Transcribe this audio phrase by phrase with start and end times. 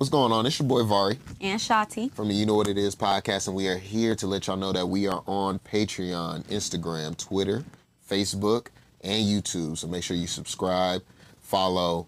[0.00, 0.46] What's going on?
[0.46, 3.54] It's your boy Vari and Shati from the You Know What It Is podcast, and
[3.54, 7.66] we are here to let y'all know that we are on Patreon, Instagram, Twitter,
[8.08, 8.68] Facebook,
[9.02, 9.76] and YouTube.
[9.76, 11.02] So make sure you subscribe,
[11.42, 12.06] follow,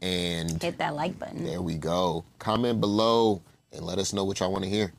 [0.00, 1.44] and hit that like button.
[1.44, 2.24] There we go.
[2.38, 3.42] Comment below
[3.74, 4.94] and let us know what y'all want to hear.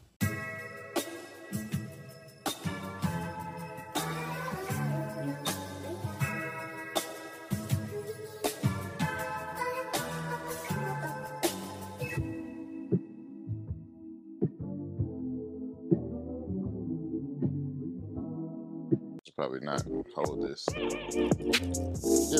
[20.15, 20.65] Hold this.
[20.71, 20.89] Yeah,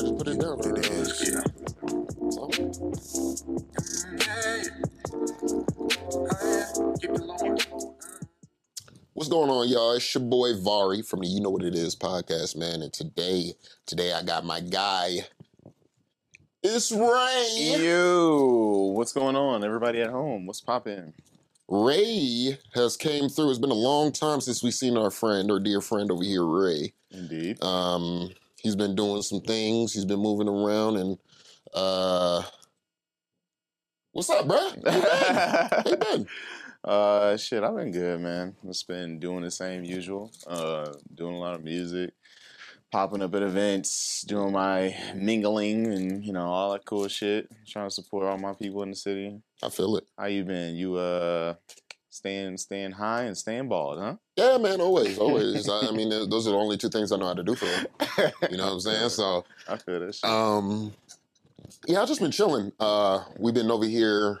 [0.00, 0.58] just put it down.
[0.60, 1.28] It is.
[1.28, 1.42] Yeah.
[9.12, 9.92] What's going on, y'all?
[9.92, 12.82] It's your boy Vari from the You Know What It Is podcast, man.
[12.82, 15.26] And today, today I got my guy.
[16.62, 17.76] It's Ray.
[17.78, 19.64] Yo, what's going on?
[19.64, 21.12] Everybody at home, what's popping?
[21.68, 23.50] Ray has came through.
[23.50, 26.44] It's been a long time since we've seen our friend, our dear friend over here,
[26.44, 26.92] Ray.
[27.10, 27.62] Indeed.
[27.62, 29.92] Um, he's been doing some things.
[29.92, 31.18] He's been moving around, and
[31.74, 32.42] uh,
[34.12, 34.70] what's up, bro?
[34.86, 36.26] How you been?
[36.84, 38.54] Uh, shit, I've been good, man.
[38.64, 40.30] Just been doing the same usual.
[40.46, 42.14] Uh, doing a lot of music,
[42.90, 47.48] popping up at events, doing my mingling, and you know all that cool shit.
[47.66, 49.40] Trying to support all my people in the city.
[49.62, 50.04] I feel it.
[50.18, 50.76] How you been?
[50.76, 51.54] You uh
[52.10, 54.16] staying staying high and staying bald, huh?
[54.36, 55.68] Yeah, man, always, always.
[55.68, 57.66] I, I mean, those are the only two things I know how to do for
[57.66, 57.86] them.
[58.50, 59.08] You know what I'm saying?
[59.10, 60.24] So I feel this.
[60.24, 60.92] Um,
[61.86, 62.72] yeah, I've just been chilling.
[62.80, 64.40] Uh, we've been over here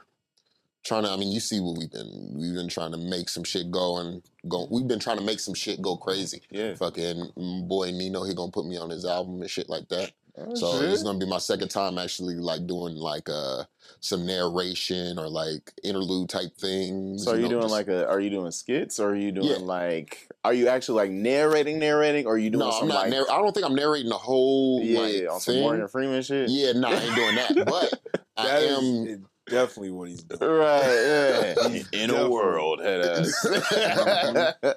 [0.86, 1.10] trying to.
[1.10, 2.32] I mean, you see what we've been.
[2.34, 4.66] We've been trying to make some shit go and go.
[4.70, 6.42] We've been trying to make some shit go crazy.
[6.50, 6.74] Yeah.
[6.74, 7.32] Fucking
[7.66, 10.12] boy Nino, he gonna put me on his album and shit like that.
[10.38, 10.90] Oh, so shit.
[10.90, 13.64] it's gonna be my second time actually like doing like uh
[14.00, 17.24] some narration or like interlude type things.
[17.24, 18.06] So are you, know, doing just, like a?
[18.06, 19.56] Are you doing skits or are you doing yeah.
[19.56, 20.28] like?
[20.44, 22.66] Are you actually like narrating, narrating, or are you doing?
[22.66, 23.02] No, some, I'm not.
[23.02, 25.54] Like, narr- I don't think I'm narrating the whole yeah, like on thing.
[25.54, 26.50] some Morgan Freeman shit.
[26.50, 27.66] Yeah, no, I ain't doing that.
[27.66, 30.50] But I am definitely what he's doing.
[30.50, 31.54] Right.
[31.62, 31.82] Yeah.
[31.92, 33.46] In a world, head ass.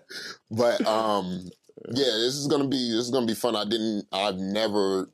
[0.52, 1.50] but um,
[1.90, 3.56] yeah, this is gonna be this is gonna be fun.
[3.56, 4.06] I didn't.
[4.12, 5.10] I've never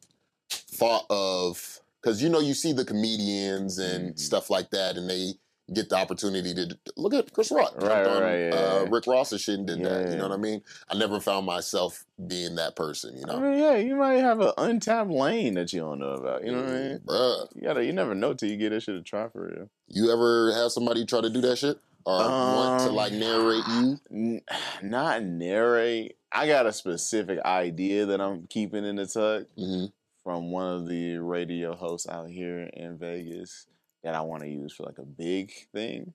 [0.50, 4.18] thought of because you know you see the comedians and mm-hmm.
[4.18, 5.34] stuff like that, and they
[5.74, 7.74] get the opportunity to look at Chris Rock.
[7.82, 8.90] Right, on, right, yeah, uh, yeah.
[8.92, 10.12] Rick Ross and shit and did Yeah, that.
[10.12, 10.62] You know what I mean?
[10.90, 13.18] I never found myself being that person.
[13.18, 16.12] You I know, mean, yeah, you might have an untapped lane that you don't know
[16.12, 16.46] about.
[16.46, 17.00] You know what I mean?
[17.00, 19.70] Bruh, You gotta, you never know till you get that shit to try for real.
[19.88, 23.66] you ever have somebody try to do that shit or want to Um, like narrate
[23.68, 24.00] you?
[24.12, 24.42] N-
[24.84, 26.18] not narrate.
[26.32, 29.86] I got a specific idea that I'm keeping in the tuck hmm
[30.24, 33.68] from one of the radio hosts out here in Vegas
[34.06, 36.14] that I want to use for like a big thing.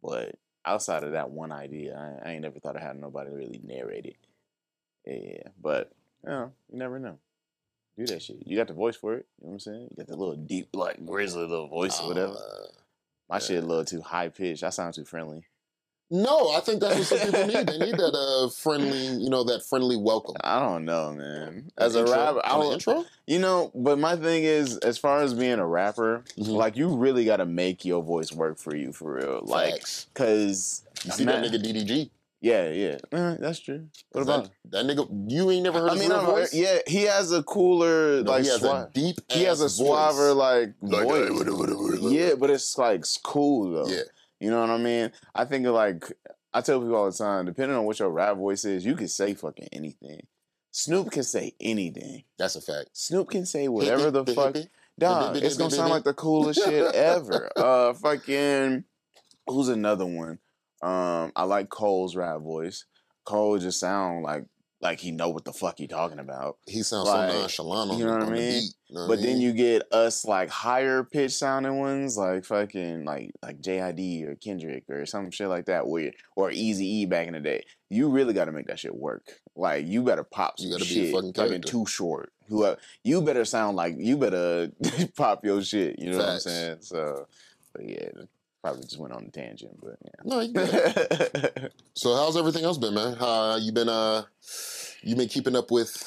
[0.00, 3.60] But outside of that one idea, I, I ain't never thought I had nobody really
[3.64, 4.16] narrate it.
[5.04, 5.90] Yeah, but
[6.24, 7.18] you know, you never know.
[7.98, 8.36] Do that shit.
[8.46, 9.26] You got the voice for it.
[9.40, 9.88] You know what I'm saying?
[9.90, 12.32] You got the little deep, like grizzly little voice or whatever.
[12.34, 12.66] Uh,
[13.28, 14.62] My shit a little too high pitched.
[14.62, 15.42] I sound too friendly.
[16.12, 17.66] No, I think that's what some people need.
[17.66, 20.36] They need that uh, friendly, you know, that friendly welcome.
[20.44, 21.70] I don't know, man.
[21.78, 22.14] As a Intro?
[22.14, 23.04] rapper, I On don't, intro.
[23.26, 26.48] You know, but my thing is, as far as being a rapper, Mhm.
[26.48, 29.40] like you really got to make your voice work for you for real.
[29.42, 30.06] Like, Facts.
[30.14, 32.10] cause You see that nigga DDG?
[32.42, 33.86] Yeah, yeah, Uh, that's true.
[34.10, 34.50] What that, about?
[34.70, 35.30] that nigga?
[35.30, 36.52] You ain't never heard I his mean, real I'm, voice?
[36.52, 39.16] yeah, he has a cooler No, like he has swa- a deep.
[39.30, 40.34] he has a ass suaver voice.
[40.34, 41.30] like, Like, voice.
[41.30, 42.08] uh, whatever, whatever, whatever.
[42.10, 43.88] Yeah, but it's like it's cool though.
[43.90, 44.02] Yeah.
[44.42, 45.12] You know what I mean?
[45.36, 46.04] I think of like
[46.52, 49.06] I tell people all the time, depending on what your rap voice is, you can
[49.06, 50.26] say fucking anything.
[50.72, 52.24] Snoop can say anything.
[52.38, 52.88] That's a fact.
[52.92, 54.56] Snoop can say whatever the fuck.
[54.98, 57.50] Dog, it's gonna sound like the coolest shit ever.
[57.56, 58.82] Uh, fucking,
[59.46, 60.40] who's another one?
[60.82, 62.84] Um, I like Cole's rap voice.
[63.24, 64.44] Cole just sound like
[64.82, 66.58] like he know what the fuck he talking about.
[66.66, 68.60] He sounds Like, so nonchalant on, you know what I mean?
[68.60, 68.74] beat.
[68.88, 73.04] You know But I then you get us like higher pitch sounding ones, like fucking
[73.04, 77.28] like like JID or Kendrick or some shit like that, where or Easy E back
[77.28, 77.64] in the day.
[77.88, 79.40] You really got to make that shit work.
[79.54, 81.14] Like you better pop some You gotta be a shit.
[81.14, 81.68] fucking fucking character.
[81.70, 82.32] too short.
[82.48, 82.74] Who
[83.04, 84.70] you better sound like you better
[85.16, 85.98] pop your shit.
[85.98, 86.44] You know Facts.
[86.46, 86.76] what I'm saying?
[86.80, 87.26] So,
[87.72, 88.08] but yeah,
[88.62, 90.10] probably just went on a tangent, but yeah.
[90.24, 90.72] No, you good.
[90.72, 91.68] yeah.
[91.94, 93.14] So how's everything else been, man?
[93.16, 93.88] How you been?
[93.88, 94.22] Uh,
[95.02, 96.02] you been keeping up with?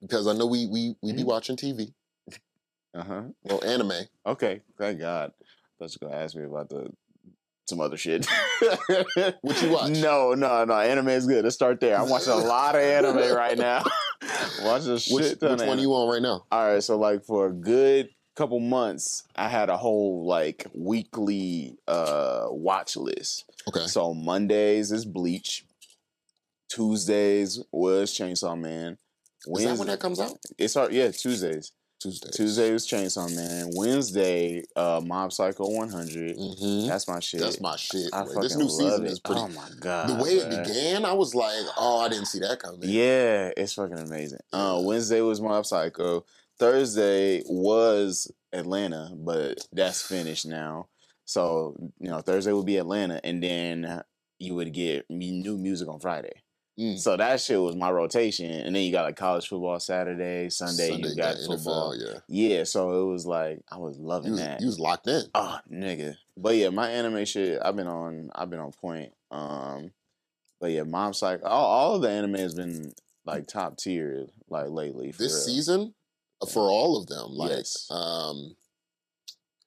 [0.00, 1.26] Because I know we we we be Mhm.
[1.26, 1.92] watching TV,
[2.94, 3.22] uh huh.
[3.44, 3.92] well, anime.
[4.26, 5.32] Okay, thank God.
[5.40, 5.44] I
[5.78, 6.90] thought you were gonna ask me about the
[7.66, 8.26] some other shit.
[9.40, 9.90] What you watch?
[9.92, 10.74] No, no, no.
[10.74, 11.44] Anime is good.
[11.44, 11.98] Let's start there.
[11.98, 13.82] I'm watching a lot of anime right now.
[14.62, 15.78] watching a shit Which, ton which of one anime.
[15.80, 16.44] you on right now?
[16.52, 21.76] All right, so like for a good couple months, I had a whole like weekly
[21.86, 23.44] uh watch list.
[23.68, 23.86] Okay.
[23.86, 25.64] So Mondays is Bleach.
[26.68, 28.98] Tuesdays was Chainsaw Man.
[29.46, 30.38] Is that when that comes out?
[30.58, 31.72] It's our yeah Tuesdays.
[32.00, 32.30] Tuesday.
[32.32, 33.70] Tuesday was Chainsaw Man.
[33.74, 36.36] Wednesday, uh, Mob Psycho 100.
[36.36, 37.40] hmm That's my shit.
[37.40, 38.10] That's my shit.
[38.12, 38.42] I bro.
[38.42, 39.12] This new season it.
[39.12, 39.40] is pretty.
[39.40, 40.10] Oh my god!
[40.10, 42.80] the way it began, I was like, oh, I didn't see that coming.
[42.82, 44.40] Yeah, it's fucking amazing.
[44.52, 46.26] Uh, Wednesday was Mob Psycho.
[46.64, 50.88] Thursday was Atlanta, but that's finished now.
[51.26, 54.02] So you know, Thursday would be Atlanta, and then
[54.38, 56.42] you would get new music on Friday.
[56.80, 56.98] Mm.
[56.98, 60.92] So that shit was my rotation, and then you got like college football Saturday, Sunday,
[60.96, 61.96] you got NFL, football.
[61.96, 62.18] yeah.
[62.28, 64.60] Yeah, so it was like I was loving You was, that.
[64.60, 65.22] you was locked in.
[65.34, 66.16] Oh, nigga.
[66.36, 69.12] But yeah, my anime shit, I've been on I've been on point.
[69.30, 69.92] Um
[70.60, 72.92] but yeah, mom's like all, all of the anime has been
[73.24, 75.12] like top tier like lately.
[75.12, 75.54] For This real.
[75.56, 75.94] season,
[76.52, 77.86] for all of them, like, Yes.
[77.90, 78.56] um,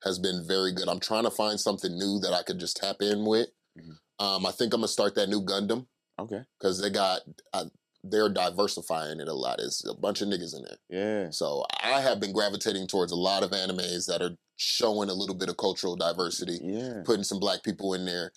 [0.03, 0.87] has been very good.
[0.87, 3.49] I'm trying to find something new that I could just tap in with.
[3.77, 3.97] Mhm.
[4.19, 5.87] Um, I think I'm gonna start that new Gundam
[6.19, 6.43] Okay.
[6.59, 7.21] because they got
[7.53, 7.65] uh,
[8.03, 9.59] they're diversifying it a lot.
[9.59, 10.77] It's a bunch of niggas in there.
[10.89, 11.29] Yeah.
[11.31, 15.35] So I have been gravitating towards a lot of animes that are showing a little
[15.35, 17.01] bit of cultural diversity, Yeah.
[17.03, 18.31] putting some black people in there.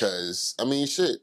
[0.00, 1.20] Cause I mean, shit,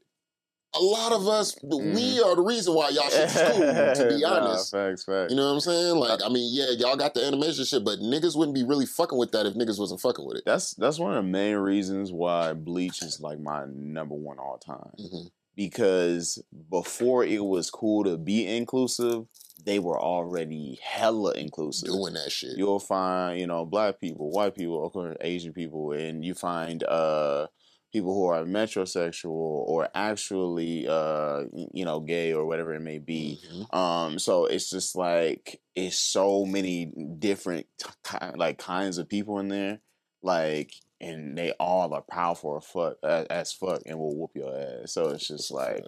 [0.73, 3.59] a lot of us, we are the reason why y'all shit's cool.
[3.59, 4.19] To be Mm-hmm.
[4.21, 5.31] Nah, honest, facts, facts.
[5.31, 5.95] you know what I'm saying?
[5.97, 9.17] Like, I mean, yeah, y'all got the animation shit, but niggas wouldn't be really fucking
[9.17, 10.43] with that if niggas wasn't fucking with it.
[10.45, 14.57] that's that's one of the main reasons why Bleach is like my number one all
[14.57, 14.91] time.
[14.97, 19.25] hmm because before it was cool to be inclusive,
[19.63, 21.89] they were already hella inclusive.
[21.89, 22.57] Doing that shit.
[22.57, 26.83] You'll find, you know, black people, white people, of course, Asian people, and you find
[26.85, 27.47] uh
[27.91, 31.43] people who are metrosexual or actually uh
[31.73, 33.39] you know, gay or whatever it may be.
[33.51, 33.73] Mhm.
[33.75, 36.85] Um, so it's just like it's so many
[37.19, 39.79] different t- like kinds of people in there,
[40.21, 44.93] like, and they all are powerful as fuck, as fuck, and will whoop your ass.
[44.93, 45.83] So it's just like,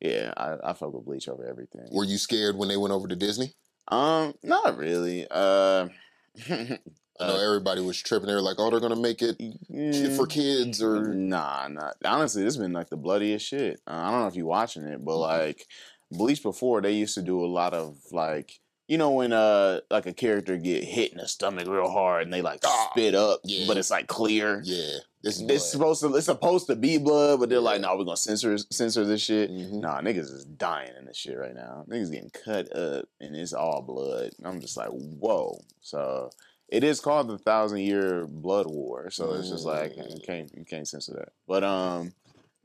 [0.00, 1.88] yeah, I, I fuck with Bleach over everything.
[1.90, 3.54] Were you scared when they went over to Disney?
[3.88, 5.26] Um, not really.
[5.30, 5.88] Uh,
[7.20, 8.26] I know uh, everybody was tripping.
[8.28, 11.92] They were like, "Oh, they're gonna make it mm, for kids," or Nah, nah.
[12.04, 13.80] Honestly, this has been like the bloodiest shit.
[13.86, 15.20] Uh, I don't know if you're watching it, but Mhm.
[15.20, 15.66] like
[16.10, 20.06] Bleach before, they used to do a lot of like you know when uh like
[20.06, 23.40] a character get hit in the stomach real hard and they like Ah, spit up,
[23.44, 23.66] yeah.
[23.66, 24.60] but it's like clear.
[24.64, 27.88] yeah, is It's supposed to it's supposed to be blood, but they're like, Yeah.
[27.88, 29.48] no, we're gonna censor censor this shit.
[29.50, 31.84] hmm Nah, niggas is dying in this shit right now.
[31.88, 34.32] Niggas getting cut up and it's all blood.
[34.44, 35.58] I'm just like, whoa.
[35.80, 36.30] So
[36.72, 39.10] it is called the thousand year blood war.
[39.10, 40.24] So it's just like you Mm.
[40.26, 41.28] can't you can't censor that.
[41.46, 42.12] But um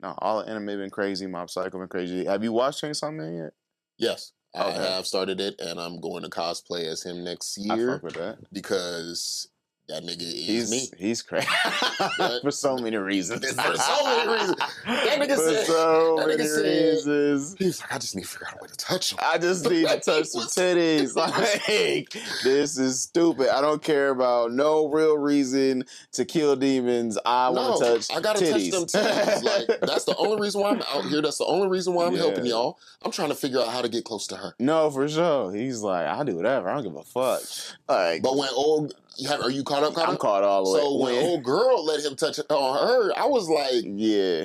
[0.00, 2.24] no, all the anime been crazy, Mob Psycho been crazy.
[2.24, 3.52] Have you watched Chainsaw Man yet?
[3.98, 7.94] Yes, I have started it, and I'm going to cosplay as him next I year
[7.94, 8.38] fuck with that.
[8.52, 9.48] because
[9.88, 10.90] that nigga is He's me.
[10.98, 11.46] he's crazy
[12.42, 13.40] for so many reasons.
[13.52, 14.56] For so many reasons.
[14.86, 17.56] That nigga for said- so that nigga many said- reasons.
[17.58, 19.18] He was like, I just need to figure out a way to touch him.
[19.22, 21.16] I just need to touch some titties.
[21.16, 22.10] Like,
[22.44, 23.48] this is stupid.
[23.48, 27.18] I don't care about no real reason to kill demons.
[27.24, 28.70] I want to touch I gotta titties.
[28.70, 29.42] touch them titties.
[29.42, 31.22] Like that's the only reason why I'm out here.
[31.22, 32.78] That's the only reason why I'm helping y'all.
[33.02, 34.54] I'm trying to figure out how to get close to her.
[34.58, 35.52] no, for sure.
[35.54, 36.68] He's like, I'll do whatever.
[36.68, 37.40] I don't give a fuck.
[37.88, 39.94] Like, But when old, you have, are you caught up?
[39.94, 40.20] Caught I'm up?
[40.20, 40.80] caught all the way.
[40.80, 44.44] So when old girl let him touch on her, I was like, yeah.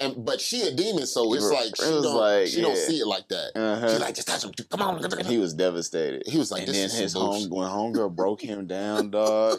[0.00, 2.98] and but she a demon, so it's like she was don't like, she don't see
[2.98, 3.52] it like that.
[3.56, 3.88] Uh-huh.
[3.88, 4.52] She's like, just touch him.
[4.70, 5.24] Come on.
[5.26, 6.24] he was devastated.
[6.26, 9.58] He was like, and then is his home when homegirl broke him down, dog.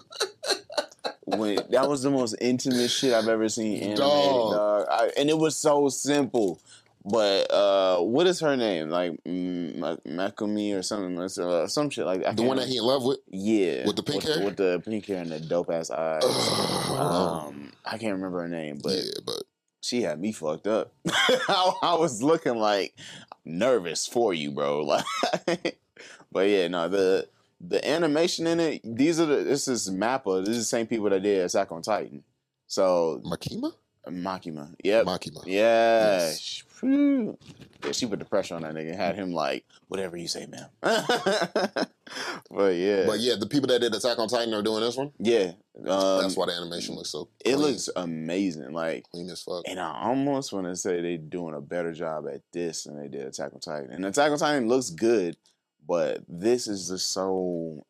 [1.25, 4.53] when that was the most intimate shit I've ever seen animated, Dog.
[4.53, 4.87] dog.
[4.89, 6.61] I, and it was so simple.
[7.03, 8.89] But uh, what is her name?
[8.89, 11.19] Like mm, Ma- Makumi or something?
[11.19, 12.37] Uh, some shit like that.
[12.37, 13.19] The one that he in love with.
[13.27, 14.45] yeah, with the pink with, hair?
[14.45, 16.23] with the pink hair and the dope ass eyes.
[16.91, 19.43] um, I can't remember her name, but yeah, but
[19.81, 20.93] she had me fucked up.
[21.09, 22.95] I, I was looking like
[23.45, 24.81] nervous for you, bro.
[25.47, 25.79] Like,
[26.31, 27.27] but yeah, no the
[27.59, 28.81] the animation in it.
[28.83, 30.45] These are the this is Mappa.
[30.45, 32.23] This is the same people that did Attack on Titan.
[32.67, 33.73] So Makima,
[34.07, 35.43] Makima, yep, Makima.
[35.45, 36.27] yeah.
[36.27, 36.63] Yes.
[36.81, 37.37] Phew.
[37.85, 38.95] Yeah, she put the pressure on that nigga.
[38.95, 40.67] Had him like, whatever you say, ma'am.
[40.81, 45.11] but yeah, But yeah, the people that did Attack on Titan are doing this one.
[45.19, 45.53] yeah.
[45.87, 47.29] Um, That's why the animation looks so.
[47.43, 48.71] it clean, looks amazing.
[48.73, 49.63] Like clean as fuck.
[49.67, 53.07] And I almost want to say they're doing a better job at this than they
[53.07, 53.91] did Attack on Titan.
[53.91, 55.37] And Attack on Titan looks good,
[55.87, 57.85] but this is just so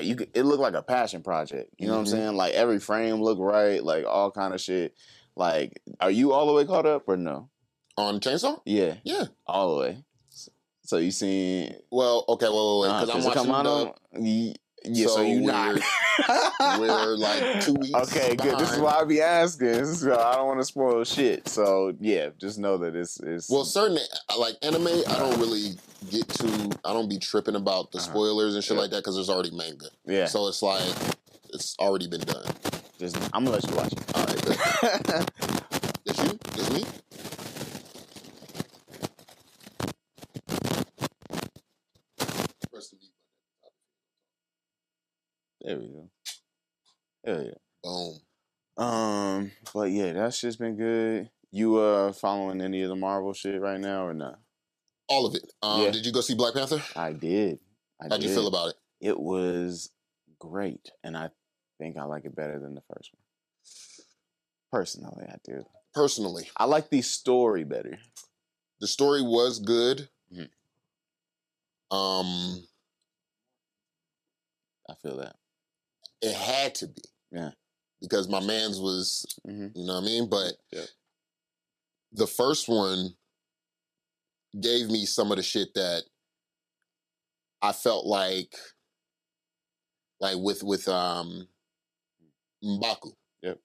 [0.00, 0.14] you.
[0.16, 1.74] could- It looked like a passion project.
[1.78, 2.10] You know what I'm Mhm.
[2.10, 2.36] saying?
[2.36, 4.94] Like every frame looked right, like all kind of shit.
[5.34, 7.50] Like, are you all the way caught up or no?
[7.98, 8.60] On Chainsaw?
[8.64, 9.24] Yeah, Yeah.
[9.46, 9.98] all the way.
[10.84, 11.74] So you seen?
[11.90, 12.88] Well, okay, wait, wait, wait.
[12.88, 14.54] uh, Because I'm watching out the.
[14.84, 16.78] Yeah, so, So you we're- not.
[16.78, 18.56] we're like two weeks Okay, good.
[18.58, 19.84] This is why I be asking.
[19.86, 21.48] So I don't want to spoil shit.
[21.48, 23.98] So yeah, just know that it's it's Well, certain
[24.38, 25.70] like anime, I don't really
[26.08, 26.70] get to.
[26.84, 28.10] I don't be tripping about the Uh-huh.
[28.10, 28.82] spoilers and shit Yeah.
[28.82, 29.86] like that because there's already manga.
[30.06, 30.26] yeah.
[30.26, 30.84] So it's like
[31.52, 32.44] it's already been done.
[33.00, 34.14] Just I'm gonna let you watch it.
[34.14, 35.30] All right.
[36.06, 36.38] It's you.
[36.54, 36.84] It's me.
[45.66, 46.08] There we go.
[47.24, 47.34] Yeah.
[47.34, 47.54] button.
[47.82, 48.84] Boom.
[48.84, 51.30] Um, but yeah, that's just been good.
[51.50, 54.38] You uh following any of the Marvel shit right now or not?
[55.08, 55.52] All of it.
[55.62, 55.90] Um, Yeah.
[55.90, 56.82] Did you go see Black Panther?
[56.94, 57.58] I did.
[58.00, 58.74] I How'd you feel about it?
[59.00, 59.90] It was
[60.38, 61.30] great, and I
[61.78, 63.22] think I like it better than the first one.
[64.72, 65.64] Personally, I do.
[65.94, 67.98] Personally, I like the story better.
[68.80, 70.08] the story was good.
[70.32, 70.50] Mhm.
[71.90, 72.66] Um,
[74.90, 75.36] I feel that.
[76.22, 77.02] It had to be.
[77.32, 77.50] Yeah.
[78.00, 80.28] Because my man's was, hmm you know what I mean?
[80.28, 80.84] But Yeah.
[82.12, 83.16] the first one
[84.60, 86.04] gave me some of the shit that
[87.62, 88.54] I felt like
[90.20, 91.48] like with with um
[92.64, 93.12] Mbaku.
[93.42, 93.60] Yep.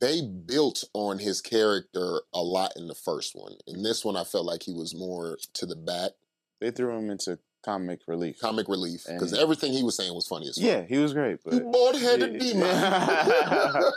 [0.00, 3.54] They built on his character a lot in the first one.
[3.66, 6.12] In this one I felt like he was more to the back,
[6.60, 8.38] They threw him into comic relief.
[8.40, 9.04] comic relief.
[9.08, 10.64] Because everything he was saying was funny as fuck.
[10.64, 12.38] yeah, he was great, You but bald headed Yeah.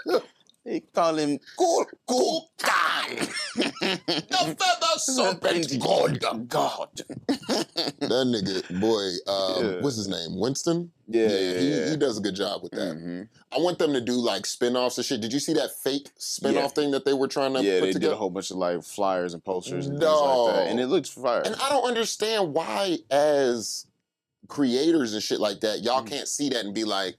[0.05, 0.21] demon.
[0.67, 3.27] they call him cool, cool guy.
[3.57, 5.79] The feather serpent
[6.19, 6.47] god.
[6.49, 6.89] God.
[7.47, 9.81] That nigga, boy, um, Yeah.
[9.81, 10.37] what's his name?
[10.39, 10.91] Winston?
[11.07, 12.93] Yeah, he, yeah, he does a good job with that.
[12.95, 13.21] hmm
[13.51, 15.21] I want them to do like spin-offs and shit.
[15.21, 16.83] Did you see that fake spin-off Yeah.
[16.83, 18.13] thing that they were trying to Yeah, put they did together?
[18.15, 21.09] a whole bunch of like flyers and posters and things like that, and it looks
[21.09, 21.41] fire.
[21.45, 23.87] and I don't understand why, as
[24.49, 26.07] creators and shit like that, y'all Mhm.
[26.09, 27.15] can't see that and be like,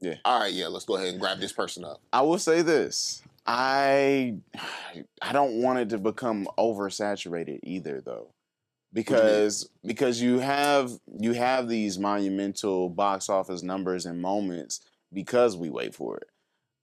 [0.00, 0.14] Yeah.
[0.24, 2.00] all right, yeah, let's go ahead and grab this person up.
[2.12, 3.22] I will say this.
[3.46, 4.36] I
[5.22, 8.28] I don't want it to become oversaturated either though.
[8.92, 14.80] Because because you have you have these monumental box office numbers and moments
[15.12, 16.28] because we wait for it.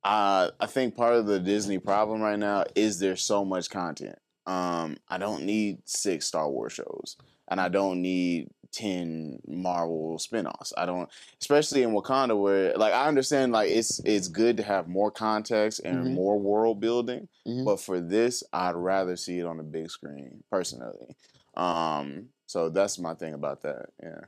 [0.03, 4.17] Uh, I think part of the Disney problem right now is there's so much content.
[4.45, 7.17] Um, I don't need six Star Wars shows,
[7.49, 10.73] and I don't need ten Marvel spinoffs.
[10.77, 11.09] I don't,
[11.41, 15.81] especially in Wakanda, where like I understand like it's it's good to have more context
[15.85, 16.13] and Mhm.
[16.13, 17.65] more world building, Mhm.
[17.65, 21.15] but for this, I'd rather see it on the big screen personally.
[21.55, 23.89] Um, so that's my thing about that.
[24.01, 24.21] Yeah.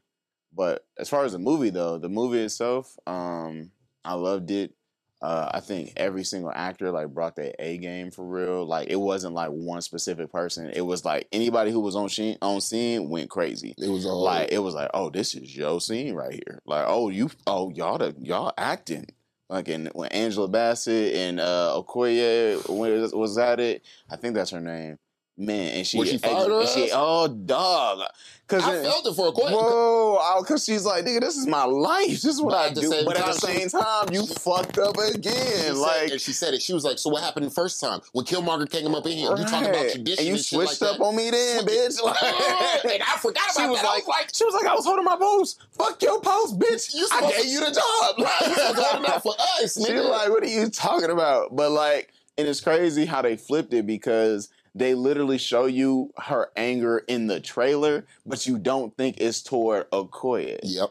[0.53, 3.71] But as far as the movie though, the movie itself, um,
[4.03, 4.73] I loved it.
[5.21, 8.65] Uh, I think every single actor like brought their A game for real.
[8.65, 10.69] Like it wasn't like one specific person.
[10.73, 13.75] It was like anybody who was on scene on scene went crazy.
[13.77, 16.61] It was all Like it was like, oh, this is your scene right here.
[16.65, 19.07] Like, oh, you, oh, y'all, the, y'all acting.
[19.49, 24.51] Like, in when Angela Bassett and uh, Okoye was, was at it, I think that's
[24.51, 24.99] her name.
[25.39, 27.99] Man, and she, Was she and- fired and she, oh, dog,
[28.45, 29.53] because I felt it for a question.
[29.57, 32.07] Whoa, because she's like, nigga, this is my life.
[32.09, 33.05] This is what But I do.
[33.05, 35.33] But at the same time, you fucked up again.
[35.33, 36.61] said- like, and she said it.
[36.61, 39.29] She was like, "So what happened the first time when Killmonger came up in here?
[39.29, 41.65] You talking about tradition and you and shit like switched that?" up on me then,
[41.65, 41.99] bitch.
[42.03, 43.87] Like, and I forgot about she was that.
[43.87, 45.61] Like, was like, she was like, I was holding my post.
[45.71, 46.93] Fuck your post, bitch.
[46.93, 48.17] You I gave you the job.
[48.17, 51.55] "You supposed to hold it for us, She nigga." like, what are you talking about?
[51.55, 56.49] But like, and it's crazy how they flipped it because they literally show you her
[56.55, 60.59] anger in the trailer, but you don't think it's toward Okoye.
[60.63, 60.89] Yep.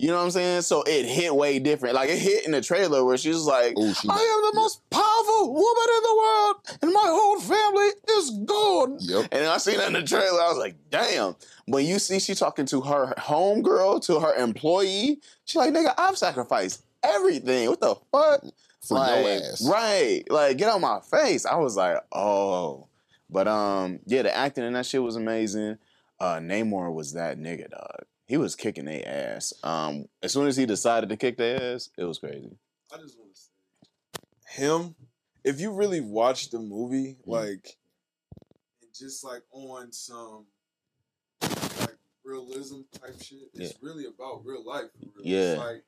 [0.00, 0.62] You know what I'm saying?
[0.62, 1.94] So it hit way different.
[1.94, 4.08] Like it hit in the trailer where she's like, Oh, she.
[4.08, 8.96] I am the most powerful woman in the world, and my whole family is gone.
[9.00, 9.28] Yep.
[9.30, 10.40] And I seen that in the trailer.
[10.40, 11.36] I was like, damn.
[11.66, 16.16] When you see she talking to her homegirl, to her employee, she's like, nigga, I've
[16.16, 17.68] sacrificed everything.
[17.68, 18.42] What the fuck?
[18.80, 19.68] For like, ass.
[19.68, 20.22] Right.
[20.30, 21.44] Like, get on my face.
[21.44, 22.86] I was like, oh.
[23.30, 25.78] But um, yeah, the acting in that shit was amazing.
[26.18, 28.04] Uh Namor was that nigga, dog.
[28.26, 29.52] He was kicking their ass.
[29.64, 32.56] Um, as soon as he decided to kick their ass, it was crazy.
[32.92, 34.94] I just want to say, him.
[35.42, 37.26] If you really watch the movie, Mm.
[37.26, 37.76] like,
[38.82, 40.44] and just like on some
[41.80, 44.90] like realism type shit, it's really about real life.
[45.00, 45.26] For real.
[45.26, 45.52] Yeah.
[45.52, 45.84] It's like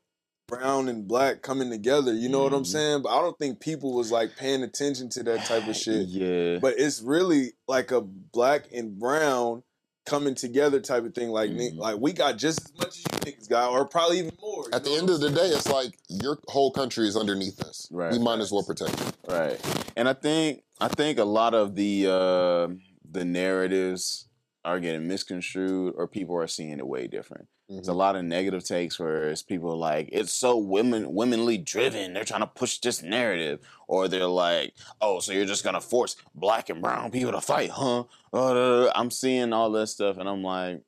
[0.53, 2.13] brown and black coming together.
[2.13, 2.67] You know what I'm Mhm.
[2.67, 3.03] saying?
[3.03, 6.09] But I don't think people was like paying attention to that type of shit.
[6.09, 6.59] Yeah.
[6.61, 9.63] But it's really like a black and brown
[10.05, 11.31] coming together type of thing.
[11.31, 11.79] Like, Mhm.
[11.79, 14.67] like we got just as much as you niggas got, or probably even more.
[14.73, 17.89] At the end of the day, it's like your whole country is underneath us.
[17.91, 18.13] Right.
[18.13, 19.15] We might as well protect it.
[19.29, 19.61] Right.
[19.97, 22.75] And I think I think a lot of the uh
[23.11, 24.27] the narratives
[24.65, 27.49] are getting misconstrued or people are seeing it way different.
[27.69, 32.13] There's a lot of negative takes where it's people like it's so women womanly driven.
[32.13, 36.17] They're trying to push this narrative, or they're like, oh, so you're just gonna force
[36.35, 38.05] black and brown people to fight, huh?
[38.33, 40.83] Uh, I'm seeing all this stuff, and I'm like,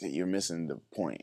[0.00, 1.22] you're missing the point.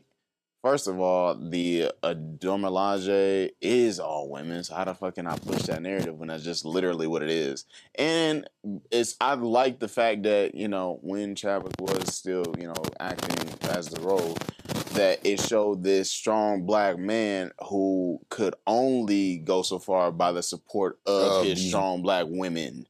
[0.66, 4.64] First of all, the Dora Milaje is all women.
[4.64, 7.30] So how the fuck can I push that narrative when that's just literally what it
[7.30, 7.66] is?
[7.94, 8.50] And
[8.90, 13.48] it's I like the fact that you know when Chadwick was still you know acting
[13.70, 14.36] as the role,
[14.94, 20.42] that it showed this strong black man who could only go so far by the
[20.42, 22.88] support of his strong black women.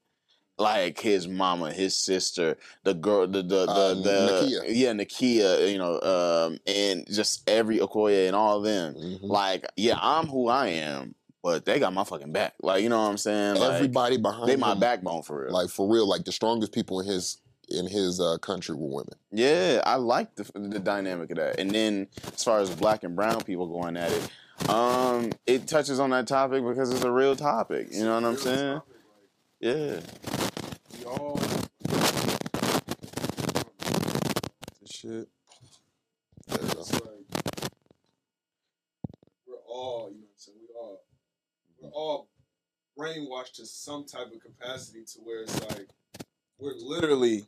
[0.59, 4.11] Like his mama, his sister, the girl, the the the, Uh, the
[4.43, 4.63] Nakia.
[4.69, 8.95] yeah, Nakia, you know, um, and just every Okoye and all of them.
[8.95, 9.19] Mhm.
[9.23, 12.55] Like, yeah, I'm who I am, but they got my fucking back.
[12.63, 13.57] Like, you know what I'm saying?
[13.57, 15.53] Like, Everybody behind they my him, backbone for real.
[15.53, 17.37] like for real, like the strongest people in his
[17.69, 19.15] in his uh, country were women.
[19.33, 21.59] Yeah, I like the the dynamic of that.
[21.61, 26.01] And then as far as black and brown people going at it, um, it touches
[26.01, 27.89] on that topic because it's a real topic.
[27.91, 28.81] You know what I'm saying?
[29.61, 30.01] Yeah.
[30.01, 31.41] like, we all
[34.83, 35.29] this shit.
[36.49, 36.59] There.
[36.61, 37.03] It's like
[39.47, 40.59] we're all, you know what I'm saying?
[40.61, 41.03] We all
[41.81, 42.29] we're all
[42.99, 45.89] brainwashed to some type of capacity to where it's like
[46.59, 47.45] we're literally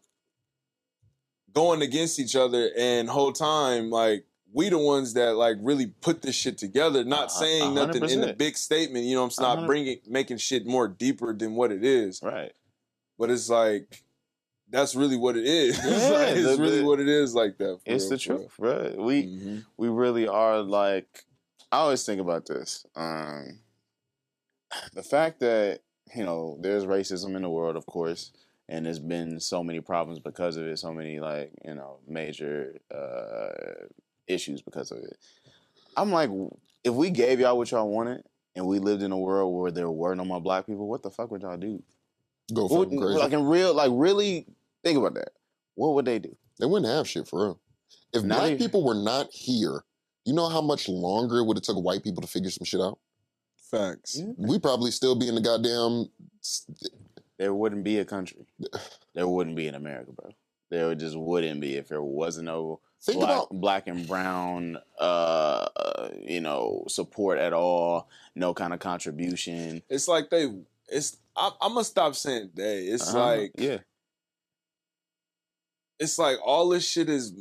[1.54, 6.20] going against each other and whole time like we the ones that like really put
[6.20, 9.34] this shit together not A- saying a nothing in the big statement you know what
[9.38, 12.52] i'm A not bringing making shit more deeper than what it is Right.
[13.18, 14.02] but it's like
[14.70, 15.78] that's really what it is.
[15.78, 17.78] It's Yeah, like, it's the- really what it is like that.
[17.84, 18.94] for It's real, the truth, bro.
[18.98, 19.64] We Mhm.
[19.76, 21.24] we really are like
[21.72, 22.84] I always think about this.
[22.96, 23.60] Um
[24.94, 25.80] the fact that,
[26.14, 28.32] you know, there's racism in the world, of course,
[28.68, 32.74] and there's been so many problems because of it, so many like, you know, major
[32.94, 33.86] uh
[34.26, 35.16] issues because of it.
[35.96, 36.30] I'm like
[36.84, 38.22] if we gave y'all what y'all wanted
[38.54, 41.10] and we lived in a world where there were no more black people, what the
[41.10, 41.82] fuck would y'all do?
[42.52, 43.18] Go fucking crazy.
[43.18, 44.46] like in real like really
[44.84, 45.30] think about that.
[45.74, 46.36] What would they do?
[46.58, 47.60] They wouldn't have shit for real.
[48.12, 49.84] If Not black even- people were not here,
[50.24, 52.80] you know how much longer it would have took white people to figure some shit
[52.80, 52.98] out?
[53.70, 54.20] Facts.
[54.36, 56.06] We probably still be in the goddamn.
[57.38, 58.46] there wouldn't be a country.
[59.14, 60.30] There wouldn't be in America, bro.
[60.70, 65.66] There just wouldn't be if there wasn't no Think black, about black and brown, uh,
[65.74, 68.08] uh, you know, support at all.
[68.36, 69.82] No kind of contribution.
[69.88, 70.52] It's like they.
[70.88, 71.16] It's.
[71.36, 72.84] I, I'm gonna stop saying they.
[72.84, 73.26] It's Uh-huh.
[73.26, 73.78] like yeah,
[75.98, 77.32] it's like all this shit is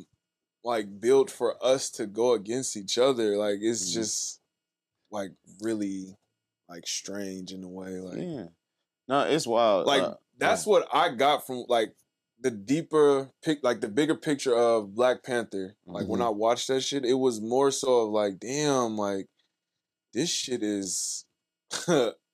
[0.63, 3.37] like built for us to go against each other.
[3.37, 3.93] Like it's Mhm.
[3.93, 4.39] just
[5.11, 6.17] like really
[6.67, 7.99] like strange in a way.
[7.99, 8.47] Like yeah.
[9.07, 9.87] No, it's wild.
[9.87, 11.95] like Uh, that's what I got from like
[12.39, 15.75] the deeper pic, like the bigger picture of Black Panther.
[15.85, 16.25] Like when Mhm.
[16.25, 19.27] I watched that shit, it was more so of like, damn, like
[20.13, 21.25] this shit is.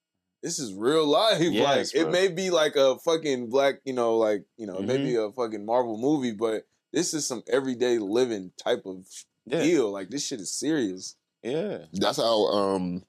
[0.44, 1.40] This is real life.
[1.42, 4.86] Yes, like it may be like a fucking black, you know, like you know, Mhm.
[4.86, 9.08] maybe a fucking Marvel movie, but this is some everyday living type of
[9.46, 9.90] yeah, deal.
[9.92, 11.16] Like this shit is serious.
[11.42, 13.04] yeah, that's how um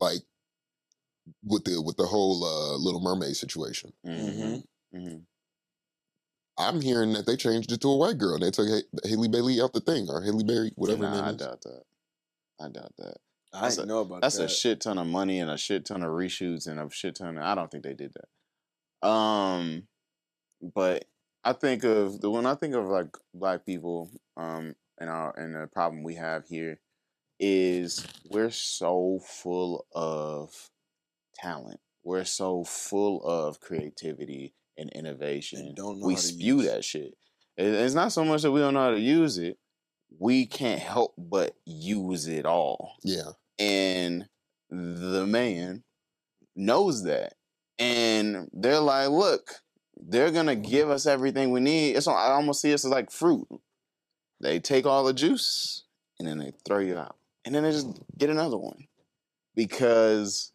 [0.00, 0.20] like
[1.44, 3.92] with the with the whole uh, Little Mermaid situation.
[4.04, 4.56] hmm
[4.92, 5.16] hmm
[6.58, 8.38] I'm hearing that they changed it to a white girl.
[8.38, 11.26] They took Ha- Halle Bailey out the thing or Halle Berry, whatever her Nah, I
[11.26, 11.36] name is.
[11.36, 11.82] doubt that.
[12.58, 13.16] I doubt that.
[13.56, 14.44] I That's didn't a- know about That's that.
[14.44, 17.38] a shit ton of money and a shit ton of reshoots and a shit ton
[17.38, 19.08] of, I don't think they did that.
[19.08, 19.88] Um
[20.74, 21.04] but
[21.44, 25.54] I think of the when I think of like black people um and our and
[25.54, 26.80] the problem we have here
[27.38, 30.70] is we're so full of
[31.34, 31.80] talent.
[32.02, 35.58] We're so full of creativity and innovation.
[35.60, 37.14] And don't know we how to spew use that shit.
[37.58, 39.58] It's not so much that we don't know how to use it.
[40.18, 43.32] We can't help but use it all Yeah.
[43.58, 44.26] And
[44.70, 45.84] the man
[46.54, 47.34] knows that.
[47.78, 49.60] And they're like look
[50.08, 51.96] they're gonna give us everything we need.
[51.96, 53.46] It's i almost see this as like fruit.
[54.40, 55.84] They take all the juice
[56.18, 57.16] and then they throw you out.
[57.44, 58.86] And then they just get another one.
[59.54, 60.52] Because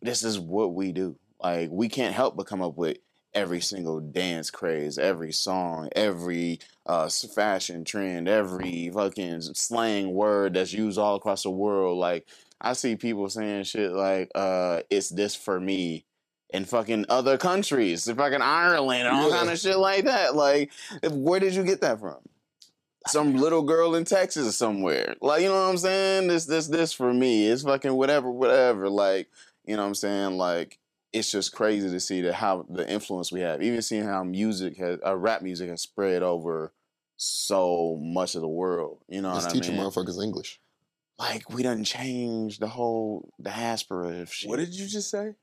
[0.00, 1.16] this is what we do.
[1.40, 2.98] Like we can't help but come up with
[3.34, 10.72] every single dance craze every song every uh, fashion trend, every fucking slang word that's
[10.72, 11.98] used all across the world.
[11.98, 12.26] Like
[12.60, 16.04] I see people saying shit like, uh, "It's this for me."
[16.50, 19.36] In fucking other countries, in fucking Ireland, and all Yeah.
[19.36, 20.34] kind of shit like that.
[20.34, 22.16] Like, if- where did you get that from?
[23.06, 25.14] Some little girl in Texas somewhere.
[25.20, 26.28] Like, you know what I'm saying?
[26.28, 27.48] This, this, this for me.
[27.48, 28.88] It's fucking whatever, whatever.
[28.88, 29.28] Like,
[29.66, 30.38] you know what I'm saying?
[30.38, 30.78] Like,
[31.12, 33.62] it's just crazy to see that how the influence we have.
[33.62, 36.72] Even seeing how music has, uh, rap music has spread over
[37.16, 39.02] so much of the world.
[39.08, 39.84] You know Just what I teaching mean?
[39.84, 40.60] motherfuckers English.
[41.18, 44.48] Like we done changed the whole diaspora of shit.
[44.48, 45.34] What did you just say?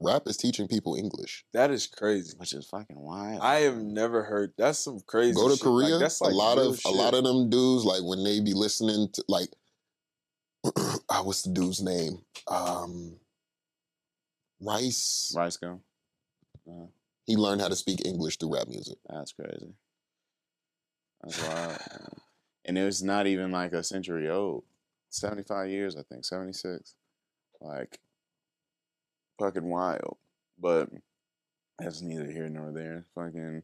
[0.00, 1.44] Rap is teaching people English.
[1.52, 2.34] That is crazy.
[2.36, 3.40] Which is fucking wild.
[3.42, 4.52] I have never heard.
[4.58, 5.34] That's some crazy.
[5.34, 5.64] Go to shit.
[5.66, 5.98] Like, Korea.
[5.98, 6.92] that's like a lot of shit.
[6.92, 9.48] a lot of them dudes like when they be listening to like
[11.08, 12.22] I what's the dude's name?
[12.48, 13.16] Um
[14.64, 15.32] Rice.
[15.36, 15.80] Rice gum.
[16.68, 16.86] Uh,
[17.26, 18.98] He learned how to speak English through rap music.
[19.08, 19.74] that's crazy.
[21.22, 21.78] That's wild.
[22.64, 24.64] And it was not even like a century old.
[25.10, 26.24] 75 years, I think.
[26.24, 26.94] 76.
[27.60, 27.98] Like,
[29.38, 30.16] fucking wild.
[30.58, 30.88] But
[31.78, 33.04] that's neither here nor there.
[33.14, 33.62] Fucking,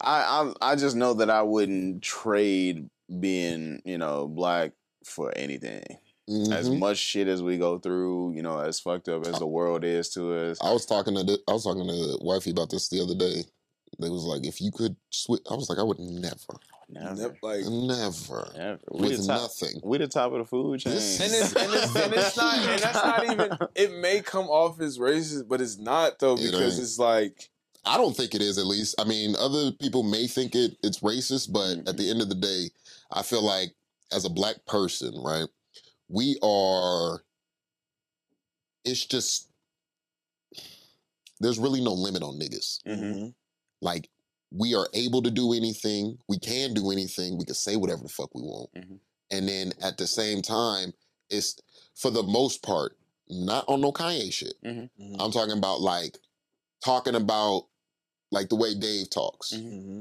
[0.00, 2.88] I, I, I just know that I wouldn't trade
[3.20, 4.72] being, you know, black
[5.04, 5.84] for anything.
[6.28, 6.78] As Mhm.
[6.78, 10.08] much shit as we go through, you know, as fucked up as the world is
[10.10, 10.58] to us.
[10.60, 13.44] I was talking to the, I was talking to wifey about this the other day.
[13.98, 16.36] They was like, if you could switch, I was like, I would never,
[16.88, 17.14] Never.
[17.14, 18.78] Nep- like, never, Never.
[18.92, 19.40] We with the top.
[19.42, 19.80] nothing.
[19.82, 20.92] We the top of the food chain.
[20.94, 23.58] This and it's, and it's and it's not and that's not even.
[23.74, 26.82] It may come off as racist, but it's not though because ain't.
[26.82, 27.50] it's like
[27.84, 28.58] I don't think it is.
[28.58, 32.20] At least, I mean, other people may think it it's racist, but at the end
[32.22, 32.70] of the day,
[33.10, 33.74] I feel like
[34.12, 35.48] as a black person, right,
[36.12, 37.22] we are.
[38.84, 39.48] It's just
[41.40, 42.78] there's really no limit on niggas.
[42.86, 43.28] hmm
[43.80, 44.08] Like
[44.50, 46.18] we are able to do anything.
[46.28, 47.38] We can do anything.
[47.38, 48.70] We can say whatever the fuck we want.
[48.74, 48.98] Mhm.
[49.30, 50.92] And then at the same time,
[51.30, 51.56] it's
[51.94, 52.96] for the most part
[53.28, 54.54] not on no Kanye shit.
[54.62, 56.18] mm-hmm, I'm talking about like
[56.84, 57.68] talking about
[58.30, 59.64] like the way Dave talks, Mhm.
[59.72, 60.00] mm-hmm.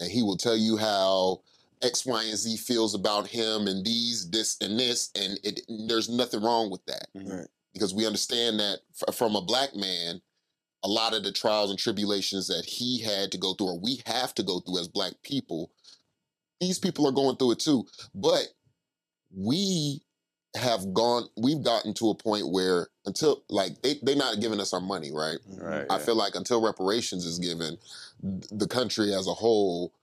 [0.00, 1.42] and he will tell you how
[1.82, 5.60] X, Y, and Z feels about him, and these, this, and this, and it.
[5.88, 7.30] There's nothing wrong with that Mhm.
[7.40, 7.48] right.
[7.74, 10.20] because we understand that f- from a black man,
[10.84, 14.02] a lot of the trials and tribulations that he had to go through, or we
[14.06, 15.70] have to go through as black people,
[16.60, 17.86] these people are going through it too.
[18.14, 18.48] But
[19.34, 20.02] we
[20.54, 24.72] have gone, we've gotten to a point where until like they they're not giving us
[24.74, 25.38] our money, right?
[25.46, 25.86] Right.
[25.88, 26.04] I yeah.
[26.04, 27.78] feel like until reparations is given,
[28.22, 29.94] the country as a whole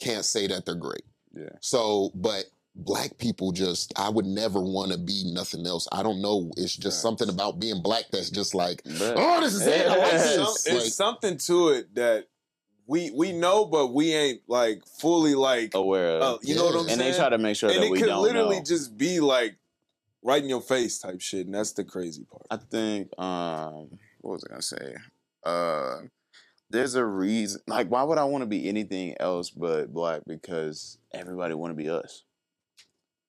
[0.00, 1.04] can't say that they're great.
[1.36, 1.50] Yeah.
[1.60, 2.44] So, but
[2.76, 5.86] black people just, I would never want to be nothing else.
[5.92, 6.50] I don't know.
[6.56, 7.02] It's just Right.
[7.02, 9.86] something about being black that's just like, But- oh, this is it.
[9.86, 10.66] I like Yes.
[10.66, 12.26] it's Like, something to it that
[12.86, 15.74] we we know, but we ain't like fully like.
[15.74, 16.22] aware of.
[16.22, 16.92] uh, you know what I'm Yeah.
[16.92, 17.12] and saying?
[17.12, 18.62] they try to make sure and that it we could don't literally know.
[18.64, 19.56] just be like
[20.22, 22.46] right in your face type shit, and that's the crazy part.
[22.50, 24.96] I think um what was I gonna say?
[25.44, 25.96] Uh
[26.74, 30.98] there's a reason like why would I want to be anything else but black because
[31.12, 32.24] everybody want to be us.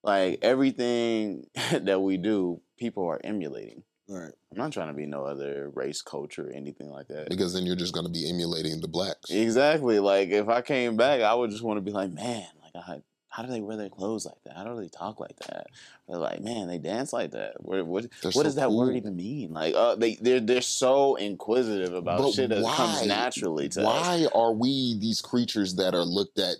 [0.03, 3.83] Like everything that we do, people are emulating.
[4.07, 4.33] Right.
[4.51, 7.29] I'm not trying to be no other race, culture, anything like that.
[7.29, 9.31] because then you're just going to be emulating the blacks.
[9.31, 9.99] Exactly.
[9.99, 13.01] Like if I came back, I would just want to be like, man, like I,
[13.35, 14.55] how do they wear their clothes like that?
[14.55, 15.67] How do they talk like that?
[16.07, 17.55] They're like, man, they dance like that.
[17.61, 18.77] What what, what so does that cool.
[18.77, 19.51] word even mean?
[19.51, 22.73] Like, uh, they they're they're so inquisitive about But shit that why?
[22.75, 23.85] comes naturally to us.
[23.85, 26.55] Why are we these creatures that are looked at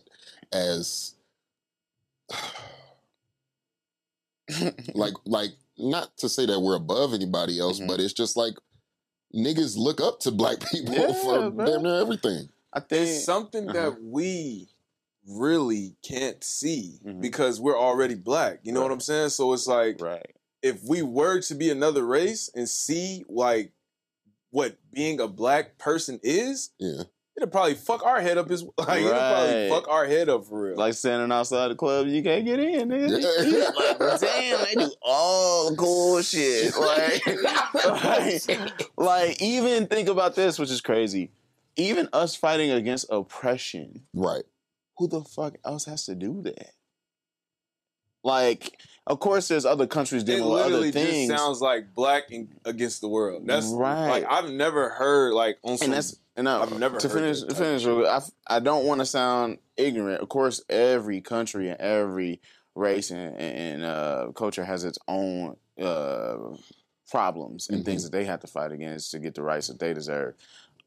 [0.51, 1.13] as
[4.93, 7.87] like like not to say that we're above anybody else, Mhm.
[7.87, 8.55] but it's just like
[9.33, 11.65] niggas look up to black people Yeah, for bro.
[11.65, 12.49] damn near everything.
[12.73, 13.73] I think It's something uh-huh.
[13.91, 14.67] that we
[15.27, 17.21] really can't see Mhm.
[17.21, 18.59] because we're already black.
[18.63, 19.29] You know what I'm saying?
[19.29, 20.25] So it's like right.
[20.61, 23.71] if we were to be another race and see like
[24.51, 27.03] what being a black person is, Yeah.
[27.35, 30.61] it'll probably fuck our head up as like it'll probably fuck our head up for
[30.69, 30.77] real.
[30.77, 32.89] Like standing outside the club, you can't get in.
[32.91, 33.69] Yeah.
[33.75, 36.73] like, damn, they do all the cool shit.
[36.79, 37.25] Like,
[37.85, 41.31] like, like, even think about this, which is crazy.
[41.77, 44.43] Even us fighting against oppression, Right.
[44.97, 46.71] Who the fuck else has to do that?
[48.23, 51.93] Like, of course, there's other countries it dealing with other literally just things, sounds like
[51.93, 53.43] black in, against the world.
[53.45, 54.09] That's Right.
[54.09, 57.13] Like I've never heard like on some and that's and I, I've never to heard
[57.13, 57.83] finish that finish.
[57.83, 60.21] of real quick, I I don't want to sound ignorant.
[60.21, 62.41] Of course, every country and every
[62.73, 66.37] race and, and uh, culture has its own uh,
[67.11, 69.93] problems and things that they have to fight against to get the rights that they
[69.93, 70.33] deserve.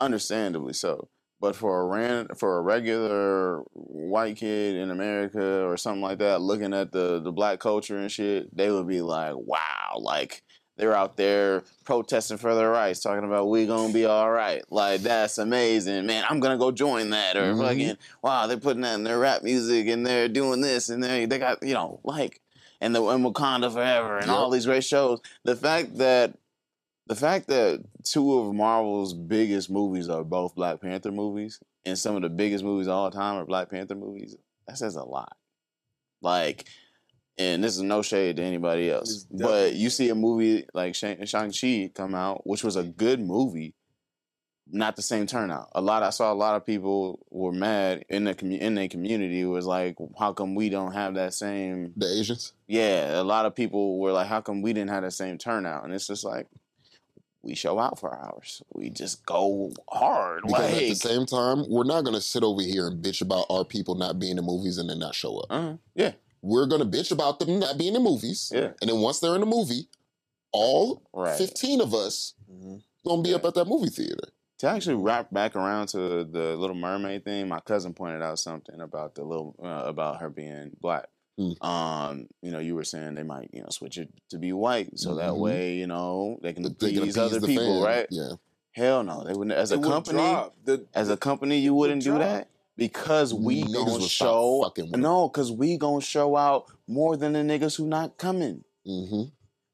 [0.01, 1.09] Understandably so.
[1.41, 6.41] But for a ran for a regular white kid in America or something like that,
[6.41, 10.43] looking at the the black culture and shit, they would be like, "Wow!" Like
[10.77, 14.63] they're out there protesting for their rights, talking about we gonna be all right.
[14.71, 16.25] Like that's amazing, man.
[16.29, 17.37] I'm gonna go join that.
[17.37, 17.59] Or Mhm.
[17.59, 21.27] fucking wow, they're putting that in their rap music and they're doing this and they
[21.27, 22.41] they got you know like
[22.81, 24.37] and the and Wakanda Forever and Yep.
[24.37, 25.21] all these great shows.
[25.45, 26.35] The fact that
[27.09, 32.17] the fact that two of Marvel's biggest movies are both Black Panther movies, and some
[32.17, 35.37] of the biggest movies of all time are Black Panther movies, that says a lot.
[36.21, 36.67] Like,
[37.39, 41.25] and this is no shade to anybody else, but you see a movie like Shang-
[41.25, 43.75] Shang-Chi come out, which was a good movie,
[44.71, 45.69] not the same turnout.
[45.73, 48.89] A lot I saw a lot of people were mad in the commu- in their
[48.89, 52.53] community was like, how come we don't have that same The Asians.
[52.67, 55.85] yeah, a lot of people were like, "How come we didn't have the same turnout?"
[55.85, 56.49] And it's just like
[57.43, 58.63] we show out for ours.
[58.75, 60.43] We just go hard.
[60.47, 63.65] Because at the same time, we're not gonna sit over here and bitch about our
[63.65, 65.47] people not being in movies and then not show up.
[65.51, 69.19] uh, yeah, We're gonna bitch about them not being in movies, yeah, and then once
[69.21, 69.89] they're in the movie,
[70.53, 71.37] all right.
[71.37, 72.83] fifteen of us Mhm.
[73.07, 74.29] gonna be up at that movie theater.
[74.59, 78.81] To actually wrap back around to the Little Mermaid thing, my cousin pointed out something
[78.81, 81.09] about the little uh, about her being black.
[81.39, 81.65] Mm.
[81.65, 84.99] Um, you know, you were saying they might, you know, switch it to be white,
[84.99, 85.39] so that Mhm.
[85.39, 87.83] way, you know, they can They can please appease other the people, fan.
[87.83, 88.07] right?
[88.11, 88.33] Yeah.
[88.73, 89.53] Hell no, they wouldn't.
[89.57, 90.37] As a It would company.
[90.65, 95.29] The, as a company, you wouldn't do that because we Niggas gonna show fucking no,
[95.29, 98.65] because we gonna show out more than the niggas who not coming.
[98.85, 99.25] hmm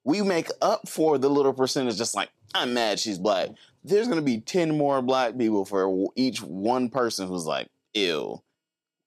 [0.05, 1.97] We make up for the little percentage.
[1.97, 3.51] Just like I'm mad she's black.
[3.83, 8.45] There's gonna be ten more black people for each one person who's like ill,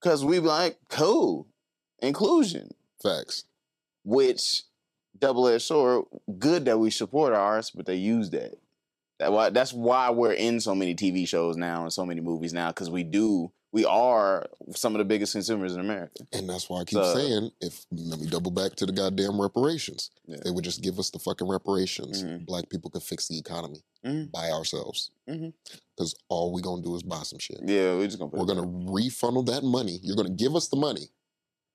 [0.02, 1.48] because we be like cool
[2.00, 3.46] inclusion, Facts.
[4.04, 4.64] which
[5.18, 6.06] double edged sword.
[6.38, 8.56] Good that we support our ours, but they use that.
[9.20, 12.54] That why that's why we're in so many TV shows now and so many movies
[12.54, 16.24] now because we do we are some of the biggest consumers in America.
[16.32, 19.40] And that's why I keep So- saying, if let me double back to the goddamn
[19.42, 20.10] reparations.
[20.26, 20.38] Yeah.
[20.44, 22.24] They would just give us the fucking reparations.
[22.24, 22.46] Mhm.
[22.46, 24.32] Black people could fix the economy Mhm.
[24.32, 25.12] by ourselves.
[25.28, 25.54] Mhm.
[25.96, 27.60] Because all we gonna do is buy some shit.
[27.66, 30.00] Yeah, we're just gonna put We're gonna refunnel that money.
[30.02, 31.10] You're gonna give us the money,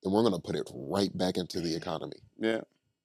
[0.05, 2.17] and we're gonna put it right back into the economy.
[2.39, 2.61] Yeah.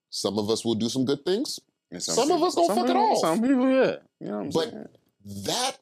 [0.09, 1.59] Some of us will do some good things.
[1.91, 3.19] And Some of us some fuck it people- off.
[3.19, 3.95] Some people, yeah.
[4.19, 4.87] You know what I'm But- saying?
[5.45, 5.79] That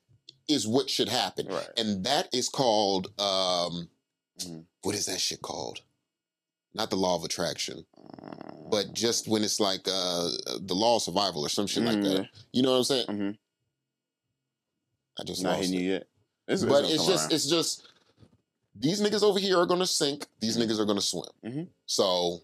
[0.48, 1.48] is what should happen.
[1.48, 1.68] Right.
[1.78, 3.90] And that is called um
[4.40, 4.66] Mhm.
[4.84, 5.82] what is that shit called?
[6.74, 7.86] Not the law of attraction,
[8.22, 12.02] Uh, but just when it's like uh the law of survival or some shit like
[12.04, 12.22] that.
[12.24, 12.30] Mhm.
[12.52, 13.08] You know what I'm saying?
[13.08, 13.32] Mm-hmm.
[15.20, 15.84] I just not lost hitting it.
[15.84, 16.08] you yet.
[16.48, 17.34] It's, but gonna it's just around.
[17.34, 17.88] it's just
[18.76, 20.28] these niggas over here are gonna sink.
[20.40, 21.30] These niggas are gonna swim.
[21.44, 21.68] Mhm.
[21.86, 22.42] So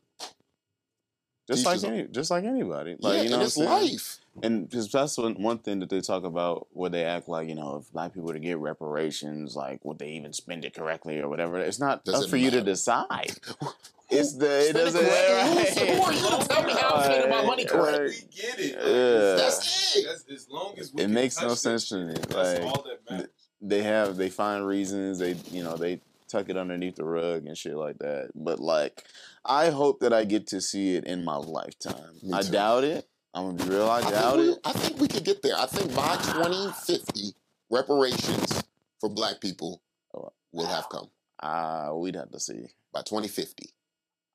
[1.47, 2.95] just like any, just like anybody.
[2.99, 3.69] Like yeah, you know, and it's saying?
[3.69, 4.17] life.
[4.41, 7.55] And because that's one, one thing that they talk about where they act like, you
[7.55, 11.27] know, if black people to get reparations, like would they even spend it correctly or
[11.27, 11.57] whatever?
[11.59, 13.33] It's not Does up it for you to decide.
[14.13, 15.63] It's the it Spend doesn't correctly.
[15.63, 16.11] Who's the more?
[16.11, 18.07] You gonna tell me how I'm spending my money correctly.
[18.29, 18.71] We get it.
[18.73, 19.35] Yeah.
[19.41, 20.05] That's it.
[20.05, 22.13] That's, as long as we It makes no sense shit, to me.
[22.27, 23.29] That's Like all that matters.
[23.61, 27.57] they have they find reasons they you know they tuck it underneath the rug and
[27.57, 28.29] shit like that.
[28.35, 29.03] But like
[29.45, 32.15] I hope that I get to see it in my lifetime.
[32.23, 33.07] Me I doubt it.
[33.33, 33.89] I'm gonna be real.
[33.89, 34.57] I, I doubt it.
[34.65, 35.55] I think we could get there.
[35.57, 37.33] I think by 2050,
[37.69, 38.63] reparations
[38.99, 39.81] for black people
[40.13, 40.31] Oh.
[40.51, 41.09] will have come.
[41.41, 42.67] Uh, we'd have to see.
[42.93, 43.69] By 2050.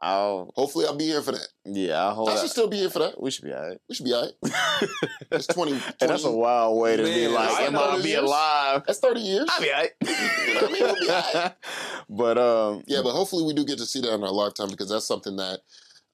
[0.00, 1.48] I'll Hopefully I'll be here for that.
[1.64, 2.04] yeah.
[2.04, 2.38] I'll hold I out.
[2.40, 3.20] should still be here for that.
[3.20, 3.78] We should be alright.
[3.88, 4.88] We should be all right.
[5.32, 8.02] It's 20, and that's a wild way to be like, I am know I those
[8.04, 8.22] be years.
[8.22, 8.82] alive?
[8.86, 9.46] That's 30 years.
[9.50, 9.90] I'll be alright.
[10.02, 10.12] know
[10.54, 10.82] what I mean?
[10.82, 11.52] We'll be alright.
[12.08, 14.90] But um, Yeah, but hopefully we do get to see that in our lifetime because
[14.90, 15.60] that's something that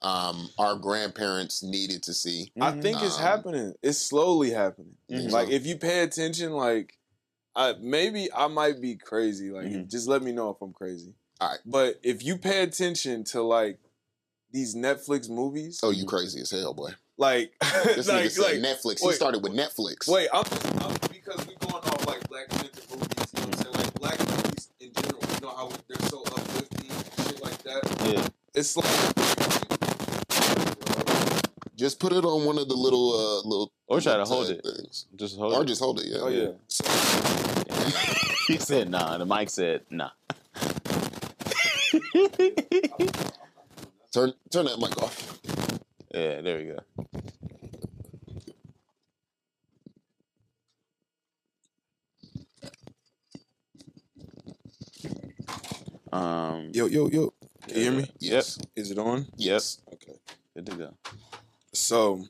[0.01, 2.51] um, our grandparents needed to see.
[2.61, 3.75] I think it's Um, happening.
[3.83, 4.97] It's slowly happening.
[5.11, 5.31] Mhm.
[5.31, 6.99] Like if you pay attention, like
[7.55, 9.51] I maybe I might be crazy.
[9.51, 9.91] Like Mhm.
[9.91, 11.15] just let me know if I'm crazy.
[11.43, 11.59] Alright.
[11.67, 13.79] But if you pay attention to like
[14.53, 16.91] these Netflix movies, Oh, you crazy as hell, boy.
[17.19, 19.01] like This nigga like said like Netflix.
[19.01, 20.07] He started with Netflix.
[20.09, 20.45] wait, I'm,
[20.83, 23.33] I'm because we're going off like Black Panther movies.
[23.35, 23.75] You know what I'm saying?
[23.75, 25.21] Like black movies in general.
[25.35, 28.13] You know how they're so uplifting, and shit like that.
[28.15, 28.29] yeah.
[28.55, 28.87] It's like
[31.77, 34.63] Just put it on one of the little uh little Or try to hold it.
[34.63, 35.07] things.
[35.17, 35.67] Just hold Or it.
[35.67, 36.19] just hold it, yeah.
[36.21, 36.51] oh yeah.
[36.69, 36.85] So,
[38.53, 39.17] he said nah.
[39.19, 40.11] The mic said nah.
[44.13, 45.39] Turn turn that mic off.
[46.15, 46.79] yeah, there we go.
[56.17, 57.33] Um, yo yo yo,
[57.69, 58.11] can you hear me?
[58.21, 58.59] Yes.
[58.75, 59.27] Is it on?
[59.37, 59.81] Yes.
[59.93, 60.15] Okay.
[60.55, 60.95] good to go.
[61.75, 62.25] so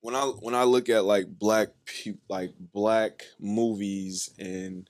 [0.00, 4.88] when I when I look at like black pe- like black movies and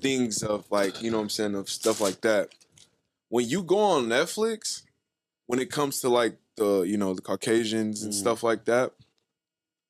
[0.00, 2.50] things of like you know what I'm saying of stuff like that,
[3.28, 4.82] when you go on Netflix,
[5.46, 8.16] when it comes to like the you know the Caucasians and Mhm.
[8.18, 8.92] stuff like that,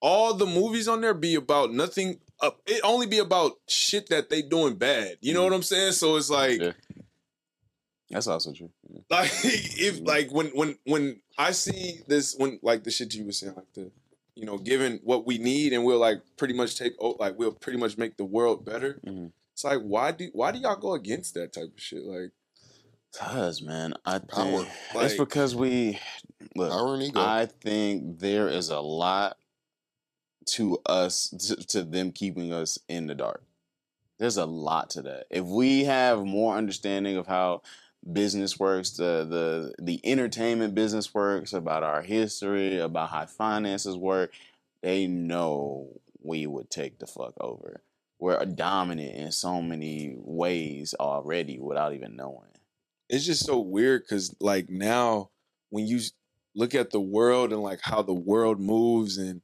[0.01, 2.21] all the movies on there be about nothing.
[2.41, 5.19] Up, it only be about shit that they doing bad.
[5.21, 5.93] You know what I'm saying?
[5.93, 6.61] So it's like.
[6.61, 6.73] Yeah.
[8.11, 8.71] That's also true.
[9.11, 13.33] like if like when when when I see this when like the shit you were
[13.33, 13.91] saying like the
[14.35, 17.79] you know, given what we need, and we'll like pretty much take like we'll pretty
[17.79, 19.01] much make the world better.
[19.05, 19.33] Mhm.
[19.53, 22.05] It's like why do why do y'all go against that type of shit?
[22.05, 22.31] Like
[23.17, 25.99] Cause man, I think it's Like- because we
[26.55, 26.71] look.
[26.71, 27.21] Power and ego.
[27.21, 29.39] I think there is a lot
[30.47, 33.43] to us to, to them keeping us in the dark.
[34.19, 35.27] There's a lot to that.
[35.31, 37.63] If we have more understanding of how
[38.13, 44.33] business works, the the the entertainment business works, about our history, about how finances work,
[44.83, 47.83] they know we would take the fuck over.
[48.19, 52.43] We're dominant in so many ways already without even knowing.
[53.09, 55.31] It's just so weird because like now
[55.71, 56.01] when you
[56.55, 59.41] look at the world and like how the world moves and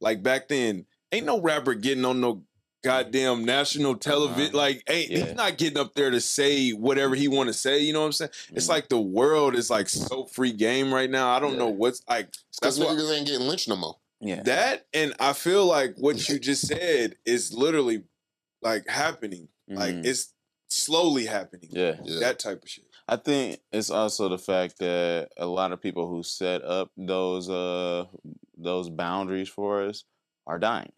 [0.00, 2.42] like back then ain't no rapper getting on no
[2.82, 4.56] goddamn national television Uh-huh.
[4.58, 5.24] like ain't Yeah.
[5.26, 8.06] he's not getting up there to say whatever he want to say you know what
[8.06, 8.70] i'm saying it's Mhm.
[8.70, 11.58] like the world is like so free game right now i don't Yeah.
[11.60, 12.26] know what's like
[12.60, 13.96] Because that's what niggas ain't getting lynched no more.
[14.20, 14.42] yeah.
[14.42, 18.02] that and i feel like what you just said is literally
[18.60, 20.04] like happening like Mhm.
[20.04, 20.34] it's
[20.68, 21.96] slowly happening yeah.
[22.04, 22.20] Yeah.
[22.20, 26.08] that type of shit I think it's also the fact that a lot of people
[26.08, 28.06] who set up those uh
[28.56, 30.04] those boundaries for us
[30.46, 30.92] are dying.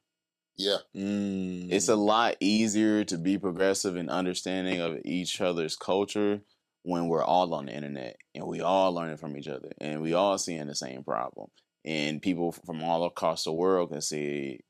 [0.56, 0.78] Yeah.
[0.94, 1.70] Mm.
[1.70, 6.40] It's a lot easier to be progressive and understanding of each other's culture
[6.82, 10.14] when we're all on the internet and we all learning from each other and we
[10.14, 11.48] all seeing the same problem.
[11.84, 14.60] And people from all across the world can see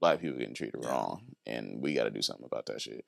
[0.00, 3.04] black people getting treated wrong and we got to do something about that shit.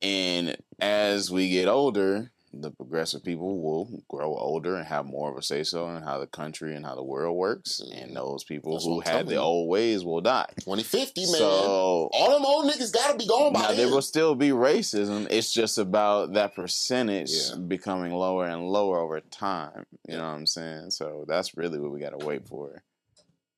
[0.00, 5.36] And as we get older, the progressive people will grow older and have more of
[5.36, 7.80] a say so in how the country and how the world works.
[7.80, 8.14] And mm-hmm.
[8.14, 9.38] those people That's who had the you.
[9.38, 10.46] old ways will die.
[10.60, 11.34] 2050, man.
[11.34, 13.76] So All them old niggas gotta be gone by now then.
[13.76, 15.26] there will still be racism.
[15.30, 17.56] It's just about that percentage Yeah.
[17.56, 19.86] becoming lower and lower over time.
[20.08, 20.90] You know what I'm saying?
[20.90, 22.82] So that's really what we got to wait for.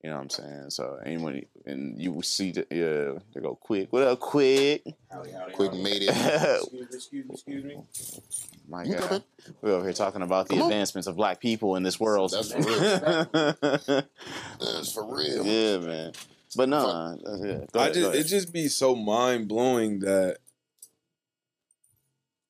[0.03, 0.69] You know what I'm saying?
[0.71, 3.87] So anyone and you will see the, yeah they go quick.
[3.93, 4.83] What up, quick?
[5.09, 5.81] Howdy, howdy, Quick howdy.
[5.83, 6.09] made it.
[6.09, 7.77] Excuse me, excuse me, excuse me.
[8.67, 9.23] My You God,
[9.61, 10.71] we're over here talking about the Come on.
[10.71, 12.31] advancements of black people in this world.
[12.31, 12.81] That's for real.
[12.83, 14.01] yeah,
[14.59, 15.45] That's for real.
[15.45, 16.11] Yeah, man.
[16.57, 17.59] But no, uh, yeah.
[17.73, 20.37] I ahead, just it just be so mind blowing that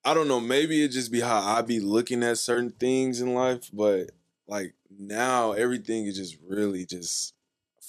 [0.03, 3.35] I don't know, maybe it just be how I be looking at certain things in
[3.35, 4.09] life, but
[4.47, 7.32] like now everything is just really just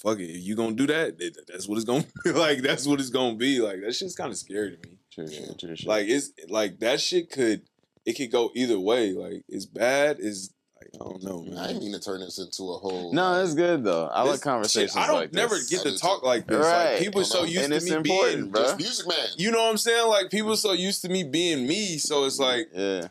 [0.05, 0.29] fuck it.
[0.29, 2.59] If you gonna do that, it- that's what it's gonna be like.
[2.61, 3.59] That's what it's gonna be.
[3.59, 4.97] Like that shit's kind of scary to me.
[5.11, 5.87] True, true, true, true.
[5.89, 7.63] Like it's like that shit could
[8.05, 9.13] it could go either way.
[9.13, 11.57] Like it's bad, is like I don't know, man.
[11.57, 13.11] I didn't mean to turn this into a whole.
[13.13, 14.07] no, it's good though.
[14.07, 15.41] I like This- conversations shit, I don't like this.
[15.41, 16.27] never get to talk too.
[16.27, 16.57] like this.
[16.65, 16.91] Right.
[16.93, 18.57] Like people so And used it's to me being bruh.
[18.57, 19.27] Just music man.
[19.37, 20.07] You know what I'm saying?
[20.07, 23.07] Like people so used to me being me, so it's like Yeah.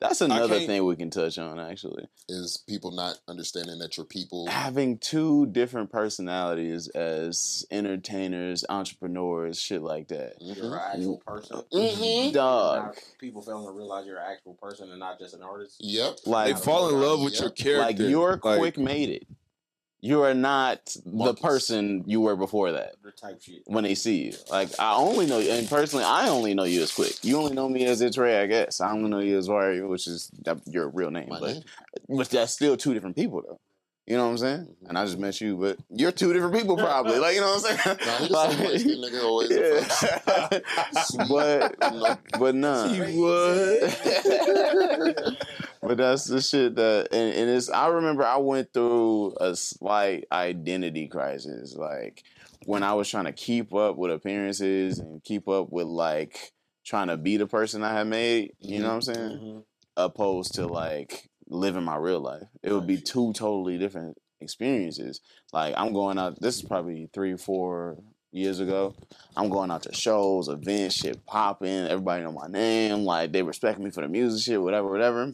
[0.00, 2.06] That's another thing we can touch on actually.
[2.28, 4.46] Is people not understanding that you're people.
[4.46, 10.34] Having two different personalities as entertainers, entrepreneurs, shit like that.
[10.40, 10.72] You're Mhm.
[10.72, 11.62] an actual person.
[11.72, 12.32] Mhm.
[12.34, 12.96] Dog.
[13.18, 15.76] People failing to realize you're an actual person and not just an artist.
[15.80, 16.18] Yep.
[16.24, 17.42] they fall in love with Yeah.
[17.42, 17.76] your character.
[17.86, 19.26] like you're Like, quick made it.
[20.02, 22.94] You are not the person you were before that.
[23.02, 23.62] The type shit.
[23.66, 24.32] when they see you.
[24.50, 27.14] Like I only know you, and personally, I only know you as Quick.
[27.24, 28.80] You only know me as It's Ray, I guess.
[28.80, 31.62] I only know you as Warrior, which is that, your real name, My but name.
[32.08, 33.58] but that's still two different people, though.
[34.06, 34.60] You know what I'm saying?
[34.84, 34.88] Mhm.
[34.90, 37.18] And I just met you, but you're two different people, probably.
[37.18, 37.98] Like you know what I'm saying?
[38.06, 39.50] Nah, he the same light skinned nigga always.
[39.50, 40.60] yeah.
[41.28, 42.16] but No.
[42.38, 42.86] but nah.
[42.88, 43.92] He would.
[45.86, 50.24] But that's the shit that and, and it's I remember I went through a slight
[50.32, 51.74] identity crisis.
[51.76, 52.24] Like
[52.64, 56.52] when I was trying to keep up with appearances and keep up with like
[56.84, 59.30] trying to be the person I had made, you know what I'm saying?
[59.38, 59.64] Mhm.
[59.96, 62.48] Opposed to like living my real life.
[62.62, 65.20] It would be two totally different experiences.
[65.52, 67.98] Like I'm going out this is probably three, four
[68.32, 68.94] years ago.
[69.36, 73.78] I'm going out to shows, events, shit popping, everybody know my name, like they respect
[73.78, 75.32] me for the music shit, whatever, whatever.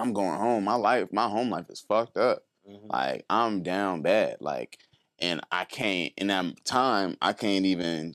[0.00, 0.64] I'm going home.
[0.64, 2.42] My life, my home life is fucked up.
[2.68, 2.90] Mhm.
[2.90, 4.38] Like I'm down bad.
[4.40, 4.78] Like,
[5.18, 8.14] and I can't in that time I can't even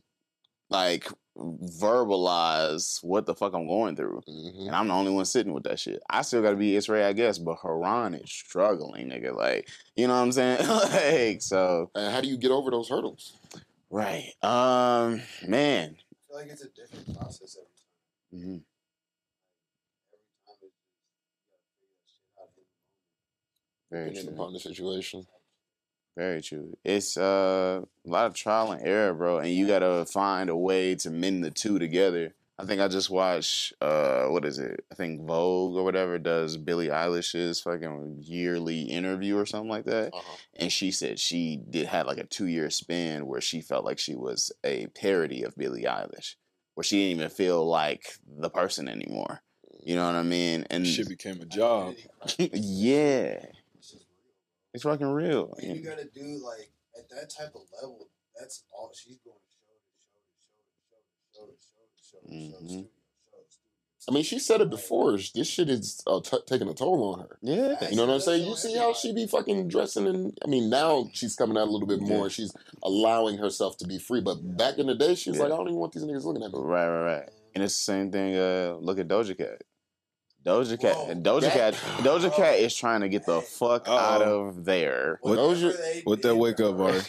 [0.69, 4.21] like verbalize what the fuck I'm going through.
[4.27, 4.67] Mhm.
[4.67, 6.01] And I'm the only one sitting with that shit.
[6.09, 9.35] I still gotta be Israel, I guess, but Haran is struggling, nigga.
[9.35, 10.59] Like, you know what I'm saying?
[11.33, 13.33] like, so And how do you get over those hurdles?
[13.89, 14.31] right.
[14.41, 15.97] Um, man.
[15.99, 18.55] I feel like it's a different process every time.
[18.55, 18.63] Mhm.
[19.91, 20.09] Every
[20.47, 23.84] time it's just, you gotta figure that shit out in the moment.
[23.95, 24.43] Very Depending true.
[24.43, 25.25] upon the situation.
[26.17, 26.77] Very true.
[26.83, 30.95] It's uh, a lot of trial and error, bro, and you gotta find a way
[30.95, 34.85] to mend the two together I think I just watched uh what is it?
[34.91, 40.13] I think Vogue or whatever does Billie Eilish's fucking yearly interview or something like that.
[40.13, 40.37] Uh-huh.
[40.55, 43.99] And she said she did had like a two year span where she felt like
[43.99, 46.35] she was a parody of Billie Eilish,
[46.75, 49.41] where she didn't even feel like the person anymore.
[49.83, 50.65] You know what I mean?
[50.71, 51.95] And she became a job.
[52.39, 53.45] yeah,
[54.75, 55.01] It's just real.
[55.01, 55.55] it's fucking real.
[55.57, 56.69] I you gotta do like
[56.99, 58.09] at that type of level.
[58.37, 59.49] That's all she's going to
[61.33, 62.59] show to show to show to show to show to show to show to studio,
[62.67, 62.89] show to
[64.07, 65.13] I mean, she said it before.
[65.33, 67.39] This shit is uh, t- taking a toll on her.
[67.41, 68.45] Yeah, You know what I'm saying?
[68.47, 71.71] You see how she be fucking dressing, and I mean, now she's coming out a
[71.71, 72.29] little bit more.
[72.29, 72.53] She's
[72.83, 74.21] allowing herself to be free.
[74.21, 75.45] But back in the day, she was Yeah.
[75.45, 76.59] like, I don't even want these niggas looking at me.
[76.59, 77.29] right, right, right.
[77.55, 78.35] And it's the same thing.
[78.35, 79.63] Uh, look at Doja Cat.
[80.45, 80.95] Doja Cat.
[80.95, 81.13] Whoa.
[81.15, 81.73] Doja That- Cat.
[82.03, 84.41] Doja Cat is trying to get the fuck out Uh-oh.
[84.47, 85.19] of there.
[85.21, 87.01] What- Whatever Doja- they what that wake up her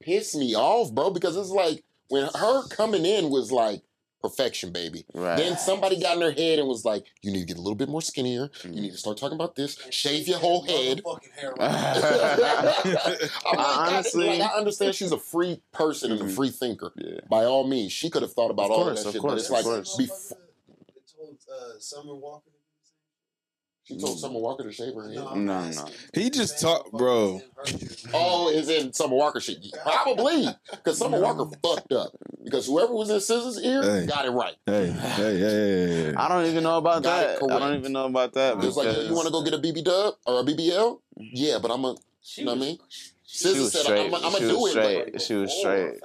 [0.00, 3.82] Piss me off, bro, because it's like when her coming in was like
[4.22, 5.04] perfection, baby.
[5.14, 5.36] Right.
[5.36, 7.74] Then somebody got in her head and was like, "You need to get a little
[7.74, 8.48] bit more skinnier.
[8.62, 8.74] Mm.
[8.74, 9.78] You need to start talking about this.
[9.90, 11.02] Shave your whole head."
[11.36, 12.02] hair I'm right.
[12.02, 16.34] like, I- Honestly- like, I understand she's a free person and a Mhm.
[16.34, 16.92] free thinker.
[16.96, 17.20] yeah.
[17.30, 19.20] By all means, she could have thought about Of all of that of shit.
[19.22, 19.96] course, but it's of like course.
[19.96, 23.79] before, That told uh, Summer Walker to do the same.
[23.90, 25.16] She told Summer Walker to shave her head.
[25.16, 25.88] No, No, no.
[26.14, 27.40] He just talked, bro.
[27.64, 28.10] motherfuckers didn't hurt you.
[28.14, 29.58] Oh, is in Summer Walker shit?
[29.82, 32.12] Probably because Summer Walker fucked up
[32.44, 34.06] because whoever was in Scissors' ear Hey.
[34.06, 34.54] got it right.
[34.66, 36.14] Hey, hey, hey, hey, hey.
[36.14, 37.52] I don't even know about Got that.
[37.52, 38.52] I don't even know about that.
[38.54, 41.00] It was like, because you want to go get a BB Dub or a BBL?
[41.18, 41.22] Mm-hmm.
[41.32, 41.96] Yeah, but I'm a.
[42.22, 42.78] She You know what I mean?
[42.88, 44.06] she Scissors was said, straight.
[44.06, 44.76] I'm, I'm she gonna do was it.
[44.76, 45.22] but- straight.
[45.22, 46.00] She was straight.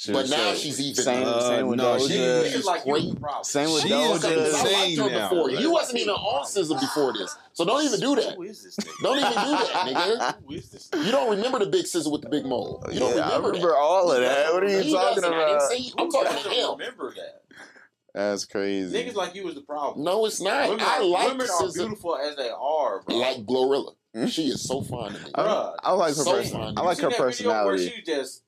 [0.00, 0.04] Facts.
[0.06, 0.58] She But now straight.
[0.58, 1.04] she's even.
[1.04, 2.08] Same, Uh, same with no, Doja.
[2.08, 2.14] she-
[2.58, 3.04] Niggas like you Great.
[3.04, 3.44] was the problem.
[3.44, 5.28] Same with She Okay, is but I liked her now.
[5.28, 5.50] before.
[5.50, 8.34] Like- You wasn't even on Scissor before this, so don't even do that.
[8.36, 9.02] Who is this nigga?
[9.02, 10.34] Don't even do that, nigga.
[10.46, 10.90] Who is this?
[11.04, 12.82] You don't remember the big scissor with the big mole.
[12.90, 14.52] You don't Yeah, I remember, remember all of that.
[14.54, 15.24] What are you He talking doesn't.
[15.34, 15.70] I didn't about?
[15.70, 15.92] say.
[15.98, 16.70] I'm talking to him.
[16.78, 17.42] remember that.
[18.12, 18.92] That's crazy.
[19.04, 20.04] Niggas like you was the problem.
[20.04, 20.68] No, it's not.
[20.68, 23.16] women, I like women are beautiful as they are, bro.
[23.16, 23.92] Like Glorilla.
[24.28, 25.18] She is so fine to.
[25.36, 26.22] I, I like her.
[26.24, 27.92] So person- I like her seen that video where personality.
[27.94, 28.42] she just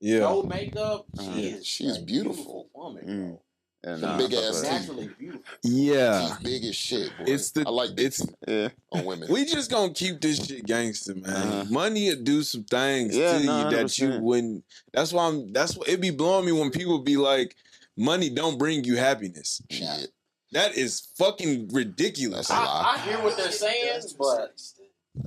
[0.00, 0.20] Yeah.
[0.20, 1.06] no makeup.
[1.20, 2.68] She Uh, is she's a beautiful.
[2.74, 3.28] woman, Mm.
[3.28, 3.42] bro.
[3.84, 4.70] And, Them uh, big ass teeth.
[4.72, 5.44] Naturally beautiful.
[5.62, 6.28] Yeah.
[6.28, 7.24] She's big as shit, boy.
[7.28, 8.68] It's the- I like big it's- Yeah.
[8.90, 9.32] on women.
[9.32, 11.30] We just gonna keep this shit gangster, man.
[11.30, 11.64] Uh-huh.
[11.70, 14.20] Money will do some things Yeah, to no, you that you 100%.
[14.22, 14.64] wouldn't.
[14.92, 15.52] That's why I'm.
[15.52, 17.54] That's what it be blowing me when people be like,
[17.96, 20.10] "Money don't bring you happiness." Shit.
[20.52, 22.48] That is fucking ridiculous.
[22.48, 22.82] That's a lie.
[22.82, 24.77] I, I hear what they're saying, but I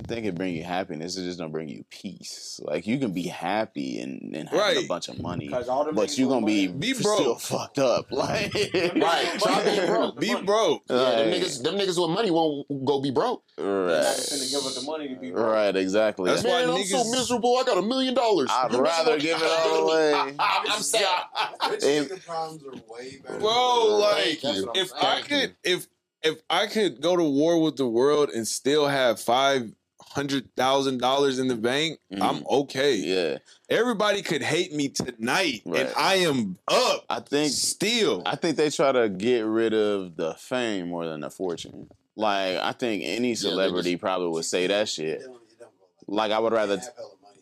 [0.06, 1.16] think it bring you happiness.
[1.16, 2.60] It just don't bring you peace.
[2.62, 5.92] Like you can be happy and, and having a bunch of money, because all the
[5.92, 7.40] but you gonna be, Be still broke.
[7.40, 8.06] fucked up.
[8.12, 9.38] Like Right.
[9.40, 10.20] Try being broke.
[10.20, 10.82] Be broke.
[10.90, 13.42] Yeah, them niggas, them niggas with money won't go be broke.
[13.56, 15.46] They're right, gonna give us the money to be broke.
[15.46, 16.30] right, exactly.
[16.30, 17.56] That's why I'm so miserable.
[17.58, 18.48] I got a million dollars.
[18.50, 19.40] I'd You're rather miserable?
[19.40, 20.12] give it all away.
[20.14, 21.22] I'm, I'm sad.
[21.70, 23.38] Rich If- nigga problems are way better.
[23.38, 24.66] Bro, like Thank you.
[24.66, 25.02] what I'm if saying.
[25.02, 25.86] I could, if
[26.22, 29.72] if I could go to war with the world and still have five
[30.14, 32.94] hundred thousand dollars in the bank, I'm okay.
[32.96, 33.38] Yeah,
[33.68, 37.04] Everybody could hate me tonight, and I am up.
[37.08, 41.20] I think Still, I think they try to get rid of the fame more than
[41.20, 41.88] the fortune.
[42.14, 45.20] Like I think any celebrity probably would say that shit.
[45.22, 45.70] don't- don't
[46.06, 47.38] go Like I would rather, You have hella money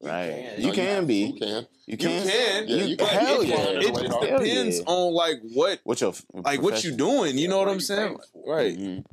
[0.00, 0.58] be right?
[0.58, 1.38] You No, can You be.
[1.38, 1.66] can.
[1.86, 2.22] You can.
[2.28, 2.68] can.
[2.68, 3.06] Yeah, You you can.
[3.06, 3.26] can.
[3.26, 3.56] Hell yeah.
[3.56, 4.84] it just depends yeah.
[4.86, 6.96] on like what, What your f- like what you profession?
[6.96, 7.38] doing.
[7.38, 8.08] You know what What I'm saying?
[8.12, 8.54] famous for?
[8.56, 8.78] Right.
[8.78, 9.04] Mhm.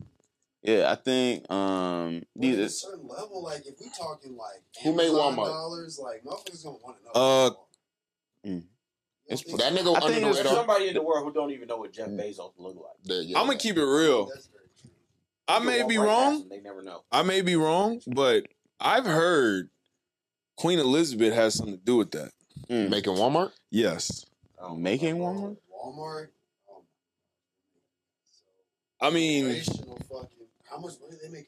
[0.69, 4.93] Yeah, I think um But at a certain level, like if we talking like Who
[4.95, 5.45] made Amazon Walmart?
[5.47, 7.11] dollars, like motherfuckers gonna want to know.
[7.13, 7.55] Uh, mm.
[8.45, 8.63] You don't
[9.25, 9.77] It's- think That so?
[9.83, 11.77] nigga I think under the it's- There's somebody in the world who don't even know
[11.77, 13.03] what Jeff Bezos look like.
[13.03, 13.41] There you go.
[13.41, 14.25] I'm gonna keep it real.
[14.27, 14.91] That's very true.
[15.47, 16.39] I may be right wrong.
[16.41, 17.03] them, They never know.
[17.11, 18.45] I may be wrong, but
[18.79, 19.69] I've heard
[20.57, 22.31] Queen Elizabeth has something to do with that.
[22.69, 23.51] mm, making Walmart.
[23.71, 24.25] Yes.
[24.59, 25.57] Um, making Walmart.
[25.71, 26.27] Walmart.
[26.69, 26.83] Oh
[29.01, 30.38] I mean, fucking.
[30.79, 31.47] How much money they make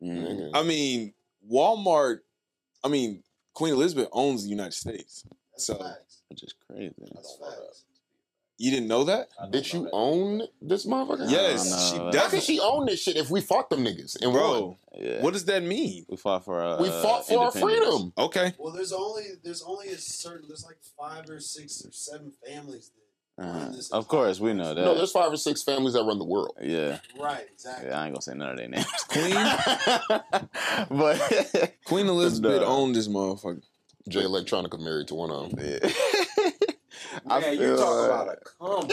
[0.00, 0.10] a day?
[0.10, 0.50] Mm.
[0.54, 1.12] I mean,
[1.50, 2.20] Walmart.
[2.84, 3.22] I mean,
[3.54, 5.24] Queen Elizabeth owns the United States.
[5.52, 6.22] That's So- facts.
[6.28, 6.94] Which is crazy.
[7.14, 7.84] That's know facts.
[8.58, 9.28] You didn't know that?
[9.40, 9.90] I Did you that.
[9.92, 11.28] own this motherfucker?
[11.30, 12.10] Yes, she no.
[12.12, 14.40] How could she own this shit if we fought them niggas and won?
[14.40, 15.20] Bro, Yeah.
[15.20, 16.06] what does that mean?
[16.08, 18.12] we fought for uh, We fought for our freedom.
[18.16, 18.54] Okay.
[18.58, 22.90] Well, there's only there's only a certain there's like five or six or seven families
[22.94, 23.01] that
[23.38, 23.90] Run uh, this.
[23.90, 24.84] Of course, we know that.
[24.84, 26.54] No, there's five or six families that run the world.
[26.62, 26.98] yeah.
[27.18, 27.88] Right, exactly.
[27.88, 28.86] Yeah, I ain't gonna say none of their names.
[29.08, 29.34] Queen?
[30.90, 32.66] but Queen Elizabeth No.
[32.66, 33.62] owned this motherfucker.
[34.08, 35.60] Jay Electronica married to one of them.
[35.64, 35.90] yeah.
[37.28, 38.88] I Man, you feel talk like- about a come.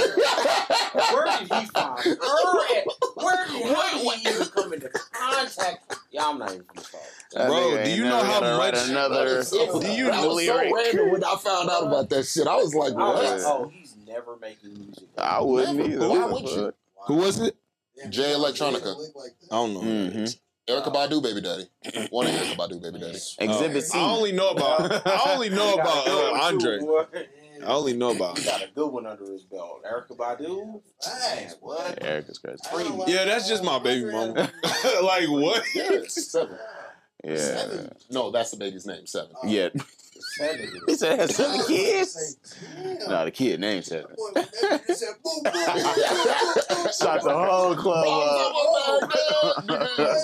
[1.13, 2.85] Where did he find her at?
[3.15, 5.95] Where did how did he even come into contact?
[6.11, 7.03] Y'all I'm not even gonna start.
[7.33, 10.27] That Bro, nigga do you know how gonna write much- another Do you that know
[10.33, 12.47] was so random when I found out about that shit.
[12.47, 13.41] I was like, what?
[13.45, 15.07] oh, he's never making music.
[15.17, 15.89] I wouldn't Never.
[15.89, 16.09] either.
[16.09, 16.65] Why What the would you?
[16.65, 16.75] fuck?
[17.07, 17.55] Who was it?
[18.09, 18.95] Jay Electronica.
[19.15, 19.31] like.
[19.51, 19.81] I don't know.
[19.81, 20.39] Mhm.
[20.67, 21.67] Erykah Badu, baby daddy.
[22.11, 23.17] One of Erykah Badu, baby daddy.
[23.39, 23.97] Exhibit C.
[23.97, 25.05] I only know about.
[25.07, 26.79] I only know He got a about good uh, Andre.
[27.61, 28.37] I only know about.
[28.37, 29.83] He got a good one under his belt.
[29.83, 30.81] Erykah Badu.
[31.05, 31.97] Man, what?
[32.01, 32.59] Eric is crazy.
[32.71, 34.51] I Yeah, that's just my baby Andre mama.
[35.03, 35.63] like what?
[35.75, 36.57] Yeah, seven.
[37.23, 37.35] Yeah.
[37.37, 37.91] Seven.
[38.11, 39.05] No, that's the baby's name.
[39.07, 39.31] Seven.
[39.43, 39.69] Oh, Yeah.
[40.47, 40.69] Seven.
[40.87, 42.11] He said it has seven kids.
[42.13, 42.57] say,
[42.99, 43.09] damn.
[43.09, 45.43] No, the kid named boom,
[46.97, 48.05] Shot the whole club
[49.11, 49.13] up.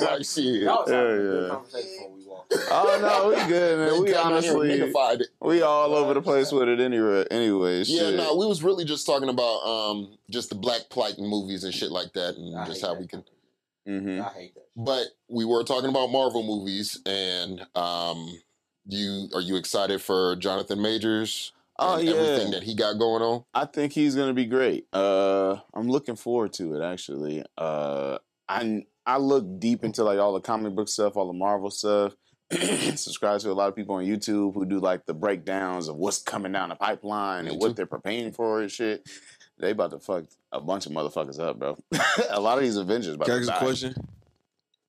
[0.01, 0.63] Like shit.
[0.63, 1.49] Y'all was having a Yeah, yeah.
[1.49, 2.53] conversation before we walked.
[2.53, 2.59] in.
[2.71, 4.01] Oh no, we good, man.
[4.01, 4.69] We They came out here honestly,
[5.21, 5.27] it.
[5.41, 7.25] we all over the place with it anyway.
[7.29, 8.15] Anyway, Yeah, shit.
[8.15, 11.73] no, we was really just talking about um just the black plight in movies and
[11.73, 12.99] shit like that, and I just how that.
[13.01, 13.23] we can.
[13.85, 14.61] hmm I hate that.
[14.77, 18.29] But we were talking about Marvel movies, and um,
[18.87, 21.51] you are you excited for Jonathan Majors?
[21.77, 23.43] Oh and yeah, everything that he got going on.
[23.53, 24.87] I think he's gonna be great.
[24.93, 26.83] Uh, I'm looking forward to it.
[26.83, 28.17] Actually, uh,
[28.47, 32.15] I I look deep into like all the comic book stuff, all the Marvel stuff.
[32.51, 36.21] Subscribe to a lot of people on YouTube who do like the breakdowns of what's
[36.21, 37.67] coming down the pipeline Me and too.
[37.67, 39.07] what they're preparing for and shit.
[39.57, 41.77] They about to fuck a bunch of motherfuckers up, bro.
[42.29, 43.95] a lot of these Avengers about Can I ask a question?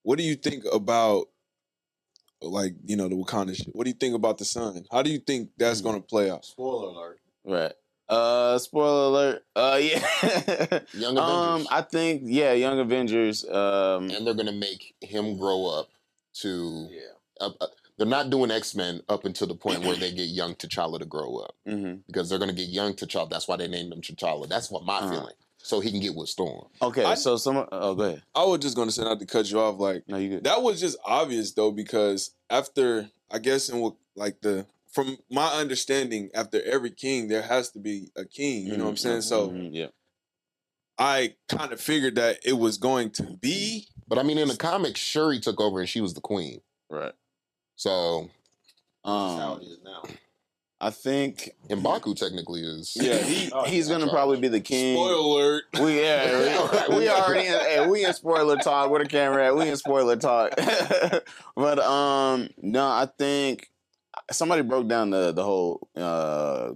[0.03, 1.28] What do you think about,
[2.51, 3.74] like you know, the Wakanda shit?
[3.74, 4.84] What do you think about the sun?
[4.90, 6.44] How do you think that's gonna play out?
[6.44, 7.20] Spoiler alert.
[7.44, 7.72] Right.
[8.09, 9.44] Uh, spoiler alert.
[9.57, 10.78] Uh, yeah.
[10.94, 13.44] Young um, Avengers, I think yeah, Young Avengers.
[13.44, 15.88] Um, and they're gonna make him grow up
[16.42, 16.88] to.
[16.90, 17.01] Yeah.
[17.40, 17.66] Uh, uh,
[17.99, 21.07] they're not doing X Men up until the point where they get young T'Challa to
[21.07, 22.01] grow up mhm.
[22.07, 23.30] because they're gonna get young T'Challa.
[23.30, 24.47] That's why they named him T'Challa.
[24.49, 25.11] That's what my Uh-huh.
[25.11, 25.34] feeling.
[25.66, 26.66] So he can get with Storm.
[26.80, 27.66] Okay, I- so some.
[27.72, 28.22] Oh, go ahead.
[28.36, 29.80] I was just gonna say not to cut you off.
[29.80, 30.44] Like No, you good.
[30.44, 35.48] that was just obvious though because after I guess in what like the from my
[35.54, 38.64] understanding after every king there has to be a king.
[38.66, 39.22] You know what I'm saying?
[39.22, 39.86] So Mhm, yeah.
[40.98, 43.88] I kind of figured that it was going to be.
[44.08, 46.60] But I mean, in the comics, Shuri took over and she was the queen.
[46.88, 47.12] Right.
[47.74, 48.30] So
[49.04, 50.02] That's how Um, it is now.
[50.80, 52.96] I think Mbaku technically is.
[53.00, 54.94] yeah, he Oh, he's gonna probably be the king.
[54.96, 55.64] Spoiler alert.
[55.80, 58.90] We yeah, we, we already in, hey, we in spoiler talk.
[58.90, 59.56] Where the camera at?
[59.56, 60.52] We in spoiler talk.
[61.56, 63.70] but um, no, I think
[64.30, 66.72] somebody broke down the the whole uh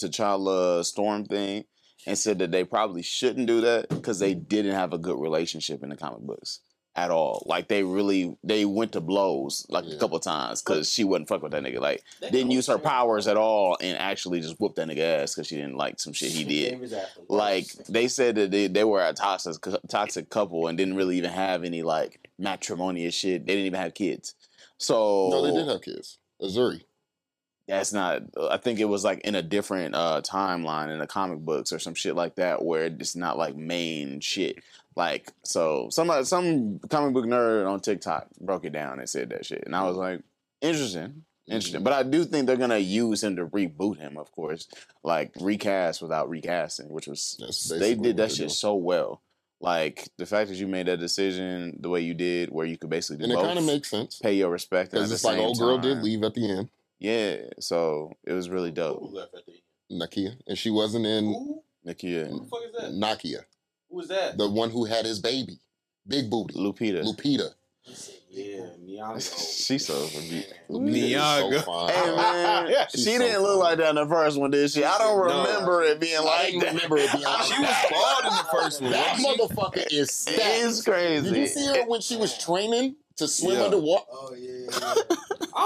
[0.00, 1.64] T'Challa Storm thing
[2.06, 5.82] and said that they probably shouldn't do that because they didn't have a good relationship
[5.82, 6.60] in the comic books
[6.94, 7.42] at all.
[7.46, 9.94] Like they really they went to blows like Yeah.
[9.94, 11.80] a couple times because she wouldn't fuck with that nigga.
[11.80, 15.22] Like They didn't use her it's powers at all and actually just whooped that nigga
[15.22, 18.34] ass because she didn't like some shit he did Game is after like they said
[18.34, 19.54] that they, they were a toxic
[19.88, 23.46] toxic couple and didn't really even have any like matrimonious shit.
[23.46, 24.34] They didn't even have kids.
[24.76, 26.18] So No, they did have kids.
[26.42, 26.82] Azari.
[27.68, 28.22] that's not.
[28.50, 31.78] I think it was like in a different uh, timeline in the comic books or
[31.78, 34.56] some shit like that, where it's not like main shit.
[34.96, 39.46] Like so, some some comic book nerd on TikTok broke it down and said that
[39.46, 40.20] shit, and I was like,
[40.60, 41.76] interesting, interesting.
[41.78, 41.84] Mm-hmm.
[41.84, 44.68] But I do think they're gonna use him to reboot him, of course,
[45.02, 47.36] like recast without recasting, which was
[47.80, 48.48] they did that shit doing.
[48.50, 49.22] so well.
[49.60, 52.90] Like the fact that you made that decision the way you did, where you could
[52.90, 54.18] basically do And it kind of makes sense.
[54.18, 56.34] pay your respect, and at Because the it's like same old girl did leave at
[56.34, 56.68] the end,
[56.98, 59.12] Yeah, so it was really Who dope.
[59.12, 60.02] left at the end?
[60.02, 60.36] Nakia.
[60.48, 61.62] And she wasn't in Who?
[61.86, 62.92] Nakia Who the fuck is that?
[62.92, 63.44] Nakia,
[63.92, 64.36] Who is that?
[64.38, 65.58] the one who had his baby.
[66.08, 66.54] Big booty.
[66.54, 67.04] Lupita.
[67.04, 67.50] Lupita.
[68.30, 69.20] Yeah, Nyong'o.
[69.66, 71.86] She's so forbi- Lupita so.
[71.88, 74.82] Hey man, Yeah, she so didn't look like that in the first one, did she?
[74.84, 75.42] I don't No.
[75.44, 76.72] remember it being I like that.
[76.74, 78.90] remember it being like She was bald in the first one.
[78.92, 80.38] That motherfucker is stacked.
[80.40, 81.28] It's crazy.
[81.28, 83.64] Did you see her when she was training to swim Yeah.
[83.64, 84.04] underwater?
[84.12, 85.16] Oh yeah, yeah, yeah.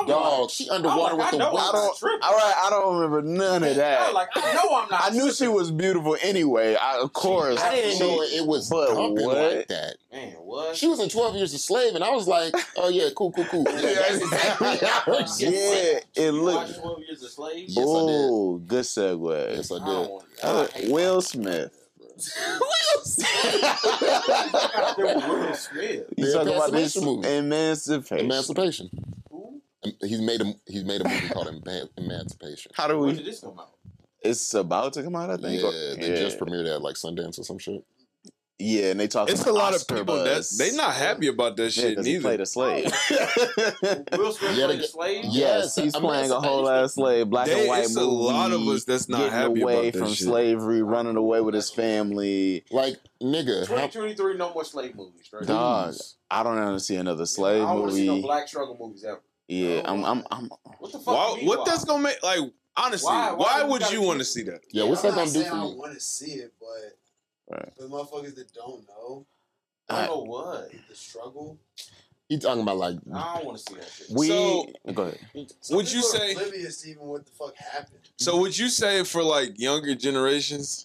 [0.06, 1.72] Dog, like, she underwater like, with I the know I I'm weights.
[1.72, 1.98] don't.
[1.98, 2.20] tripping.
[2.22, 4.06] All right, I don't remember none of that.
[4.06, 5.00] was like, I know I'm not.
[5.04, 6.74] I knew she was beautiful anyway.
[6.74, 9.36] I, of course, I didn't she- know it was but pumping what?
[9.56, 9.96] like that.
[10.12, 10.76] Man, what?
[10.76, 13.44] She was in 12 Years a Slave, and I was like, oh, yeah, cool, cool,
[13.46, 13.64] cool.
[13.68, 15.02] Yeah, that's exactly how
[15.38, 15.48] Yeah,
[15.92, 16.04] went.
[16.14, 16.80] it You watched looked.
[16.80, 17.64] 12 Years a Slave?
[17.68, 17.86] Yes, I did.
[17.88, 19.56] Oh, good segue.
[19.56, 19.84] Yes, I I did.
[19.86, 20.66] don't I Uh, Will that.
[20.66, 21.85] I got them with Will Smith.
[22.16, 22.22] You
[26.16, 27.28] The talk about this movie.
[27.28, 28.24] emancipation.
[28.26, 28.90] Emancipation.
[29.30, 29.60] Who?
[30.00, 32.72] He's made a he's made a movie called Eman- Emancipation.
[32.74, 33.16] How do When we?
[33.16, 33.70] did this come out?
[34.22, 35.60] It's about to come out, I think.
[35.62, 37.84] Yeah, or- they just premiered at like Sundance or some shit.
[38.58, 39.28] Yeah, and they talk.
[39.28, 42.18] It's a lot of people that they not happy about that Yeah, shit 'cause he
[42.20, 42.90] played a slave.
[42.90, 44.04] Oh.
[44.16, 45.24] Will Smith Yeah, played a slave.
[45.26, 48.00] yes, he's I mean, playing a whole ass slave, black They- and white it's a
[48.00, 48.12] movie.
[48.32, 50.26] lot of us that's not getting happy away about that from shit.
[50.26, 52.64] slavery, running away with his family.
[52.70, 55.26] Like nigga, 2023, no more slave movies.
[55.26, 55.94] Straight Dog.
[56.30, 57.66] I don't want to see another slave movie.
[57.66, 59.20] I don't want to see no black struggle movies ever.
[59.48, 60.50] yeah, I'm, I'm, I'm.
[60.78, 61.06] What the fuck?
[61.14, 61.64] Why, what why?
[61.66, 62.22] that's gonna make?
[62.22, 62.40] Like
[62.74, 64.62] honestly, Why- why, why would you want to see that?
[64.72, 66.96] yeah, what's that gonna do saying for I want to see it, but
[67.50, 67.72] Right.
[67.76, 69.26] for the motherfuckers that don't know
[69.88, 70.70] I don't know what.
[70.88, 71.58] the struggle,
[72.28, 74.06] He talking about like I don't want to see that shit.
[74.10, 75.52] We So- go ahead.
[75.60, 78.00] some Would you say- oblivious to even what the fuck happened?
[78.18, 80.84] So would you say for like younger generations?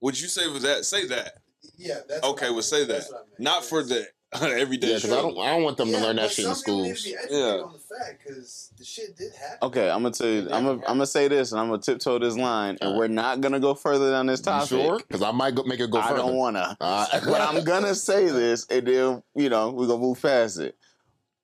[0.00, 0.84] Would you say for that?
[0.84, 1.38] Say that.
[1.76, 3.14] Yeah, that's Okay, what I well say That's that.
[3.14, 3.40] I meant.
[3.40, 4.08] Not for the
[4.42, 6.54] everyday yeah, because I don't I don't want them to learn that but shit in
[6.54, 7.02] some need schools.
[7.04, 7.62] to be educated Yeah.
[7.62, 9.58] on the fact because the shit did happen.
[9.62, 10.40] Okay, I'm gonna tell you.
[10.50, 13.40] I'm gonna, I'm gonna say this, and I'm gonna tiptoe this line, and we're not
[13.40, 14.68] gonna go further down this You topic.
[14.68, 14.98] sure?
[14.98, 16.18] Because I might go, make it go I further.
[16.22, 16.76] don't wanna.
[16.80, 20.76] Uh, but I'm gonna say this, and then you know we're gonna move past it.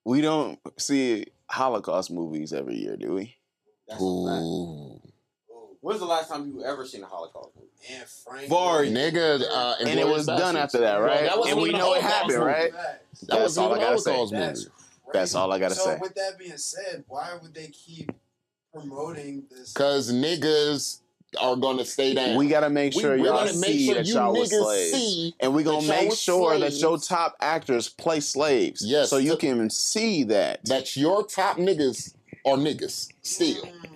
[0.05, 3.37] We don't see Holocaust movies every year, do we?
[3.87, 4.43] That's a fact.
[4.43, 5.01] Ooh.
[5.83, 7.69] When's the last time you ever seen a Holocaust movie?
[7.91, 8.89] Anne Frank, Vari.
[8.91, 11.25] Nigga, uh, And it Inglourious was done after that, Bro, right?
[11.25, 12.45] that wasn't and we know it happened, movie.
[12.45, 12.73] right?
[12.73, 13.21] Facts.
[13.23, 14.27] That That's wasn't all I even a gotta say.
[14.31, 14.67] That's.
[15.13, 15.99] That's all I gotta so say.
[16.01, 18.13] with that being said, why would they keep
[18.73, 19.73] promoting this?
[19.73, 21.01] Because niggas
[21.41, 22.37] are gonna stay down.
[22.37, 24.93] We gotta make sure we, y'all make see sure that you y'all was slaves.
[24.93, 28.83] see and we gonna make was sure that your top actors play slaves.
[28.87, 30.65] Yes, So you can see that.
[30.67, 32.15] that your top niggas
[32.47, 33.65] are niggas still.
[33.65, 33.92] Mm, Come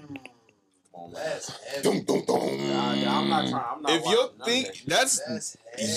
[1.07, 1.83] on, that's heavy.
[1.83, 2.69] Dum, dum, dum.
[2.69, 3.65] Nah, yeah, I'm not trying.
[3.77, 3.91] I'm not.
[3.93, 5.57] If you watching think that that's That's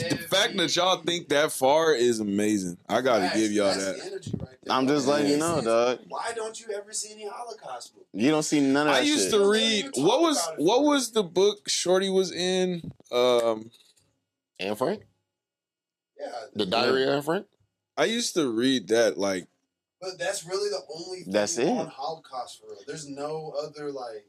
[0.09, 2.77] the fact that y'all think that far is amazing.
[2.87, 3.37] I gotta Facts.
[3.37, 3.97] give y'all That's that.
[3.97, 4.75] the energy right there.
[4.75, 5.65] I'm just letting you know, sense.
[5.65, 5.99] dog.
[6.07, 8.25] Why don't you ever see any Holocaust movies?
[8.25, 9.39] You don't see none of that I used shit.
[9.39, 12.91] to read what was it what was the book Shorty was in.
[13.11, 13.71] Um,
[14.59, 15.03] Anne Frank?
[16.19, 17.45] Yeah, The Diary of Anne Frank?
[17.97, 19.47] I used to read that like
[20.01, 21.67] but that's really the only thing That's it.
[21.67, 22.79] on Holocaust for real.
[22.87, 24.25] There's no other like.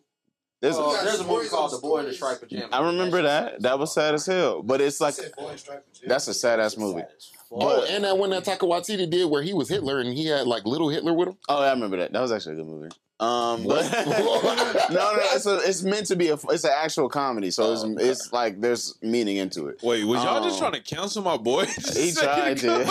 [0.61, 2.13] There's, Uh, got there's a movie called The Boy in the.
[2.13, 2.69] Striped Pajamas.
[2.73, 3.63] I remember that.
[3.63, 4.63] That was sad as hell.
[4.63, 6.09] But it's like I said Boy in Striped Pajamas.
[6.09, 7.01] that's a sad ass movie.
[7.01, 7.09] Sad.
[7.53, 10.47] Oh, and that one that Taika Waititi did where he was Hitler and he had
[10.47, 11.37] like little Hitler with him.
[11.49, 12.13] Oh, I remember that.
[12.13, 12.91] That was actually a good movie.
[13.21, 17.51] Um, but no, no, it's a, it's meant to be a it's an actual comedy,
[17.51, 19.81] so it's Oh, it's like there's meaning into it.
[19.83, 21.67] Wait, was y'all just Um, trying to cancel my boy?
[21.95, 22.91] He tried to.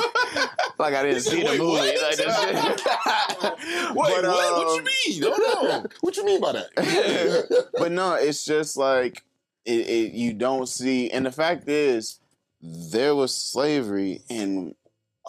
[0.78, 1.64] Like I didn't said, see the movie.
[1.64, 3.56] what?" Like,
[3.96, 4.24] Wait, But, what?
[4.24, 5.20] what um, you mean?
[5.22, 5.86] No, no.
[6.02, 7.68] what you mean by that?
[7.74, 9.24] but no, it's just like
[9.66, 12.20] it, it, you don't see, and the fact is,
[12.62, 14.76] there was slavery in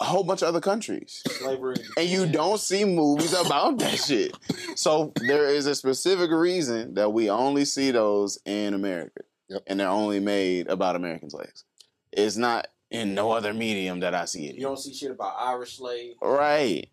[0.01, 1.75] a whole bunch of other countries, Slavery.
[1.97, 4.35] and you don't see movies about that shit.
[4.75, 9.63] So there is a specific reason that we only see those in America, Yep.
[9.67, 11.63] and they're only made about American slaves.
[12.11, 14.55] It's not in no other medium that I see it.
[14.55, 16.17] You don't see shit about Irish slaves.
[16.21, 16.89] Right.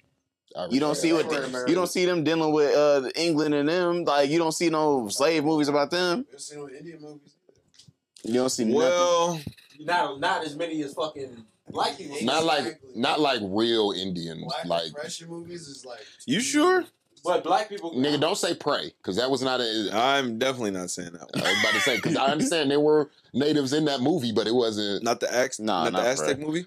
[0.71, 1.37] You don't see what they,
[1.69, 4.05] you don't see them dealing with uh, England and them.
[4.05, 6.27] Like you don't see no slave movies about them.
[6.31, 7.35] There's seen no Indian movies.
[8.25, 8.79] You don't see nothing.
[8.79, 9.41] Well,
[9.81, 12.17] Not not as many as fucking black people.
[12.23, 12.91] Not like Exactly.
[12.95, 14.45] not like real Indians.
[14.45, 16.01] Black like oppression movies is like.
[16.27, 16.85] You sure?
[17.25, 17.93] but black people.
[17.95, 19.91] nigga, don't say pray because that was not a.
[19.93, 21.29] I'm definitely not saying that.
[21.35, 24.47] I was about to say because I understand there were natives in that movie, but
[24.47, 25.03] it wasn't.
[25.03, 26.41] Not the Ax, Nah, not, not the Aztec Fred.
[26.41, 26.67] movie.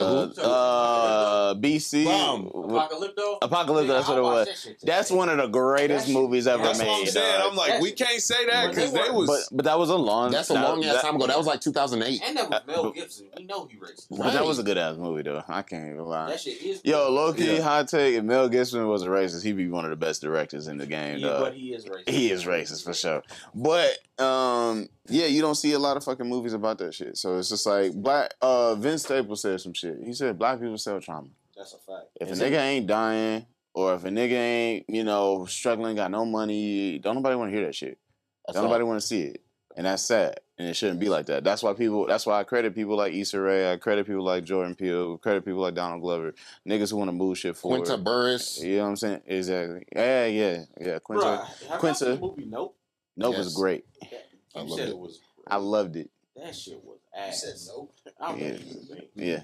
[0.00, 2.04] Uh, uh, BC.
[2.04, 2.46] Bomb.
[2.46, 3.38] Apocalypto.
[3.42, 4.46] Apocalypse, that's what it was.
[4.46, 6.92] watched that shit That's one of the greatest That shit- movies ever That's That's made.
[6.92, 7.40] what I'm saying.
[7.40, 7.50] dog.
[7.50, 9.26] I'm like, we can't say that because they was.
[9.28, 10.30] but but that was a long.
[10.30, 11.26] That's a that- long ass time ago.
[11.26, 12.22] That was like 2008.
[12.24, 13.26] And that was Mel Gibson.
[13.36, 14.06] We know he racist.
[14.10, 15.42] But that was a good ass movie though.
[15.48, 16.28] I can't even lie.
[16.30, 16.80] That shit is.
[16.84, 17.62] Yo, low key, Yeah.
[17.62, 18.14] hot take.
[18.14, 20.86] If Mel Gibson was a racist, he'd be one of the best directors in the
[20.86, 21.40] game, Yeah, dog.
[21.40, 22.08] but he is racist.
[22.08, 23.22] He is racist for sure.
[23.54, 27.16] But um, yeah, you don't see a lot of fucking movies about that shit.
[27.16, 28.34] So it's just like black.
[28.42, 29.87] Uh, Vince Staples said some shit.
[30.04, 31.28] He said black people sell trauma.
[31.56, 32.06] That's a fact.
[32.20, 35.96] If Is a it- nigga ain't dying, or if a nigga ain't you know struggling,
[35.96, 37.98] got no money, don't nobody want to hear that shit.
[38.46, 38.70] That's Don't all.
[38.70, 39.42] nobody want to see it,
[39.76, 40.40] and that's sad.
[40.60, 41.44] And it shouldn't be like that.
[41.44, 42.06] That's why people.
[42.06, 43.72] That's why I credit people like Issa Rae.
[43.72, 45.16] I credit people like Jordan Peele.
[45.18, 46.34] Credit people like Donald Glover.
[46.68, 47.84] Niggas who want to move shit forward.
[47.84, 48.60] Quinta Burris.
[48.60, 49.20] You know what I'm saying?
[49.26, 49.84] Exactly.
[49.94, 50.98] Yeah, yeah, yeah.
[50.98, 51.24] Quinta.
[51.68, 51.98] Bruh, Quinta.
[51.98, 52.76] seen the movie Nope.
[53.16, 53.44] Nope Yes.
[53.44, 53.84] was great.
[54.00, 54.26] That,
[54.56, 54.90] I loved said it.
[54.90, 55.20] it was.
[55.46, 56.10] I loved it.
[56.34, 57.42] That shit was ass.
[57.44, 57.94] You said nope.
[58.20, 58.48] I don't Yeah.
[58.52, 59.02] believe you, man.
[59.14, 59.42] Yeah.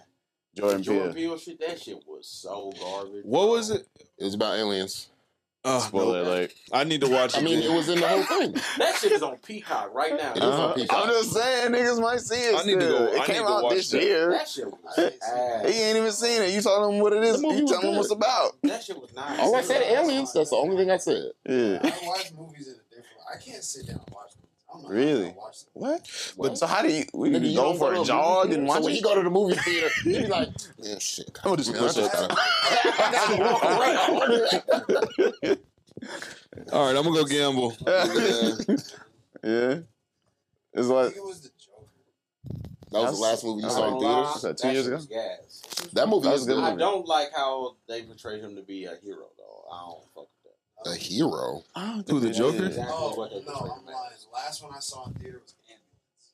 [0.54, 1.30] Jordan Jordan Peele.
[1.30, 1.60] Peele shit.
[1.60, 3.24] That shit was so garbage.
[3.24, 3.86] what was it?
[4.18, 5.08] It was about aliens.
[5.66, 6.26] Oh, Spoiler nope.
[6.26, 6.52] alert.
[6.74, 7.38] I need to watch.
[7.38, 8.52] I mean, it was in the whole thing.
[8.78, 10.32] That shit is on Peacock right now.
[10.32, 10.72] It is on Uh-huh.
[10.74, 11.04] Peacock.
[11.04, 12.54] I'm just saying, niggas might see it.
[12.54, 14.02] I need to go- It I need came to out watch this that.
[14.02, 14.30] year.
[14.32, 15.04] That shit was I
[15.64, 15.72] ass.
[15.74, 16.50] He ain't even seen it.
[16.52, 17.40] You telling him what it is.
[17.40, 17.98] Movie You was telling him good.
[17.98, 18.56] what's about.
[18.64, 19.40] That shit was nice.
[19.40, 20.34] All I said aliens.
[20.34, 21.30] That's the only thing I said.
[21.48, 21.78] Yeah.
[21.82, 23.06] I watch movies in a different.
[23.34, 24.32] I can't sit down and watch
[24.82, 24.86] movies.
[24.86, 25.34] I I'm not Really?
[25.36, 25.70] watch that.
[25.72, 26.00] What?
[26.38, 27.04] But So how do you?
[27.14, 28.60] We Nigga, you go don't for to a movie jog theater?
[28.60, 28.96] and So watch when it.
[28.96, 30.48] you go to the movie theater, you be like,
[30.78, 31.30] yeah, shit.
[31.44, 32.30] I'm gonna just man, push I up.
[32.32, 33.64] I gotta walk
[35.44, 35.58] around.
[36.72, 37.76] All right, I'm gonna go gamble.
[39.42, 39.78] yeah.
[40.76, 41.88] It's I like think it was the Joker.
[42.90, 44.26] That was the last movie you I saw in theaters.
[44.34, 44.96] Was that two that years ago?
[44.96, 45.62] was gas.
[45.94, 46.64] That movie That was was a good good.
[46.64, 49.64] I don't like how they portrayed him to be a hero though.
[49.72, 50.03] I don't fuck with that.
[50.86, 51.62] A hero.
[51.74, 52.66] Oh, who, the Joker?
[52.66, 53.94] Exactly Oh, no, I'm him as.
[53.94, 54.10] lying.
[54.20, 56.32] The last one I saw in theater was Ambulance.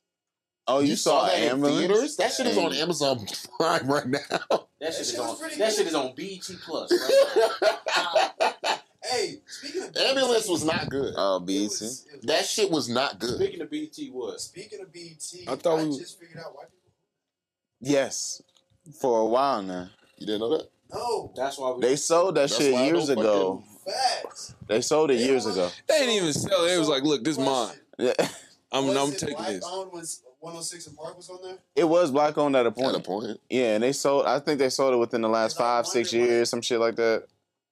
[0.67, 1.79] Oh, you, saw, that in ambulance?
[1.79, 2.17] theaters?
[2.17, 3.27] That shit is on Amazon
[3.59, 4.19] Prime right now.
[4.51, 5.37] That That shit is on.
[5.41, 5.73] That good.
[5.73, 6.91] shit is on BT Plus.
[6.93, 8.53] Right
[9.03, 11.15] Hey, speaking of Ambulance BET, was not good.
[11.17, 11.63] Oh, it BT.
[11.65, 13.37] was- That shit was not good.
[13.37, 14.41] Speaking of BT, what?
[14.41, 16.93] Speaking of BT, I thought I we- just figured out white people.
[17.81, 18.43] Yes,
[19.01, 19.89] for a while now.
[20.19, 20.71] You didn't know that?
[20.93, 21.81] No, That's why we.
[21.81, 23.65] They sold that That's shit years don't ago.
[23.91, 24.55] Facts.
[24.67, 25.71] They sold it They years don't ago.
[25.89, 26.73] They didn't even sell it.
[26.75, 27.75] It was like, look, this mine.
[27.99, 28.13] Yeah.
[28.73, 29.65] I'm, Was I'm it taking black this.
[29.67, 30.05] owned when
[30.39, 31.59] 106 and Park was on there?
[31.77, 32.95] It was black owned at a point.
[32.95, 33.41] At a point.
[33.51, 34.27] Yeah, and they sold.
[34.27, 36.79] I think they sold it within the last five, six wonder, like- years, some shit
[36.81, 37.25] like that.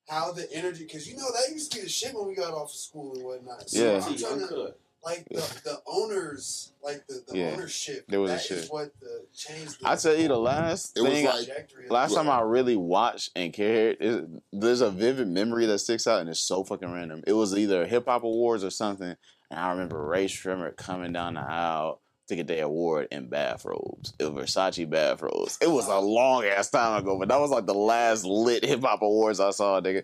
[0.09, 2.53] How the energy, because you know that used to be the shit when we got
[2.55, 3.69] off of school and whatnot.
[3.69, 3.97] So Yeah.
[4.05, 4.81] I'm trying to, uncut.
[5.05, 7.51] Like the, the owners, like the, the Yeah.
[7.53, 8.05] ownership.
[8.09, 8.73] There was a that is shit.
[8.73, 9.81] what the changed.
[9.81, 11.49] The I tell you, the last It was thing, like-
[11.91, 14.23] last time I really watched and cared, is,
[14.53, 17.23] there's a vivid memory that sticks out, and it's so fucking random.
[17.27, 19.15] It was either hip hop awards or something,
[19.51, 24.13] and I remember Rae Sremmurd coming down the aisle to get their award in bathrobes,
[24.21, 25.57] in Versace bathrobes.
[25.63, 28.83] It was a long ass time ago, but that was like the last lit hip
[28.83, 30.03] hop awards I saw, nigga.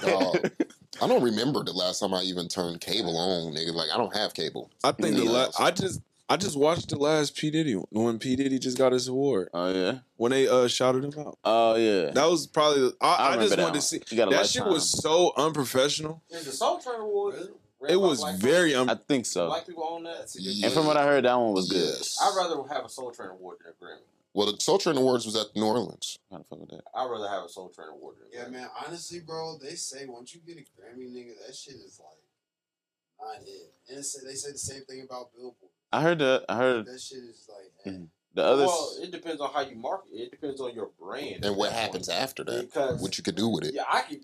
[0.00, 0.50] Dog.
[1.00, 3.74] I don't remember the last time I even turned cable on, nigga.
[3.74, 4.70] Like I don't have cable.
[4.82, 5.60] I think the last.
[5.60, 6.00] I just.
[6.28, 9.72] I just watched the last P Diddy when P Diddy just got his award oh
[9.72, 11.38] yeah, when they uh shouted him out.
[11.44, 12.10] oh yeah.
[12.10, 12.80] That was probably.
[12.80, 14.00] The, I, I, just wanted to see.
[14.10, 16.24] You got a That shit was so unprofessional.
[16.30, 17.36] Is the Soul Train Award?
[17.78, 17.94] Really?
[17.94, 18.82] It was very people?
[18.82, 19.46] un- I think so.
[19.46, 20.18] Black people own that.
[20.18, 20.66] That's a good Yeah.
[20.66, 21.94] And from what I heard, that one was good.
[22.22, 24.00] I'd rather have a Soul Train Award than a Grammy.
[24.36, 26.18] Well, the Soul Train Awards was at New Orleans.
[26.30, 26.82] How the fuck with that?
[26.94, 28.68] I'd rather have a Soul Train Award than Yeah, man.
[28.86, 33.48] Honestly, bro, they say once you get a Grammy, nigga, that shit is like not
[33.48, 33.72] it.
[33.88, 34.02] And they
[34.34, 35.70] say the same thing about Billboard.
[35.90, 36.44] I heard that.
[36.50, 37.94] I heard That shit is like.
[37.94, 38.08] Mhm.
[38.34, 38.66] the other.
[38.66, 40.20] Well, it depends on how you market it.
[40.24, 41.42] It depends on your brand.
[41.42, 42.20] And what happens point.
[42.20, 42.60] after that?
[42.66, 43.72] Because What you could do with it?
[43.72, 44.20] yeah, I could.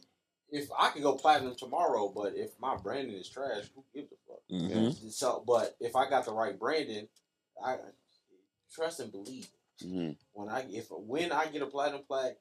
[0.51, 4.17] If I could go platinum tomorrow, but if my branding is trash, who gives a
[4.29, 4.43] fuck?
[4.51, 7.09] hmm So, but if I got the right branding,
[7.65, 7.79] I
[8.71, 9.49] trust and believe.
[9.81, 10.17] Mhm.
[10.33, 12.37] When I if when I get a platinum plaque,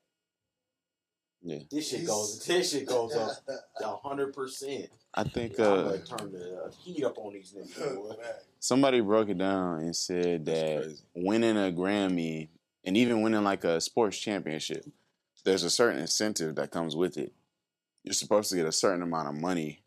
[1.41, 1.59] Yeah.
[1.71, 3.37] this shit goes this shit goes up
[3.81, 4.89] a hundred percent.
[5.13, 8.15] I think I'm uh, gonna turn the uh, heat up on these niggas.
[8.59, 11.03] somebody broke it down and said that crazy.
[11.15, 12.49] winning a Grammy
[12.83, 14.85] and even winning like a sports championship,
[15.43, 17.33] there's a certain incentive that comes with it.
[18.03, 19.81] You're supposed to get a certain amount of money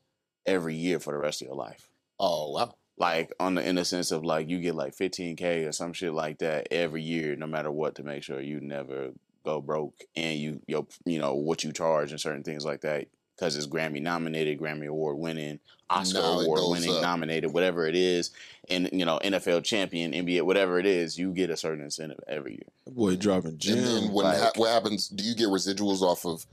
[0.47, 1.89] every year for the rest of your life.
[2.19, 2.75] Oh wow.
[2.97, 6.15] Like on the in the sense of like you get like 15k or some shit
[6.15, 9.11] like that every year, no matter what, to make sure you never
[9.45, 13.09] go broke and you your you know what you charge and certain things like that
[13.37, 15.59] because it's Grammy nominated, Grammy award winning,
[15.91, 17.03] Oscar Now it award winning, up.
[17.03, 18.31] nominated, whatever it is,
[18.71, 22.53] and you know NFL champion, NBA, whatever it is, you get a certain incentive every
[22.53, 22.69] year.
[22.95, 25.09] Boy dropping And then when like- ha- what happens?
[25.09, 26.47] Do you get residuals off of?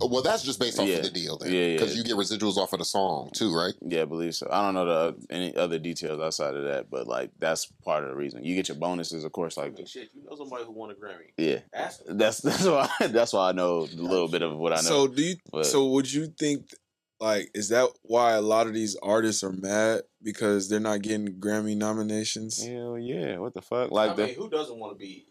[0.00, 0.96] oh, Well, that's just based off Yeah.
[0.96, 1.52] of the deal, then.
[1.52, 1.72] Yeah, yeah.
[1.78, 3.74] Because you get residuals off of the song too, right?
[3.80, 4.48] Yeah, I believe so.
[4.50, 8.04] I don't know the uh, any other details outside of that, but like that's part
[8.04, 8.44] of the reason.
[8.44, 9.58] You get your bonuses, of course.
[9.58, 11.30] I Like mean, shit, you know somebody who won a Grammy?
[11.36, 11.98] yeah, that's
[12.42, 14.82] that's why that's why I know a little bit of what I know.
[14.82, 15.36] So do you?
[15.50, 16.72] But- So would you think?
[17.20, 21.34] Like, is that why a lot of these artists are mad because they're not getting
[21.34, 22.64] Grammy nominations?
[22.64, 23.36] Hell yeah!
[23.38, 23.90] What the fuck?
[23.90, 25.26] Like I the who doesn't want to be?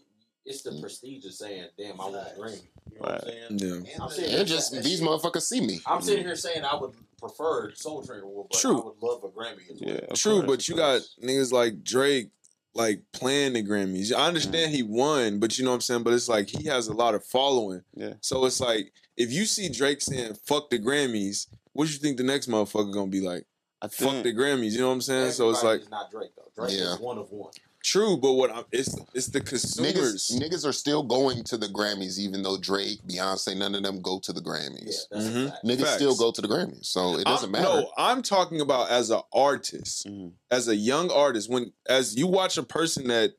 [0.46, 0.82] It's the mm.
[0.82, 2.62] prestige of saying, "Damn, I want a Grammy."
[2.92, 3.86] You know what I'm saying?
[3.86, 4.04] Yeah.
[4.04, 5.80] I'm saying And just that these shit- motherfuckers see me.
[5.86, 6.38] I'm sitting here mm.
[6.38, 8.80] saying I would prefer Soul Train Award, but True.
[8.80, 9.94] I would love a Grammy as well.
[9.96, 11.16] yeah, True, course, but you got course.
[11.24, 12.30] niggas like Drake
[12.76, 14.14] like playing the Grammys.
[14.14, 14.28] I mm.
[14.28, 16.04] understand he won, but you know what I'm saying.
[16.04, 17.82] But it's like he has a lot of following.
[17.96, 18.14] Yeah.
[18.22, 21.48] So it's like if you see Drake saying "fuck the Grammys,"
[21.80, 23.46] what you think the next motherfucker gonna be like?
[23.82, 24.74] I Fuck the Grammys.
[24.74, 25.32] You know what I'm saying?
[25.32, 26.52] So it's like is not Drake though.
[26.66, 26.94] Drake Yeah.
[26.96, 27.52] is one of one.
[27.82, 30.30] true, but what I'm, it's it's the consumers.
[30.30, 34.02] Niggas, niggas are still going to the Grammys, even though Drake, Beyonce, none of them
[34.02, 34.96] go to the Yeah, Grammys.
[35.10, 35.46] that's Mhm.
[35.48, 35.66] a fact.
[35.66, 35.94] Niggas Facts.
[35.96, 37.82] still go to the Grammys, so it doesn't I'm- matter.
[37.82, 40.34] No, I'm talking about as an artist, Mhm.
[40.52, 41.50] as a young artist.
[41.50, 43.32] When as you watch a person that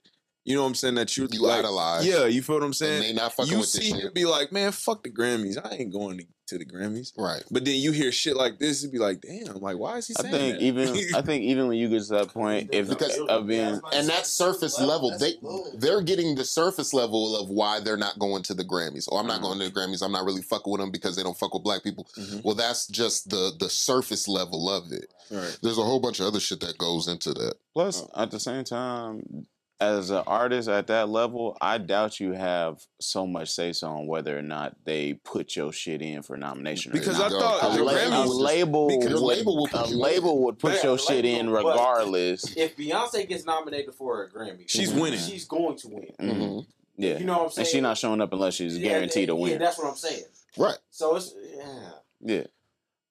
[0.47, 2.07] you know what I'm saying that you You like, idolize.
[2.07, 3.03] yeah, you feel what I'm and saying.
[3.03, 4.14] they not fucking You with this see him shit.
[4.14, 5.59] be like, man, fuck the Grammys.
[5.62, 7.13] I ain't going to, to the Grammys.
[7.19, 7.43] Right.
[7.51, 10.15] But then you hear shit like this, you'd be like, damn, like why is he
[10.19, 10.63] I saying think that?
[10.63, 14.09] even I think even when you get to that point, if Because- of being And
[14.09, 15.17] that surface level.
[15.19, 15.65] They low.
[15.75, 19.09] they're getting the surface level of why they're not going to the Grammys.
[19.11, 20.03] Oh, I'm not going to the Grammys.
[20.05, 22.07] I'm not really fucking with them because they don't fuck with black people.
[22.19, 22.45] Mhm.
[22.45, 25.13] Well, that's just the the surface level of it.
[25.31, 25.59] right.
[25.63, 27.55] There's a whole bunch of other shit that goes into that.
[27.73, 28.23] Plus, Oh.
[28.23, 29.47] at the same time,
[29.81, 34.07] as an artist at that level, I doubt you have so much say so on
[34.07, 36.93] whether or not they put your shit in for nomination.
[36.93, 37.33] Because or I not.
[37.33, 39.97] Yo, thought a, the la- a label, because Your would, label will put a you
[39.97, 42.57] label would put your a shit in regardless.
[42.57, 45.01] If Beyonce gets nominated for a Grammy, She's Mhm.
[45.01, 45.20] winning.
[45.20, 46.12] She's going to win.
[46.20, 46.37] Mhm.
[46.37, 46.66] Mhm.
[46.97, 47.64] Yeah, You know what I'm saying?
[47.64, 49.47] and she's not showing up unless she's Yeah, guaranteed to win.
[49.47, 49.62] yeah, win.
[49.62, 50.24] that's what I'm saying.
[50.59, 50.76] Right.
[50.91, 51.91] So it's yeah.
[52.22, 52.45] Yeah,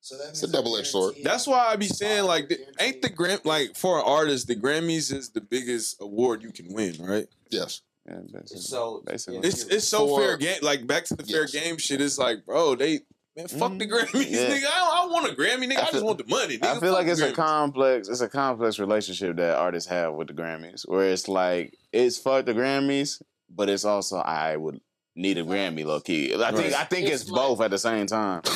[0.02, 1.16] So that It's a double-edged sword.
[1.24, 4.56] That's why I be saying like, the, ain't the Gram like for an artist, the
[4.56, 7.28] Grammys is the biggest award you can win, right?
[7.50, 7.82] Yes.
[8.08, 8.62] yeah basically.
[8.62, 9.39] So Basically.
[9.47, 10.60] It's it's so For- fair game.
[10.62, 12.00] Like back to the fair game shit.
[12.02, 13.02] It's like, bro, they
[13.36, 13.91] man, fuck the Mhm.
[13.91, 14.50] Grammys, Yeah.
[14.50, 14.66] nigga.
[14.72, 15.78] I, don't, I want a Grammy, nigga.
[15.84, 16.58] I, I just want the money.
[16.58, 16.66] Nigga.
[16.66, 20.14] I feel Fuck like it's the a complex, it's a complex relationship that artists have
[20.14, 24.80] with the Grammys, where it's like it's fuck the Grammys, but it's also I would
[25.16, 26.34] need a Grammy, low key.
[26.34, 26.74] I think Right.
[26.74, 28.41] I think it's, It's like- both at the same time.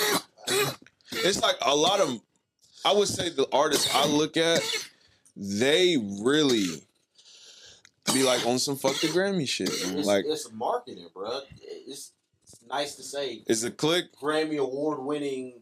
[1.18, 2.20] It's like a lot of.
[2.86, 4.62] I would say the artists I look at,
[5.38, 6.66] they really
[8.14, 9.70] be like on some fuck the Grammy shit.
[9.70, 11.40] it's, Like, it's marketing, bro.
[11.62, 12.12] It's,
[12.44, 14.06] it's nice to say is a click?
[14.22, 15.62] Grammy award winning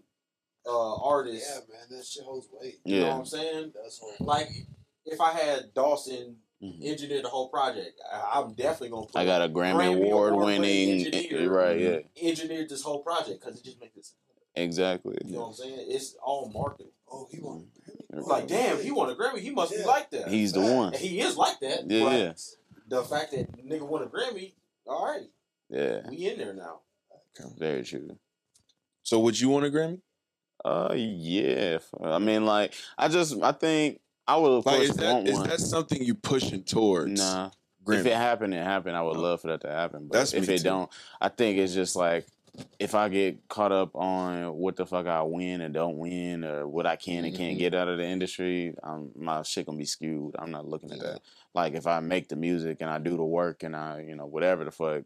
[0.67, 1.45] uh, artist.
[1.47, 2.79] Yeah, man, that shit holds weight.
[2.85, 3.11] You know Yeah.
[3.13, 3.71] what I'm saying?
[3.75, 4.49] That's hold Like
[5.05, 6.83] if I had Dawson Mhm.
[6.85, 9.05] engineer the whole project, I, I'm definitely gonna.
[9.07, 11.49] Put I got a Grammy, Grammy award award-winning winning, engineer.
[11.51, 11.79] right?
[11.79, 11.97] Yeah,
[12.29, 14.05] engineered this whole project because it just makes it.
[14.55, 15.17] Exactly.
[15.25, 15.85] You know what I'm saying?
[15.89, 16.91] It's all marketing.
[17.11, 17.67] Oh, he won.
[18.13, 19.39] It's Like, damn, he won a Grammy.
[19.39, 20.27] He must be like that.
[20.29, 20.93] He's the one.
[20.93, 21.89] And he is like that.
[21.89, 22.33] Yeah, but yeah.
[22.87, 24.53] The fact that nigga won a Grammy,
[24.85, 25.27] all right,
[25.69, 26.79] Yeah, we in there now.
[27.57, 28.17] very true.
[29.03, 30.01] So would you want a Grammy?
[30.63, 31.79] Uh, yeah.
[32.03, 35.27] I mean, like, I just, I think I would of Like, course is that want
[35.27, 35.49] is one.
[35.49, 37.19] that something you pushing towards?
[37.19, 37.49] Nah.
[37.83, 38.01] Grammy.
[38.01, 38.95] If it happened, it happened.
[38.95, 39.21] I would Oh.
[39.21, 40.07] love for that to happen.
[40.07, 40.63] But That's if it too.
[40.65, 40.89] don't,
[41.19, 42.27] I think it's just like
[42.79, 46.67] if I get caught up on what the fuck I win and don't win, or
[46.67, 47.59] what I can and can't Mhm.
[47.59, 50.35] get out of the industry, um, my shit gonna be skewed.
[50.37, 51.03] I'm not looking at Yeah.
[51.03, 51.21] that.
[51.53, 54.25] Like if I make the music and I do the work and I, you know,
[54.25, 55.03] whatever the fuck,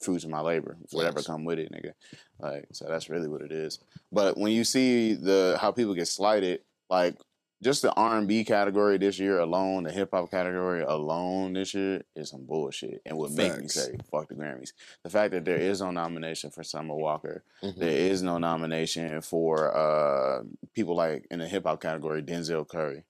[0.00, 1.26] fruits of my labor, whatever Facts.
[1.26, 1.94] come with it, nigga.
[2.38, 3.78] Like so, that's really what it is.
[4.12, 7.16] But when you see the how people get slighted, like
[7.62, 11.74] just the R and B category this year alone, the hip hop category alone this
[11.74, 14.72] year is some bullshit, and would make me say fuck the Grammys.
[15.04, 17.76] The fact that there is no nomination for Summer Walker, Mhm.
[17.76, 20.42] there is no nomination for uh,
[20.74, 23.04] people like in the hip hop category, Denzel Curry,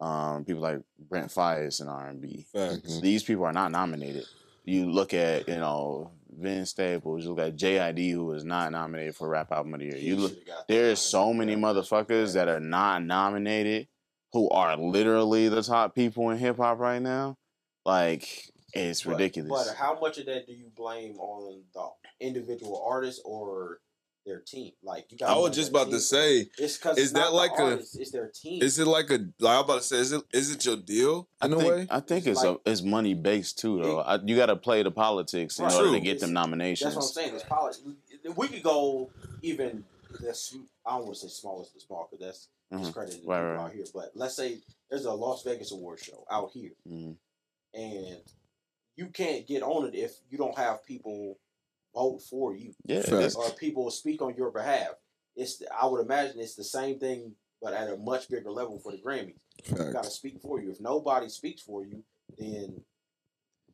[0.00, 2.46] um, people like Brent Faiyaz in R and B.
[3.00, 4.24] These people are not nominated.
[4.64, 9.16] You look at you know Vince Staples, you look at JID who was not nominated
[9.16, 9.96] for Rap Album of the Year.
[9.96, 10.32] You look
[10.68, 13.88] there's so many motherfuckers that are not nominated
[14.36, 17.36] who are literally the top people in hip hop right now.
[17.86, 19.66] Like it's But- ridiculous.
[19.68, 21.88] But how much of that do you blame on the
[22.20, 23.80] individual artist or
[24.26, 24.72] their team?
[24.82, 25.30] Like you got.
[25.30, 28.62] I was just about to say, it's because is that like a- It's their team.
[28.62, 31.28] is it like a like I'm about to say, is it is it your deal
[31.40, 31.86] I in a think, way?
[31.90, 34.00] I think It's it's like- a, it's money based too though.
[34.00, 35.74] I, you got to play the politics in Right.
[35.74, 36.00] order to True.
[36.00, 36.92] get them nominations.
[36.94, 37.34] That's what I'm saying.
[37.36, 37.76] It's polish.
[38.36, 39.08] We could go
[39.40, 39.84] even
[40.20, 40.36] the
[40.84, 42.80] I don't want to say smallest to small because that's Mhm.
[42.84, 43.60] discrediting Right, people right.
[43.64, 43.84] out here.
[43.94, 44.60] But let's say
[44.90, 47.16] there's a Las Vegas award show out here, Mhm.
[47.74, 48.22] and
[48.96, 51.38] you can't get on it if you don't have people
[51.94, 54.94] vote for you Yeah, or people speak on your behalf.
[55.34, 58.92] It's I would imagine it's the same thing, but at a much bigger level for
[58.92, 59.40] the Grammys.
[59.66, 60.70] You got to speak for you.
[60.70, 62.04] If nobody speaks for you,
[62.36, 62.84] then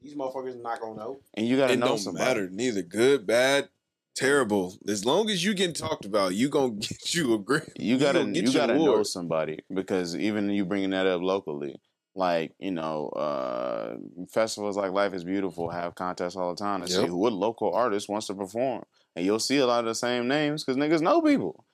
[0.00, 1.20] these motherfuckers are not gonna know.
[1.34, 2.24] and you got to It know don't somebody.
[2.24, 3.68] matter neither good, bad,
[4.14, 4.76] terrible.
[4.88, 7.70] As long as you getting talked about, you gonna get you a Grammy.
[7.76, 11.76] You gotta get you gotta know somebody because even you bringing that up locally,
[12.14, 13.96] like you know, uh,
[14.30, 17.08] festivals like Life is Beautiful have contests all the time to see Yep.
[17.08, 18.84] who what local artist wants to perform,
[19.16, 21.64] and you'll see a lot of the same names because niggas know people.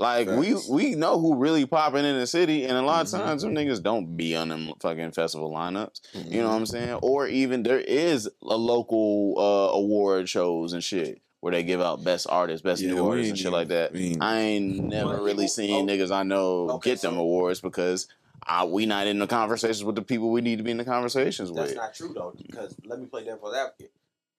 [0.00, 0.68] Like Facts.
[0.68, 3.14] we we know who really popping in the city, and a lot Mhm.
[3.14, 6.00] of times them niggas don't be on them fucking festival lineups.
[6.14, 6.30] Mhm.
[6.32, 7.00] You know what I'm saying?
[7.02, 12.02] Or even there is a local uh, award shows and shit where they give out
[12.04, 13.92] best artists, best Yeah, new we artists and shit like that.
[13.92, 17.14] we ain't- I ain't never But really seen oh, niggas I know okay, get them
[17.14, 18.08] so- awards because
[18.42, 20.84] I, we not in the conversations with the people we need to be in the
[20.84, 21.76] conversations That's with.
[21.76, 23.92] That's not true though, because let me play devil's advocate.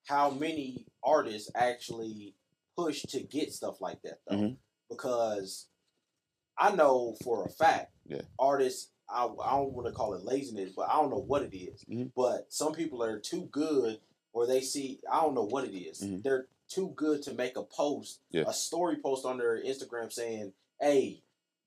[0.06, 2.34] How many artists actually
[2.76, 4.36] push to get stuff like that though?
[4.36, 4.56] Mhm.
[4.88, 5.66] Because
[6.58, 8.22] I know for a fact, Yeah.
[8.38, 8.90] artists.
[9.12, 11.84] I, I don't want to call it laziness, but I don't know what it is.
[11.90, 12.12] Mhm.
[12.14, 13.98] But some people are too good,
[14.32, 15.00] or they see.
[15.10, 16.00] I don't know what it is.
[16.00, 16.22] Mhm.
[16.22, 18.44] They're too good to make a post, Yeah.
[18.46, 21.22] a story post on their Instagram saying, "Hey,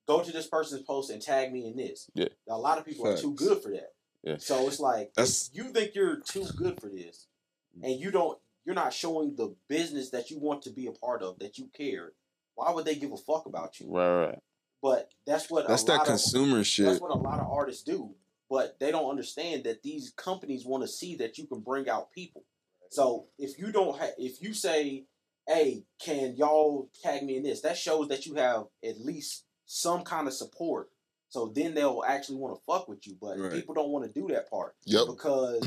[0.06, 2.28] go to this person's post and tag me in this." Yeah.
[2.48, 3.92] A lot of people are too good for that.
[4.22, 4.38] Yeah.
[4.38, 5.12] So it's like
[5.52, 7.26] you think you're too good for this,
[7.78, 7.84] mm.
[7.84, 11.22] and you don't, you're not showing the business that you want to be a part
[11.22, 12.14] of, that you care.
[12.54, 13.88] Why would they give a fuck about you?
[13.88, 14.38] Right, right.
[14.80, 16.86] But that's what That's that lot of, consumer shit.
[16.86, 18.14] that's what a lot of artists do,
[18.48, 22.12] but they don't understand that these companies want to see that you can bring out
[22.12, 22.44] people.
[22.94, 25.04] So if you don't, ha- if you say,
[25.48, 30.02] "Hey, can y'all tag me in this?" That shows that you have at least some
[30.02, 30.90] kind of support.
[31.28, 33.16] So then they'll actually want to fuck with you.
[33.20, 33.50] But Right.
[33.52, 35.06] people don't want to do that part Yep.
[35.08, 35.62] because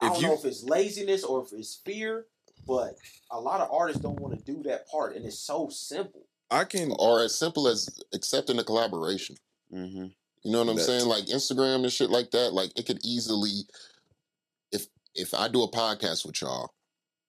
[0.00, 2.26] I If don't you- know if it's laziness or if it's fear.
[2.66, 2.96] But
[3.30, 6.26] a lot of artists don't want to do that part, and it's so simple.
[6.50, 6.90] I can.
[6.98, 9.36] Or as simple as accepting a collaboration.
[9.72, 10.06] Mm-hmm.
[10.42, 11.02] You know what I'm That saying?
[11.02, 11.08] too.
[11.08, 12.52] Like Instagram and shit like that.
[12.52, 13.62] Like it could easily,
[15.18, 16.70] if if I do a podcast with y'all,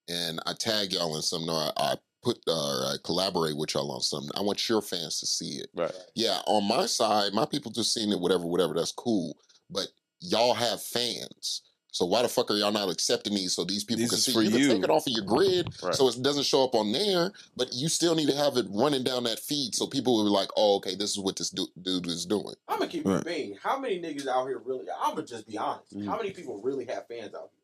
[0.07, 3.91] and I tag y'all in something, or I, I put or I collaborate with y'all
[3.91, 5.69] on something, I want your fans to see it.
[5.75, 5.91] Right.
[6.15, 8.73] Yeah, on my side, my people just seeing it, whatever, whatever.
[8.73, 9.37] That's cool.
[9.69, 9.87] But
[10.19, 11.61] y'all have fans.
[11.91, 14.31] So why the fuck are y'all not accepting these so these people This can see?
[14.31, 14.67] for you can you.
[14.69, 15.95] take it off of your grid Right.
[15.95, 19.03] so it doesn't show up on there, but you still need to have it running
[19.03, 21.67] down that feed so people will be like, oh, okay, this is what this du-
[21.81, 22.53] dude is doing.
[22.67, 23.21] I'm gonna keep Right.
[23.21, 23.57] it being.
[23.63, 24.85] How many niggas out here really?
[25.01, 25.95] I'm gonna just be honest.
[25.97, 26.05] Mhm.
[26.05, 27.58] How many people really have fans out here?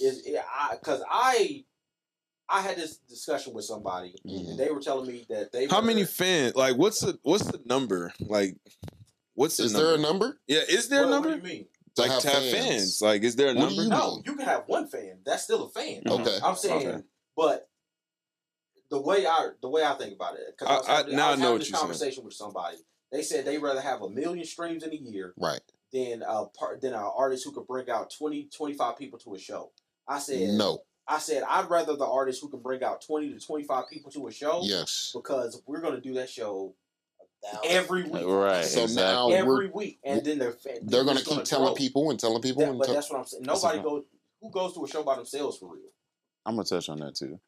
[0.00, 1.64] Is it, I because I
[2.48, 4.50] I had this discussion with somebody Mhm.
[4.50, 6.54] and they were telling me that they How were- many fans?
[6.56, 8.12] Like, what's the what's the number?
[8.20, 8.56] Like,
[9.34, 9.86] what's the Is number?
[9.88, 11.48] there a number Yeah, is there what, a what do number?
[11.48, 11.68] you mean?
[11.98, 13.02] like have to have fans.
[13.02, 13.82] Like, is there a What number?
[13.82, 14.22] you No, mean?
[14.24, 15.18] you can have one fan.
[15.26, 16.02] That's still a fan.
[16.06, 16.38] Okay.
[16.42, 17.02] I'm saying, Okay.
[17.36, 17.68] but
[18.90, 21.28] the way I the way I think about it, because I, was I- I- now
[21.28, 21.80] I was know having what this you're saying.
[21.80, 22.78] conversation with somebody.
[23.12, 25.60] They said they rather have a million streams in a year Right.
[25.92, 29.38] Than a part than an artist who could bring out 20, 25 people to a
[29.38, 29.72] show.
[30.06, 30.78] I said No.
[31.06, 34.10] I said I'd rather the artist who can bring out twenty to twenty five people
[34.10, 35.10] to a show Yes.
[35.14, 36.74] because we're gonna do that show
[37.64, 38.64] every week, Right.
[38.64, 38.96] So exactly.
[39.02, 41.74] now we're every week, and then they're fa- they're gonna it's keep telling grow.
[41.74, 43.44] people and telling people That- and but tell- that's what I'm saying.
[43.44, 44.04] Nobody goes
[44.42, 45.88] who goes to a show by themselves for real.
[46.44, 47.40] I'm gonna touch on that too,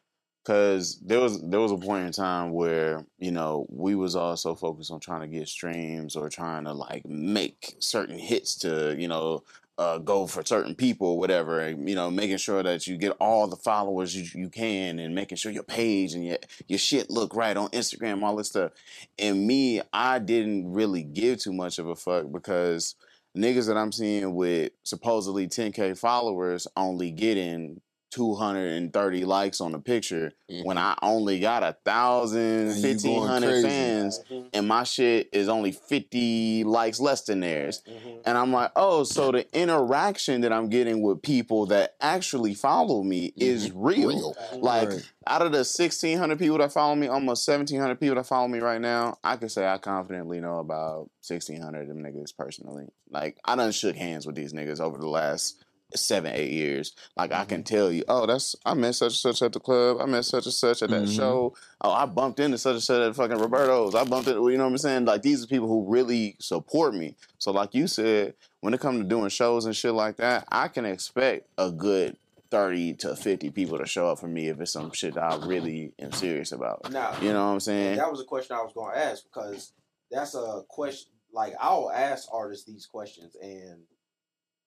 [0.42, 4.36] because there was there was a point in time where you know we was all
[4.36, 8.96] so focused on trying to get streams or trying to like make certain hits to
[8.98, 9.42] you know
[9.80, 13.16] uh, go for certain people or whatever, and you know making sure that you get
[13.18, 16.36] all the followers you, you can and making sure your page and your
[16.68, 18.72] your shit look right on Instagram, all this stuff.
[19.18, 22.94] And me, I didn't really give too much of a fuck because
[23.36, 27.80] niggas that I'm seeing with supposedly 10k followers only getting
[28.10, 30.64] 230 likes on a picture Mhm.
[30.64, 34.20] when I only got a thousand, And you going fifteen hundred fans,
[34.52, 37.82] and my shit is only 50 likes less than theirs.
[37.88, 38.20] Mhm.
[38.26, 43.02] And I'm like, oh, so the interaction that I'm getting with people that actually follow
[43.02, 44.08] me is real.
[44.08, 44.36] real.
[44.60, 45.02] Like Right.
[45.26, 48.80] out of the 1,600 people that follow me, almost 1,700 people that follow me right
[48.80, 52.88] now, I could say I confidently know about 1,600 of them niggas personally.
[53.10, 55.56] Like I done shook hands with these niggas over the last
[55.94, 56.92] seven, eight years.
[57.16, 59.98] Like I can tell you, oh, that's I met such and such at the club.
[60.00, 61.16] I met such and such at that Mhm.
[61.16, 61.54] show.
[61.80, 63.94] Oh, I bumped into such and such at fucking Roberto's.
[63.94, 65.04] I bumped into, you know what I'm saying?
[65.04, 67.16] Like these are people who really support me.
[67.38, 70.68] So like you said, when it comes to doing shows and shit like that, I
[70.68, 72.16] can expect a good
[72.50, 75.36] 30 to 50 people to show up for me if it's some shit that I
[75.46, 76.90] really am serious about.
[76.90, 77.96] Now, You know what I'm saying?
[77.96, 79.72] that was a question I was going to ask because
[80.10, 81.12] that's a question.
[81.32, 83.82] Like I'll ask artists these questions, and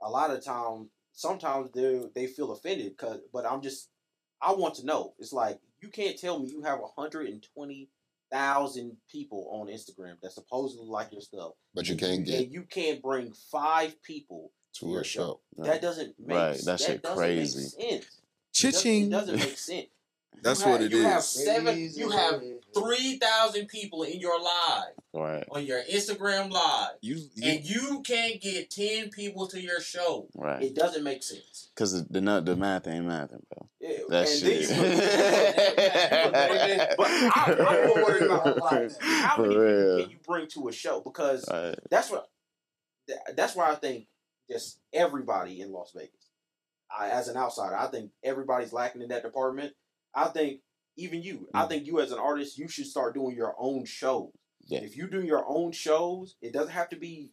[0.01, 2.97] a lot of time, sometimes they they feel offended.
[2.97, 3.89] Cause, but I'm just,
[4.41, 5.13] I want to know.
[5.19, 7.89] It's like you can't tell me you have hundred and twenty
[8.31, 12.63] thousand people on Instagram that supposedly like your stuff, But you can't get and you
[12.63, 14.51] can't bring five people.
[14.79, 15.39] to your show.
[15.57, 17.59] That doesn't make Right, s- that shit doesn't crazy.
[17.59, 18.05] Make sense.
[18.63, 19.87] It doesn't- It doesn't make sense.
[20.41, 21.91] That's You have- what it you have seven.
[21.95, 22.41] You have
[22.75, 28.01] three thousand people in your live Right, on your Instagram live, You, you and you
[28.01, 30.27] can't get ten people to your show.
[30.35, 30.61] right.
[30.63, 31.69] It doesn't make sense.
[31.75, 33.69] Because the, the, the math ain't mathing, bro.
[33.79, 34.69] Yeah, That shit.
[36.97, 40.71] but I, I'm more worried about like, how many people can you bring to a
[40.71, 41.75] show because Right.
[41.89, 42.27] that's what
[43.35, 44.07] that's why I think
[44.49, 46.11] just everybody in Las Vegas,
[46.95, 49.73] I, as an outsider, I think everybody's lacking in that department.
[50.15, 50.61] I think
[50.95, 51.69] even you, I Mm.
[51.69, 54.31] think you as an artist, you should start doing your own shows.
[54.65, 54.79] Yeah.
[54.79, 57.31] If you do your own shows, it doesn't have to be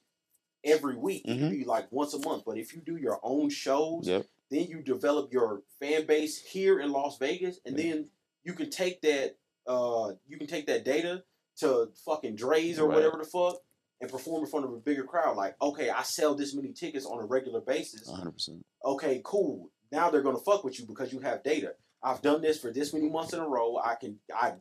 [0.64, 1.22] every week.
[1.24, 1.38] It Mhm.
[1.38, 2.44] can be like once a month.
[2.44, 4.26] But if you do your own shows, Yep.
[4.50, 7.92] then you develop your fan base here in Las Vegas, and Yeah.
[7.92, 8.10] then
[8.44, 9.36] you can take that
[9.66, 11.22] uh you can take that data
[11.56, 12.94] to fucking Drai's or Right.
[12.96, 13.62] whatever the fuck
[14.00, 15.36] and perform in front of a bigger crowd.
[15.36, 18.08] Like, okay, I sell this many tickets on a regular basis.
[18.08, 18.64] 100%.
[18.84, 19.70] Okay, cool.
[19.92, 21.76] Now they're gonna fuck with you because you have data.
[22.02, 23.76] I've done this for this many months in a row.
[23.82, 24.54] I can I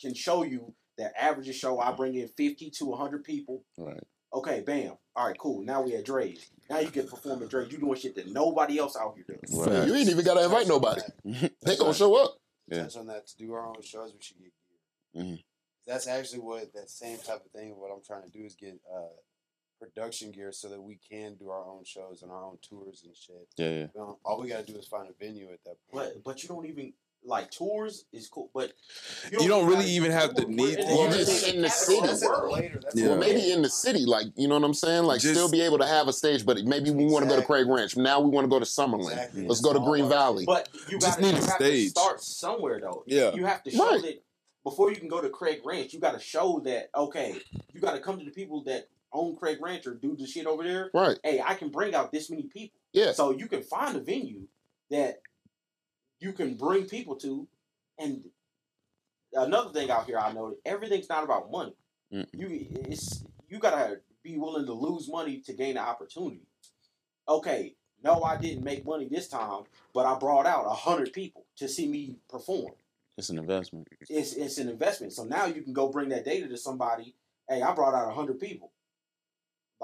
[0.00, 3.64] can show you that average show I bring in fifty to hundred people.
[3.76, 4.02] Right.
[4.32, 4.94] Okay, bam.
[5.14, 5.62] All right, cool.
[5.62, 6.50] Now we at Drai's.
[6.68, 7.70] Now you can perform at Drai's.
[7.70, 9.54] You doing shit that nobody else out here does.
[9.56, 9.86] Right.
[9.86, 11.02] You ain't even gotta invite nobody.
[11.62, 12.36] They gonna show up.
[12.68, 12.84] Yeah.
[12.84, 14.12] Touch on that to do our own shows.
[14.12, 14.52] We should get
[15.14, 15.22] gear.
[15.22, 15.42] Mhm.
[15.86, 17.74] That's actually what that same type of thing.
[17.76, 19.02] What I'm trying to do is get uh,
[19.84, 23.16] production gear so that we can do our own shows and our own tours and
[23.16, 23.48] shit.
[23.56, 23.86] Yeah, yeah.
[23.94, 26.12] We don't- all we gotta do is find a venue at that point.
[26.14, 26.92] But but you don't even
[27.26, 28.74] like tours is cool, but
[29.32, 32.06] You don't really gotta- even have the need in to- You just in the city.
[32.06, 32.82] of later.
[32.94, 33.08] Yeah.
[33.08, 35.62] Well, maybe in the city, like you know what I'm saying, like Just- still be
[35.62, 37.96] able to have a stage, but maybe we want to go to Craig Ranch.
[37.96, 39.12] Now we want to go to Summerlin.
[39.12, 39.46] Exactly.
[39.46, 40.44] Let's go to Green about- Valley.
[40.44, 41.90] But you Just got need you a have to stage.
[41.90, 43.04] start somewhere though.
[43.06, 43.32] Yeah.
[43.34, 44.02] You have to show Right.
[44.02, 44.22] that
[44.62, 47.40] before you can go to Craig Ranch, you got to show that okay,
[47.72, 50.46] you got to come to the people that own Craig Ranch or do the shit
[50.46, 50.90] over there.
[50.92, 51.18] Right.
[51.22, 52.78] Hey, I can bring out this many people.
[52.92, 53.12] Yeah.
[53.12, 54.42] So you can find a venue
[54.90, 55.22] that
[56.20, 57.46] you can bring people to,
[57.98, 58.24] and
[59.32, 61.74] another thing out here I know everything's not about money.
[62.12, 62.26] Mm.
[62.32, 66.42] You it's you gotta be willing to lose money to gain an opportunity.
[67.28, 69.62] Okay, no, I didn't make money this time,
[69.94, 72.74] but I brought out a hundred people to see me perform.
[73.16, 73.88] It's an investment.
[74.08, 75.12] It's it's an investment.
[75.12, 77.14] So now you can go bring that data to somebody.
[77.48, 78.72] Hey, I brought out a hundred people.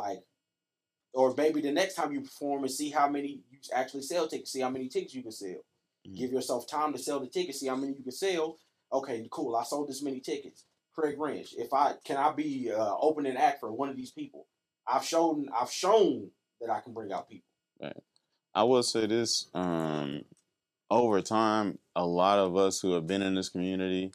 [0.01, 0.20] Like,
[1.12, 4.53] or maybe the next time you perform and see how many you actually sell tickets,
[4.53, 5.64] see how many tickets you can sell.
[6.07, 6.16] Mhm.
[6.16, 8.59] Give yourself time to sell the tickets, see how many you can sell.
[8.92, 9.57] Okay, cool.
[9.57, 10.64] I sold this many tickets.
[10.94, 11.55] Craig Ranch.
[11.57, 14.46] If I can, I be uh, opening act for one of these people.
[14.86, 16.30] I've shown I've shown
[16.61, 17.46] that I can bring out people.
[18.55, 20.24] I will say this: um,
[20.90, 24.12] over time, a lot of us who have been in this community,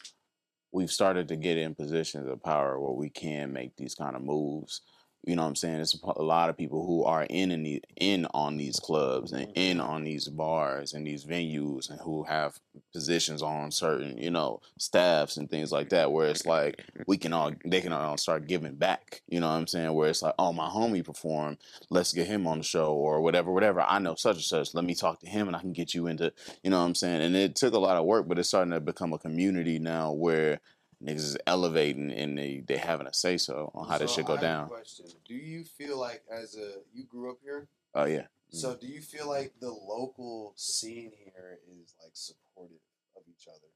[0.72, 4.22] we've started to get in positions of power where we can make these kind of
[4.22, 4.82] moves.
[5.26, 5.80] You know what I'm saying?
[5.80, 9.48] It's a lot of people who are in in, the, in on these clubs and
[9.48, 9.60] mm-hmm.
[9.60, 12.60] in on these bars and these venues and who have
[12.94, 17.34] positions on certain, you know, staffs and things like that where it's like we can
[17.34, 19.22] all they can all start giving back.
[19.28, 19.94] You know what I'm saying?
[19.94, 21.58] Where it's like, oh my homie performed,
[21.90, 23.82] let's get him on the show or whatever, whatever.
[23.82, 24.74] I know such and such.
[24.74, 26.32] Let me talk to him and I can get you into
[26.64, 27.22] you know what I'm saying?
[27.22, 30.12] And it took a lot of work, but it's starting to become a community now
[30.12, 30.62] where
[31.06, 34.26] niggas is elevating and they they having a say so on how this So should
[34.26, 34.68] I go have a down.
[34.68, 37.68] Question: Do you feel like as a you grew up here?
[37.94, 38.22] Oh yeah.
[38.22, 38.28] Mm.
[38.50, 42.78] So do you feel like the local scene here is like supportive
[43.16, 43.68] of each other?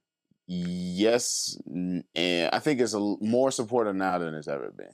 [0.47, 2.03] Yes, and
[2.51, 4.93] I think it's a l- more supportive now than it's ever been.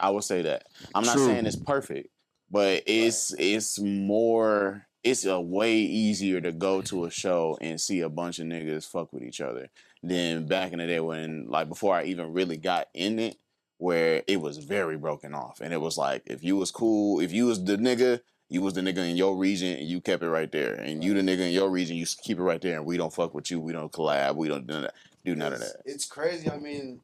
[0.00, 0.64] I will say that.
[0.94, 1.26] I'm not True.
[1.26, 2.08] saying it's perfect,
[2.50, 4.87] but it's it's more.
[5.04, 8.88] It's a way easier to go to a show and see a bunch of niggas
[8.90, 9.68] fuck with each other
[10.02, 13.36] than back in the day when, like, before I even really got in it,
[13.78, 17.32] where it was very broken off, and it was like if you was cool, if
[17.32, 20.28] you was the nigga, you was the nigga in your region, and you kept it
[20.30, 22.84] right there, and you the nigga in your region, you keep it right there, and
[22.84, 24.94] we don't fuck with you, we don't collab, we don't do that,
[25.24, 25.76] do none of that.
[25.84, 26.50] It's crazy.
[26.50, 27.00] I mean,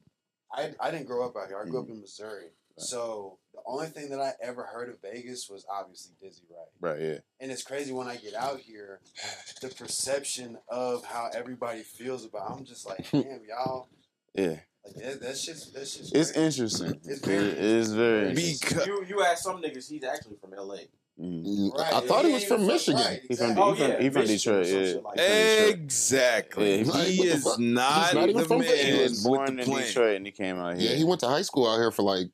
[0.52, 1.60] I I didn't grow up out here.
[1.64, 1.94] I grew up Mm-hmm.
[1.94, 2.46] in Missouri.
[2.76, 6.92] So the only thing that I ever heard of Vegas was obviously Dizzy Wright.
[6.96, 7.00] Right?
[7.02, 7.18] Yeah.
[7.40, 9.00] And it's crazy when I get out here,
[9.60, 12.50] the perception of how everybody feels about.
[12.50, 13.88] I'm just like, damn, y'all.
[14.34, 14.56] Yeah.
[14.84, 16.14] Like that, that's just that's just.
[16.14, 16.46] It's crazy.
[16.46, 17.00] interesting.
[17.04, 18.34] It's very is very.
[18.34, 20.80] Because You you ask some niggas, he's actually from L.A.
[21.18, 21.44] Mm.
[21.46, 23.00] Mm, Right, I thought he ain't was from Michigan.
[23.00, 25.00] Right, He from- Oh he from- yeah, he from Michigan Detroit, yeah.
[25.00, 25.18] like
[25.78, 26.82] exactly.
[26.82, 27.58] Yeah, Like, he is fuck?
[27.58, 28.68] He's not, not even the from man.
[28.68, 28.86] Vegas.
[28.96, 29.70] He was born in.
[29.70, 30.90] Detroit and he came out here.
[30.90, 32.26] Yeah, he went to high school out here for like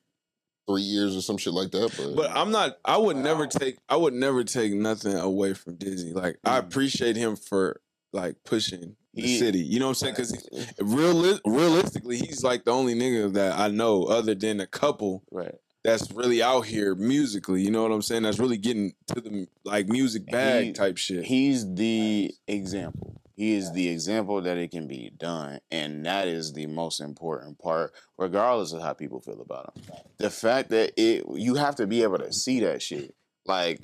[0.70, 1.92] three years or some shit like that.
[1.96, 2.78] But, But I'm not.
[2.84, 3.22] I would Wow.
[3.22, 3.78] never take.
[3.88, 6.12] I would never take nothing away from Dizzy.
[6.12, 6.66] Like I Mm.
[6.66, 7.80] appreciate him for
[8.12, 9.60] like pushing the He- city.
[9.60, 10.14] You know what I'm saying?
[10.14, 10.48] Because
[10.80, 15.54] real, realistically, he's like the only nigga that I know, other than a couple, right.
[15.82, 17.62] that's really out here musically.
[17.62, 18.22] You know what I'm saying?
[18.22, 21.24] That's really getting to the like music bag He- type shit.
[21.24, 23.20] He's the example.
[23.40, 27.58] He is the example that it can be done, and that is the most important
[27.58, 29.84] part, regardless of how people feel about him.
[30.18, 32.32] The fact that it, you have to be able to mm-hmm.
[32.32, 33.14] see that shit.
[33.46, 33.80] Like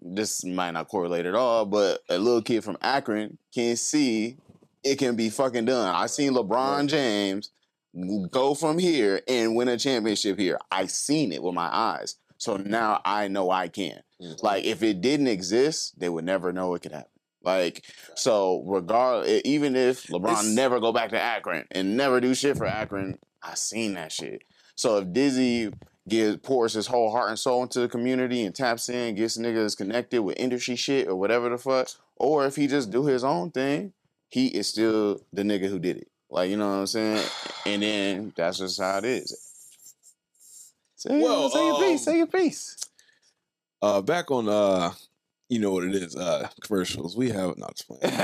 [0.00, 4.36] this might not correlate at all, but a little kid from Akron can see
[4.84, 5.92] it can be fucking done.
[5.92, 7.50] I seen LeBron James
[8.30, 10.60] go from here and win a championship here.
[10.70, 12.70] I seen it with my eyes, so mm-hmm.
[12.70, 14.04] now I know I can.
[14.22, 14.46] Mm-hmm.
[14.46, 17.09] Like if it didn't exist, they would never know it could happen.
[17.42, 17.84] Like
[18.16, 22.34] so, regard e- even if LeBron It's- never go back to Akron and never do
[22.34, 24.42] shit for Akron, I seen that shit.
[24.76, 25.72] So if Dizzy
[26.08, 29.76] gives pours his whole heart and soul into the community and taps in, gets niggas
[29.76, 33.50] connected with industry shit or whatever the fuck, or if he just do his own
[33.50, 33.92] thing,
[34.28, 36.08] he is still the nigga who did it.
[36.30, 37.26] Like you know what I'm saying?
[37.66, 39.34] And then that's just how it is.
[40.96, 41.90] Say, Well, say your piece.
[41.90, 42.76] um, Say your piece.
[43.82, 44.92] uh back on uh
[45.50, 46.16] you know what it is.
[46.16, 47.16] Uh, commercials.
[47.16, 48.16] We have not playing.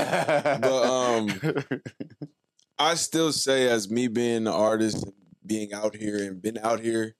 [0.61, 1.81] But, um,
[2.79, 5.05] I still say, as me being an artist,
[5.45, 7.15] being out here and been out here,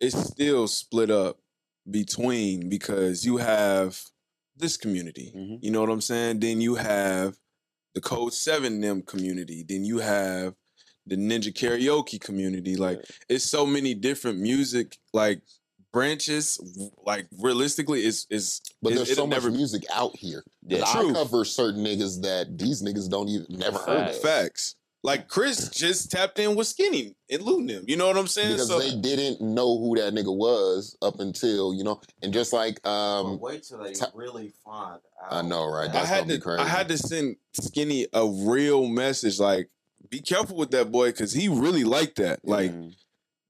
[0.00, 1.38] it's still split up
[1.90, 4.00] between because you have
[4.56, 5.32] this community.
[5.34, 5.58] Mhm.
[5.62, 6.40] You know what I'm saying?
[6.40, 7.36] Then you have
[7.94, 9.64] the Code Seven them community.
[9.66, 10.54] Then you have
[11.06, 12.76] the Ninja Karaoke community.
[12.76, 15.42] Like it's so many different music like
[15.94, 16.58] branches.
[17.06, 20.82] Like realistically, is is But it, there's it'll so much never music out here Yeah,
[20.86, 21.12] I true.
[21.14, 24.20] cover certain niggas that these niggas don't even never heard of.
[24.20, 24.76] facts.
[25.02, 27.84] Like Chris just tapped in with Skinny and Lunim.
[27.86, 28.52] You know what I'm saying?
[28.52, 32.52] Because So they didn't know who that nigga was up until, you know, and just
[32.54, 35.30] like But um wait till they ta- really find out.
[35.30, 35.90] I know, right?
[35.94, 36.62] I had gonna be crazy.
[36.62, 39.68] I had to send Skinny a real message like
[40.10, 42.40] be careful with that boy because he really liked that.
[42.44, 42.94] Like, Mm.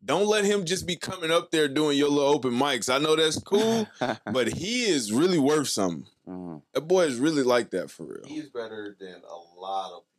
[0.05, 2.93] Don't let him just be coming up there doing your little open mics.
[2.93, 3.87] I know that's cool,
[4.33, 6.07] but he is really worth something.
[6.29, 6.63] Mhm.
[6.73, 8.25] That boy is really like that for real.
[8.27, 10.11] He's better than a lot of people.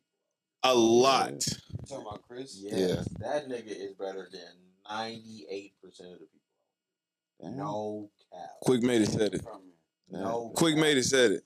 [0.64, 1.32] A lot.
[1.48, 1.58] You
[1.88, 2.60] talking about Chris?
[2.60, 2.78] people.
[2.80, 4.42] Yes, that nigga is better than
[4.90, 6.40] ninety eight percent of the people.
[7.42, 7.58] Damn.
[7.58, 8.50] No cap.
[8.62, 9.46] Quick made it said it.
[10.10, 10.52] No.
[10.56, 10.82] Quick cap.
[10.82, 11.44] made it said it.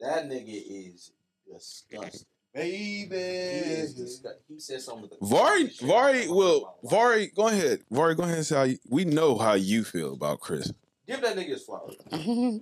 [0.00, 0.62] That nigga
[0.94, 1.10] is
[1.52, 2.26] disgusting.
[2.54, 3.16] He Baby.
[3.16, 4.42] is disgusting.
[4.48, 6.90] He said some of the Vari, craziest Vari, I've will ever heard in my life.
[6.90, 7.80] Vari, go ahead.
[7.90, 10.72] Vari, go ahead and say how you, we know how you feel about Chris.
[11.06, 11.96] Give that nigga his flowers.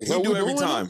[0.00, 0.88] Is He do what every doing time.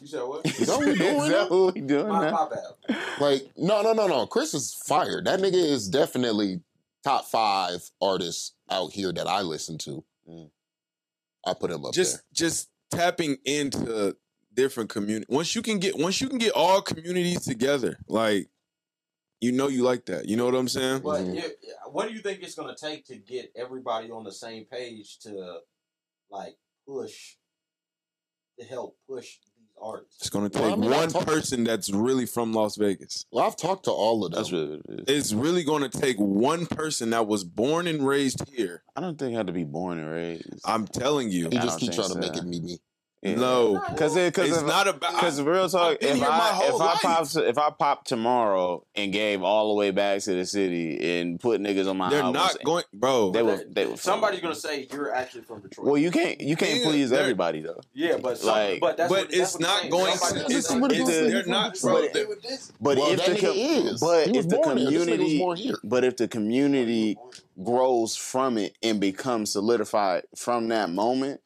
[0.00, 0.46] You said what?
[0.46, 2.96] Is that what we doing Is that what we doing my, my bad.
[3.20, 4.26] Like, no, no, no, no.
[4.26, 5.26] Chris is fired.
[5.26, 6.60] That nigga is definitely
[7.04, 10.04] top five artists out here that I listen to.
[10.28, 10.50] Mm.
[11.46, 14.16] I put him up just just tapping into
[14.54, 15.26] different community.
[15.28, 18.48] Once you can get once you can get all communities together, like
[19.40, 20.26] you know you like that.
[20.26, 21.02] You know what I'm saying?
[21.02, 21.36] But Mhm.
[21.36, 21.52] if-
[21.90, 25.60] what do you think it's gonna take to get everybody on the same page to
[26.30, 26.56] like
[26.86, 27.36] push
[28.58, 30.16] to help push these artists?
[30.20, 33.26] It's gonna take Well, I mean, one talk- person that's really from Las Vegas.
[33.30, 34.38] Well, I've talked to all of them.
[34.40, 35.18] That's really what it is.
[35.20, 38.82] It's really gonna take one person that was born and raised here.
[38.96, 40.48] I don't think I had to be born and raised.
[40.64, 41.48] I'm telling you.
[41.50, 42.78] he I just don't keeps trying to make it me me.
[43.24, 43.82] No.
[43.90, 46.94] because it, cause It's if, not about Because real talk, if I whole if I
[47.00, 51.40] pop if I pop tomorrow and gave all the way back to the city and
[51.40, 53.30] put niggas on my they're not going bro.
[53.30, 55.86] They were they were Somebody's gonna say you're actually from Detroit.
[55.86, 57.80] Well, you can't you can't Yeah, please everybody though.
[57.94, 60.46] yeah, but some, like- but that's but what, it's what not I'm going saying.
[60.46, 62.02] to Somebody- it's, somebody it's- gonna say they're not from bro.
[62.02, 62.42] Detroit.
[62.42, 64.00] they're- But well, if the com- is.
[64.00, 64.90] but if the born there.
[64.90, 67.16] This nigga was community but if the community
[67.62, 71.40] grows from it and becomes solidified from that moment,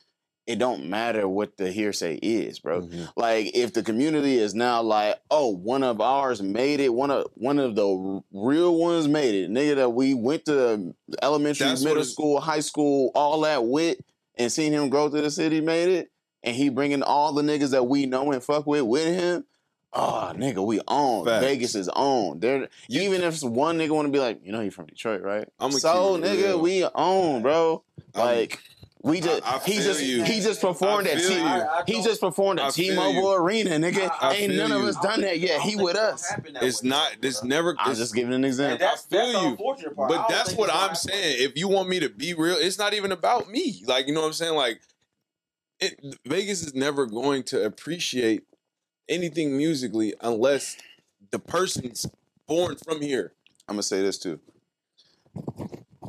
[0.49, 2.81] it don't matter what the hearsay is, bro.
[2.81, 3.09] Mhm.
[3.17, 7.27] Like if the community is now like, oh, one of ours made it, one of
[7.35, 12.03] one of the real ones made it, nigga that we went to elementary, That's middle
[12.03, 13.99] school, high school, all that with,
[14.37, 16.11] and seen him grow to the city, made it,
[16.43, 19.45] and he bringing all the niggas that we know and fuck with with him.
[19.93, 21.25] Oh, nigga, we own.
[21.27, 21.45] Facts.
[21.45, 22.41] Vegas is own.
[22.41, 25.49] There, even if one nigga want to be like, you know, you from Detroit, right?
[25.59, 26.61] I'ma so, nigga, real.
[26.61, 27.83] we own, bro.
[28.15, 28.61] I'm- Like,
[29.03, 30.25] we just I he just you.
[30.25, 31.43] he just performed I at feel T- you.
[31.43, 33.33] I- I he just performed I at T-Mobile.
[33.35, 34.11] Arena, nigga.
[34.21, 35.61] I Ain't feel none of us done that yet.
[35.61, 36.25] He with us.
[36.63, 37.17] It's not.
[37.23, 37.71] It's never.
[37.79, 38.79] I'm it's- just giving an example.
[38.79, 39.49] that's, I feel that's you.
[39.51, 39.93] unfortunate.
[39.99, 41.37] I But that's what I'm saying.
[41.41, 43.83] If you want me to be real, it's not even about me.
[43.87, 44.55] Like you know what I'm saying.
[44.55, 44.81] Like
[45.81, 48.43] it, Vegas is never going to appreciate
[49.09, 50.77] anything musically unless
[51.31, 52.05] the person's
[52.49, 53.33] born from here.
[53.69, 54.41] I'm gonna say this too.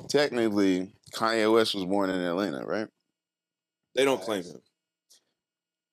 [0.07, 2.88] Technically, Kanye West was born in Atlanta, right?
[3.95, 4.61] They don't claim him.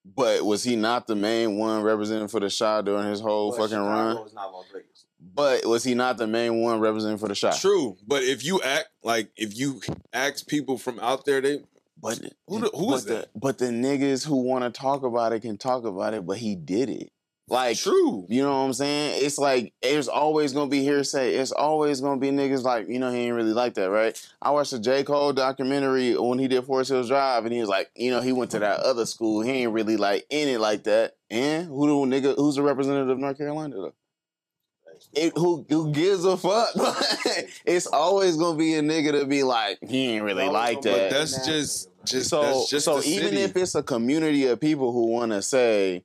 [0.04, 3.56] But was he not the main one representing for the shot during his whole But
[3.56, 4.26] fucking Chicago run?
[4.26, 5.06] is not Las Vegas.
[5.34, 7.56] But was he not the main one representing for the shot?
[7.56, 9.80] True, but if you act like if you
[10.12, 11.60] ask people from out there, they
[12.00, 13.28] But Who the- who but is the, that?
[13.34, 16.54] But the niggas who want to talk about it can talk about it, but he
[16.54, 17.10] did it.
[17.48, 18.26] Like true.
[18.28, 19.24] You know what I'm saying?
[19.24, 21.34] It's like there's always gonna be hearsay.
[21.34, 24.20] It's always gonna be niggas like, you know, he ain't really like that, right?
[24.42, 25.04] I watched the J.
[25.04, 28.32] Cole documentary when he did Forest Hills Drive, and he was like, you know, he
[28.32, 29.42] went to that other school.
[29.42, 31.14] He ain't really like in it like that.
[31.30, 33.94] And who the nigga who's the representative of North Carolina though?
[35.12, 36.70] It, who who gives a fuck?
[37.64, 41.10] it's always gonna be a nigga to be like, he ain't really like that.
[41.10, 43.42] But that's just just so just so even city.
[43.42, 46.04] if it's a community of people who want to say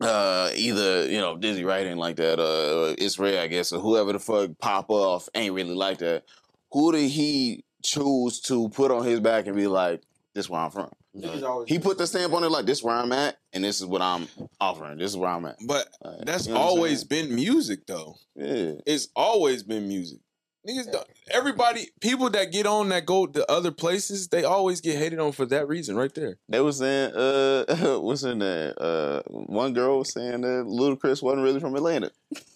[0.00, 4.12] uh either you know Dizzy Wright ain't like that uh Israel I guess or whoever
[4.12, 6.24] the fuck pop off ain't really like that.
[6.72, 10.02] Who did he choose to put on his back and be like
[10.34, 10.90] this where I'm from?
[11.16, 13.86] Niggas he put the stamp on it like this where I'm at and this is
[13.86, 14.28] what I'm
[14.60, 14.98] offering.
[14.98, 15.56] This is where I'm at.
[15.66, 18.14] But Uh, that's you know always been music though.
[18.36, 18.72] yeah.
[18.86, 20.20] It's always been music.
[20.68, 24.98] Niggas, don't, everybody, people that get on that go to other places, they always get
[24.98, 26.36] hated on for that reason, right there.
[26.48, 28.74] They was saying, uh, what's in there?
[28.76, 32.10] Uh, one girl was saying that Ludacris wasn't really from Atlanta.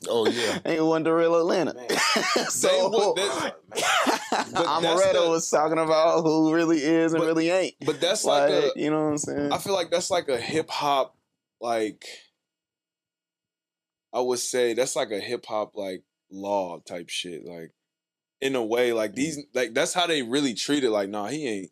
[0.08, 0.58] Oh yeah.
[0.66, 1.72] Ain't one to real Atlanta.
[1.74, 1.86] Man.
[1.88, 7.20] They so would- that- But that's Amaretto the- was talking about who really is and
[7.22, 7.74] But- really ain't.
[7.84, 9.52] But that's like, Like, a, you know what I'm saying?
[9.52, 11.16] I feel like that's like a hip hop,
[11.60, 12.04] like,
[14.12, 17.44] I would say that's like a hip hop like law type shit.
[17.46, 17.72] Like,
[18.42, 19.16] in a way, like mm.
[19.16, 20.90] these, like that's how they really treat it.
[20.90, 21.70] Like, nah, he ain't.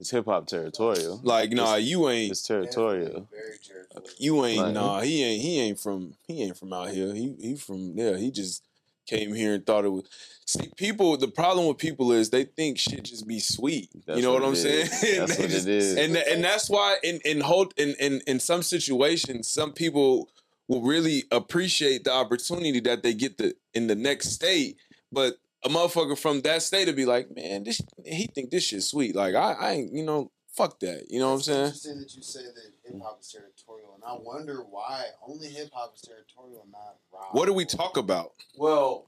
[0.00, 1.20] It's hip hop territorial.
[1.22, 2.30] Like, nah, you ain't.
[2.30, 3.28] It's territorial.
[3.30, 4.10] Very territorial.
[4.18, 4.62] You ain't.
[4.62, 5.42] Like- nah, he ain't.
[5.42, 6.14] He ain't from.
[6.26, 7.12] He ain't from out here.
[7.12, 8.16] He he from yeah.
[8.16, 8.62] He just
[9.06, 10.04] came here and thought it was.
[10.46, 11.16] See, people.
[11.16, 13.90] The problem with people is they think shit just be sweet.
[14.06, 15.20] That's you know what, what I'm it saying?
[15.20, 15.96] And That's what just- it is.
[15.96, 20.30] and and that's why in in hold in in in some situations, some people
[20.68, 24.76] will really appreciate the opportunity that they get the in the next state,
[25.10, 28.86] but a motherfucker from that state to be like, man, this he think this shit's
[28.86, 29.14] sweet.
[29.14, 31.06] Like I, I ain't, you know, fuck that.
[31.10, 31.64] You know what I'm saying?
[31.66, 35.70] Interesting that you say that hip hop is territorial, and I wonder why only hip
[35.72, 37.34] hop is territorial, and not rock.
[37.34, 38.32] What do we talk about?
[38.56, 39.06] Well,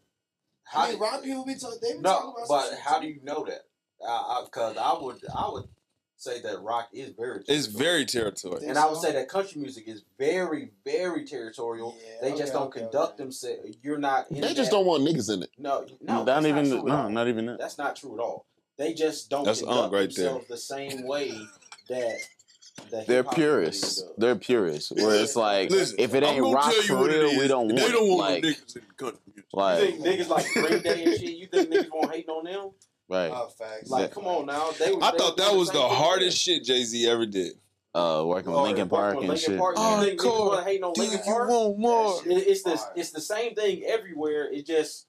[0.64, 1.78] how I mean, do- rock people be talking.
[1.82, 2.48] They be talking No, about.
[2.48, 3.62] but some shit how do you know that?
[4.46, 5.64] Because I, would, I would
[6.20, 7.42] say that rock is very.
[7.48, 8.62] It's very territorial.
[8.68, 11.96] And I would say that country music is very, very territorial.
[11.98, 13.22] Yeah, they just okay, don't okay, conduct okay.
[13.22, 13.76] themselves.
[13.82, 14.30] You're not.
[14.30, 15.50] In They just that- don't want niggas in it.
[15.58, 16.68] No, no, not that's even.
[16.70, 17.58] Not true no, not even that.
[17.58, 18.46] That's not true at all.
[18.76, 20.24] They just don't That's conduct Unk right there.
[20.24, 21.32] themselves the same way
[21.88, 22.18] that.
[22.90, 24.02] the They're hip-hop purists.
[24.16, 24.90] They're purists.
[24.92, 27.78] Where it's like, Listen, if it ain't gonna rock for real, we don't want.
[27.78, 29.20] They don't want like, niggas in the country.
[29.36, 31.30] You like, think niggas like Green Day and shit?
[31.36, 32.70] You think niggas won't hate on them?
[33.10, 33.30] Right.
[33.34, 33.90] Oh, facts.
[33.90, 34.70] Like, That- come on now.
[34.78, 37.54] They, I they thought that was same the thing hardest shit Jay Z ever did.
[37.92, 39.58] Uh, working with Or Linkin working Park with and Linkin shit.
[39.58, 39.76] Park.
[39.76, 40.46] You Oh, think niggas cool.
[40.46, 41.48] want to hate on Do Linkin you Park?
[41.50, 42.20] want more?
[42.24, 42.92] It- It's the Fire.
[42.94, 44.48] it's the same thing everywhere.
[44.52, 45.06] It just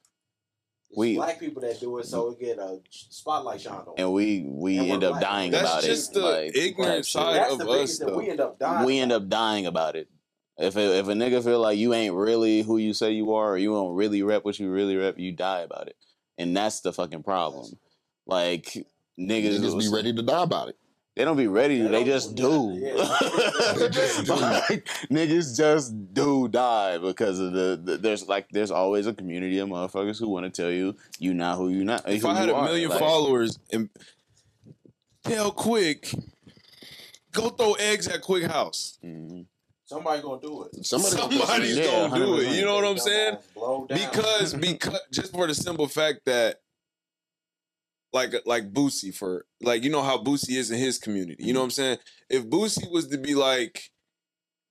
[0.90, 3.94] it's We- black people that do it, so we get a spotlight shine on.
[3.98, 5.22] and we we And end up black.
[5.22, 5.88] dying That's about it.
[5.88, 8.18] That's just the like, ignorant type side That's of the us, that though.
[8.18, 8.86] we end up dying.
[8.88, 10.08] we end up dying about it.
[10.58, 13.52] If a, if a nigga feel like you ain't really who you say you are,
[13.54, 15.96] or you don't really rep what you really rep, you die about it,
[16.40, 17.78] and that's the fucking problem.
[18.26, 18.66] Like
[19.20, 20.78] niggas, Niggas be ready to die about it.
[21.16, 21.82] They don't be ready.
[21.82, 22.80] They They, just do do.
[22.80, 23.76] that.
[23.78, 24.34] They just do.
[24.36, 27.98] Like, niggas just do die because of the, the.
[27.98, 31.58] There's like there's always a community of motherfuckers who want to tell you you not
[31.58, 32.08] who you not.
[32.10, 32.64] If who I had a are.
[32.66, 33.90] million Like, followers and
[35.26, 36.14] tell Quick,
[37.34, 38.98] go throw eggs at Quick House.
[39.04, 39.46] mhm.
[39.86, 40.86] Somebody gonna do it.
[40.86, 42.56] Somebody gonna put Somebody's Yeah, gonna do it.
[42.56, 43.36] You know what I'm saying?
[43.90, 46.62] Because because just for the simple fact that
[48.14, 51.44] like like Boosie for like you know how Boosie is in his community.
[51.44, 51.62] You know mm-hmm.
[51.62, 51.98] what I'm saying?
[52.30, 53.92] If Boosie was to be like,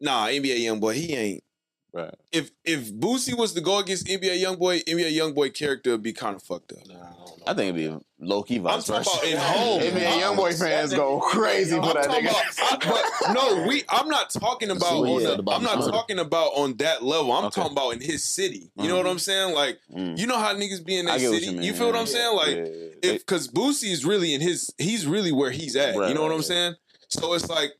[0.00, 1.44] nah, NBA YoungBoy, he ain't.
[1.92, 2.14] Right.
[2.30, 6.36] If if Boosie was to go against NBA YoungBoy, NBA YoungBoy character would be kind
[6.36, 6.86] of fucked up.
[6.86, 7.44] Nah, I don't know.
[7.48, 9.80] I think it'd be low key I'm vice talking about in home.
[9.80, 12.30] NBA YoungBoy fans go crazy I'm for that nigga.
[12.30, 12.80] about,
[13.24, 13.82] but no, we.
[13.88, 15.00] I'm not talking about.
[15.00, 15.90] what he On said the, I'm not Twitter.
[15.90, 17.32] talking about on that level.
[17.32, 17.60] I'm Okay.
[17.60, 18.70] talking about in his city.
[18.76, 19.52] You know what I'm saying?
[19.54, 20.16] Like, Mm.
[20.16, 21.56] you know how niggas be in their I get what city.
[21.56, 22.12] you You, feel what I'm yeah.
[22.12, 22.36] saying?
[22.36, 22.66] Like, Yeah, yeah,
[23.02, 23.10] yeah.
[23.14, 25.96] if because Boosie is really in his, he's really where he's at.
[25.96, 26.44] Right, you know what right, I'm right.
[26.46, 26.74] saying?
[27.08, 27.72] So it's like,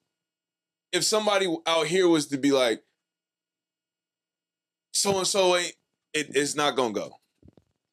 [0.93, 2.83] if somebody out here was to be like,
[4.93, 5.75] so and so ain't,
[6.13, 7.17] it, it's not gonna go.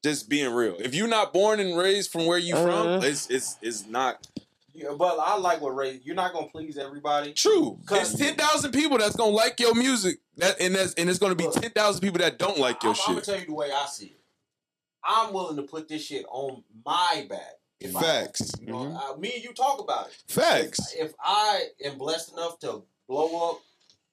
[0.04, 0.76] Just being real.
[0.78, 2.64] If you're not born and raised from where you Uh.
[2.64, 4.26] from, it's it's it's not
[4.72, 6.00] Yeah, but I like what Ray.
[6.04, 7.32] You're not gonna please everybody.
[7.32, 7.78] true.
[7.86, 10.20] Cause- It's ten thousand people that's gonna like your music.
[10.36, 11.54] That and that's and it's gonna be Look.
[11.60, 13.86] ten thousand people that don't like your I'm, I'm gonna tell you the way I
[13.86, 14.20] see it.
[15.04, 17.54] I'm willing to put this shit on my back.
[17.80, 18.52] if I- Facts.
[18.60, 19.14] You know, Mhm.
[19.14, 20.14] uh, me and you talk about it.
[20.28, 20.92] Facts.
[20.94, 23.60] If, if I am blessed enough to blow up,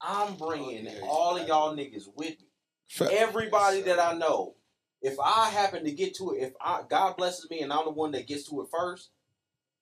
[0.01, 2.47] I'm bringing Oh, yeah, all of y'all niggas with me.
[2.87, 3.11] Facts.
[3.15, 4.55] Everybody that I know.
[5.01, 7.91] If I happen to get to it, if I, God blesses me and I'm the
[7.91, 9.09] one that gets to it first,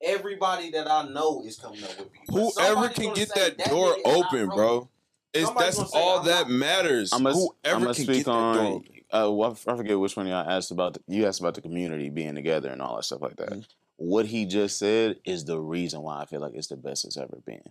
[0.02, 2.20] everybody that I know is coming up with me.
[2.28, 4.90] But Whoever can get say, that door nigga is not open, bro.
[5.34, 7.14] It's that's say, all I'm that not- matters.
[7.14, 8.58] I'm gonna, Whoever I'm can speak get that door on.
[8.68, 8.90] open.
[9.12, 10.96] Uh, well, I forget which one y'all asked about.
[10.96, 13.50] The, you asked about the community being together and all that stuff like that.
[13.50, 13.62] Mm-hmm.
[13.98, 17.16] What he just said is the reason why I feel like it's the best it's
[17.18, 17.62] ever been,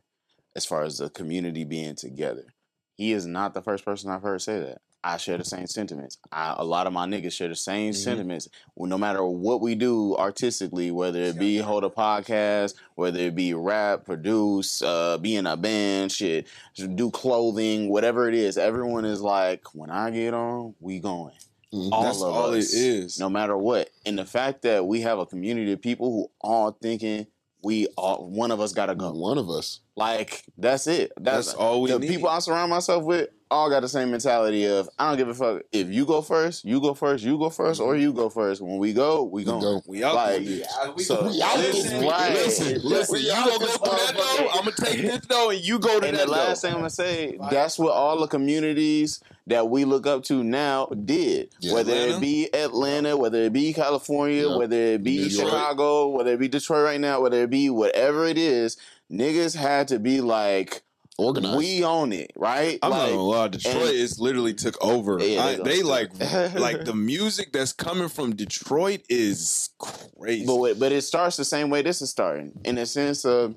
[0.57, 2.55] as far as the community being together.
[2.95, 4.81] He is not the first person I've heard say that.
[5.05, 6.19] I share the same sentiments.
[6.31, 7.97] I, a lot of my niggas share the same Mhm.
[7.97, 8.49] sentiments.
[8.77, 13.35] Well, no matter what we do artistically, whether it be hold a podcast, whether it
[13.35, 16.47] be rap, produce, uh, be in a band, shit,
[16.95, 21.35] do clothing, whatever it is, everyone is like, when I get on, we going.
[21.75, 21.89] Mhm.
[21.91, 23.19] All That's of all us, it is.
[23.19, 23.91] no matter what.
[24.07, 27.27] And the fact that we have a community of people who all thinking
[27.65, 29.13] we all one of us gotta go.
[29.13, 29.79] One of us.
[29.97, 31.13] Like that's it.
[31.17, 32.09] That's, That's all we the need.
[32.09, 35.35] people I surround myself with all got the same mentality of I don't give a
[35.35, 38.01] fuck if you go first, you go first, you go 1st or mm-hmm.
[38.03, 38.61] you go first.
[38.63, 39.61] When we go, we We go.
[39.61, 39.83] go.
[39.87, 40.97] We out Like, this bitch.
[40.97, 42.07] We, So- We out this listen.
[42.07, 42.33] Right.
[42.33, 44.49] Listen, listen, We you gonna go through that though?
[44.49, 46.09] I'm gonna take this though, and you go to that.
[46.09, 46.69] And that the last though.
[46.69, 50.87] thing I'm gonna say, that's what all the communities that we look up to now
[50.87, 51.51] did.
[51.61, 51.75] Yeah.
[51.75, 52.17] Whether Atlanta?
[52.17, 54.57] it be Atlanta, whether it be California, Yeah.
[54.57, 55.51] whether it be Detroit.
[55.51, 58.77] Chicago, whether it be Detroit right now, whether it be whatever it is,
[59.11, 60.83] niggas had to be like,
[61.19, 61.59] Organized.
[61.59, 62.79] we own it, right?
[62.83, 65.19] I'm not like, gonna lie, Detroit and- is literally took over.
[65.23, 66.11] Yeah, I- they they like
[66.55, 70.47] like the music that's coming from Detroit is crazy.
[70.47, 73.55] But wait, but it starts the same way this is starting, in the sense of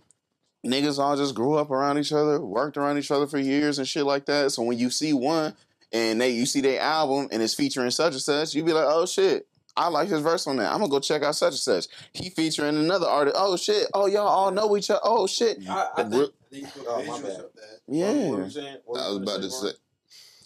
[0.65, 3.87] niggas all just grew up around each other, worked around each other for years and
[3.87, 4.51] shit like that.
[4.51, 5.55] So when you see one
[5.93, 8.85] and they you see their album and it's featuring such and such, you be like,
[8.87, 9.47] oh shit.
[9.77, 10.71] I like his verse on that.
[10.71, 11.87] I'm gonna go check out such and such.
[12.13, 13.35] He featuring another artist.
[13.37, 13.87] Oh shit!
[13.93, 15.01] Oh y'all all know each other.
[15.03, 15.57] Oh shit!
[15.69, 16.29] I, I Real-
[16.61, 17.31] think, These Oh, my bad.
[17.31, 17.79] of that.
[17.87, 18.13] Yeah.
[18.29, 18.77] What were you saying?
[18.85, 19.75] What I was about to Warren?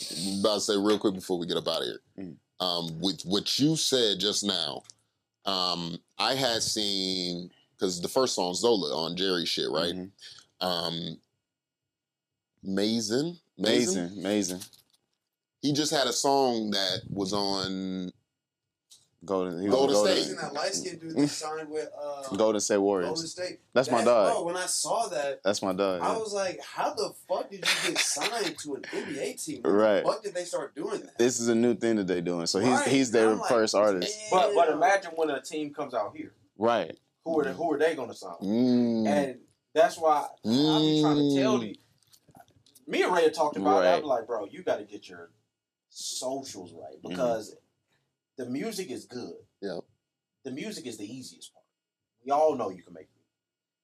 [0.06, 2.00] say, about to say real quick before we get up out of here.
[2.20, 2.36] Mm.
[2.62, 4.84] Um, with what you said just now,
[5.46, 9.94] um, I had seen because the first song Zola on Jerry shit, right?
[9.96, 10.12] Mhm.
[10.62, 11.18] Um,
[12.62, 14.60] Mason, Mason, Amazing, amazing.
[15.62, 18.12] he just had a song that was on.
[19.26, 20.22] Golden, he was Golden Golden, State.
[20.22, 23.10] Isn't that light skinned dude that signed with uh, Golden State Warriors.
[23.10, 23.60] Golden State?
[23.74, 24.32] That's my dog.
[24.34, 26.02] Bro, when I saw that, That's my dog.
[26.02, 26.18] I yeah.
[26.18, 29.62] was like, how the fuck did you get signed to an NBA team?
[29.64, 30.04] When Right.
[30.06, 31.18] the fuck did they start doing that?
[31.18, 32.46] This is a new thing that they're doing.
[32.46, 32.88] So he's Right.
[32.88, 34.18] he's their I'm like, first artist.
[34.32, 36.98] But but imagine when a team comes out here, Right.
[37.26, 38.36] who are they, who are they going to sign?
[38.42, 39.40] Mm, And
[39.74, 40.48] that's why I
[40.80, 41.76] be trying to tell you.
[42.88, 43.88] Me and Ray had talked about it.
[43.90, 43.98] Right.
[43.98, 45.30] I'm like, bro, you got to get your
[45.90, 47.56] socials right because
[48.40, 49.34] the music is good.
[49.62, 49.82] Yep.
[50.46, 51.66] The music is the easiest part.
[52.26, 53.28] We all know you can make music.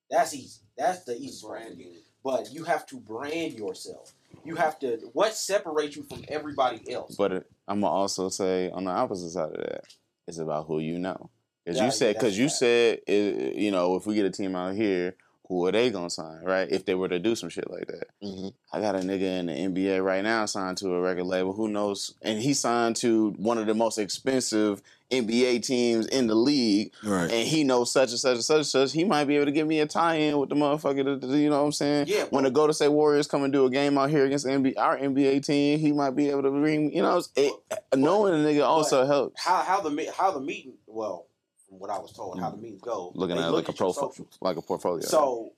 [0.10, 0.61] That's easy.
[0.77, 1.61] That's the easiest part.
[1.61, 1.76] for you.
[1.76, 2.02] Branding.
[2.23, 4.14] But you have to brand yourself.
[4.45, 4.98] You have to.
[5.14, 7.15] What separates you from everybody else?
[7.18, 9.82] But it, I'm gonna also say on the opposite side of that,
[10.27, 11.30] it's about who you know.
[11.65, 12.57] Because Yeah, you said, because that's you fact.
[12.60, 15.15] said, it, you know, if we get a team out here,
[15.47, 16.67] who are they gonna sign, right?
[16.72, 18.07] If they were to do some shit like that.
[18.23, 18.53] mhm.
[18.73, 21.53] I got a nigga in the NBA right now signed to a record label.
[21.53, 22.13] Who knows?
[22.22, 24.81] And he signed to one of the most expensive
[25.11, 27.30] NBA teams in the league, right.
[27.31, 28.91] and he knows such and such and such and such.
[28.91, 31.22] He might be able to give me a tie-in with the motherfucker.
[31.22, 32.07] that- You know what I'm saying?
[32.07, 34.73] Yeah, When the Golden State Warriors come and do a game out here against NBA,
[34.77, 36.91] our NBA team, he might be able to bring.
[36.91, 37.53] You know, it,
[37.95, 39.41] knowing a nigga also helps.
[39.43, 40.73] how how the how the meeting?
[40.88, 41.27] Well,
[41.68, 43.12] from what I was told, how the meetings go.
[43.16, 45.06] Looking at look like a your profile, like a portfolio.
[45.06, 45.54] So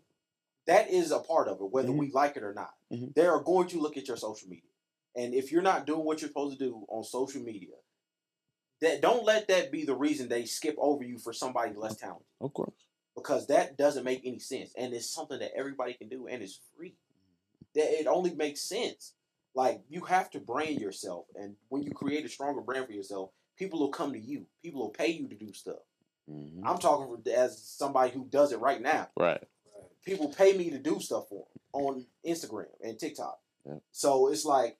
[0.65, 1.97] that is a part of it, whether Mhm.
[1.97, 2.73] we like it or not.
[2.91, 3.13] Mhm.
[3.13, 4.69] They are going to look at your social media,
[5.15, 7.75] and if you're not doing what you're supposed to do on social media,
[8.79, 12.27] that don't let that be the reason they skip over you for somebody less talented,
[12.39, 12.73] of course,
[13.15, 16.59] because that doesn't make any sense, and it's something that everybody can do, and it's
[16.75, 16.95] free.
[17.73, 19.13] That it only makes sense.
[19.53, 23.31] Like you have to brand yourself, and when you create a stronger brand for yourself,
[23.55, 24.45] people will come to you.
[24.61, 25.79] People will pay you to do stuff.
[26.29, 26.61] Mhm.
[26.65, 29.41] I'm talking as somebody who does it right now right.
[30.05, 33.39] people pay me to do stuff for them on Instagram and TikTok.
[33.65, 33.75] Yeah.
[33.91, 34.77] So it's like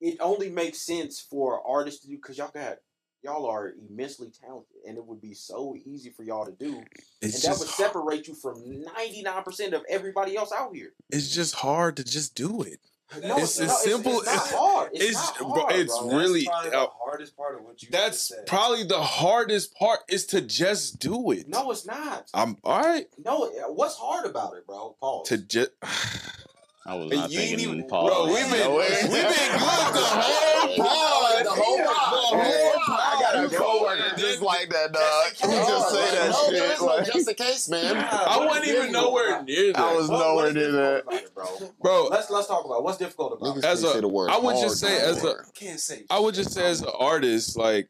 [0.00, 2.78] it only makes sense for artists to do because y'all got
[3.22, 6.82] y'all are immensely talented, and it would be so easy for y'all to do,
[7.22, 10.74] It's and that just would separate you from ninety nine percent of everybody else out
[10.74, 10.92] here.
[11.10, 12.80] it's just hard to just do it.
[13.22, 14.90] No, It's no, as simple It's, not hard.
[14.92, 16.08] It's, it's- not bro, hard, it's bro.
[16.08, 20.26] That's really- uh, the hardest part of what you That's probably the hardest part is
[20.26, 21.48] to just do it.
[21.48, 22.28] no, it's not.
[22.34, 24.96] I'm all right No, what's hard about it, bro?
[25.00, 25.28] Pause.
[25.28, 25.70] to just.
[26.86, 28.10] I was not you thinking even- pause.
[28.10, 28.88] bro, we've been- No way.
[29.02, 31.44] we've been good the whole pod.
[31.44, 31.94] The whole pod.
[32.34, 33.00] The whole pod.
[33.00, 35.24] I got a coworker just like that, dog.
[35.30, 35.66] Just in He case.
[35.66, 36.52] just say that No, shit.
[36.52, 37.96] there's no like, just in case, man.
[37.96, 41.04] I wasn't even nowhere near that, I was What- nowhere what's near that.
[41.10, 41.46] it, bro?
[41.80, 42.04] bro.
[42.10, 42.82] Let's let's talk about it.
[42.84, 43.64] what's difficult about it.
[43.64, 46.04] As can't a- say the word I would just say as a, I can't say.
[46.10, 47.88] I would just say as an artist, like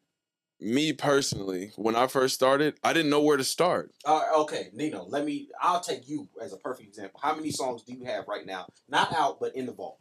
[0.60, 3.90] me personally, when I first started, I didn't know where to start.
[4.04, 5.48] Uh, okay, Nino, let me.
[5.60, 7.20] I'll take you as a perfect example.
[7.22, 8.66] How many songs do you have right now?
[8.88, 9.98] Not out, but in the vault.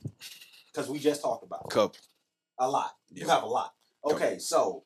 [0.71, 1.71] Because we just talked about it.
[1.71, 1.95] Cup.
[2.59, 2.91] a lot.
[3.11, 3.73] You have a lot.
[4.05, 4.83] Okay, so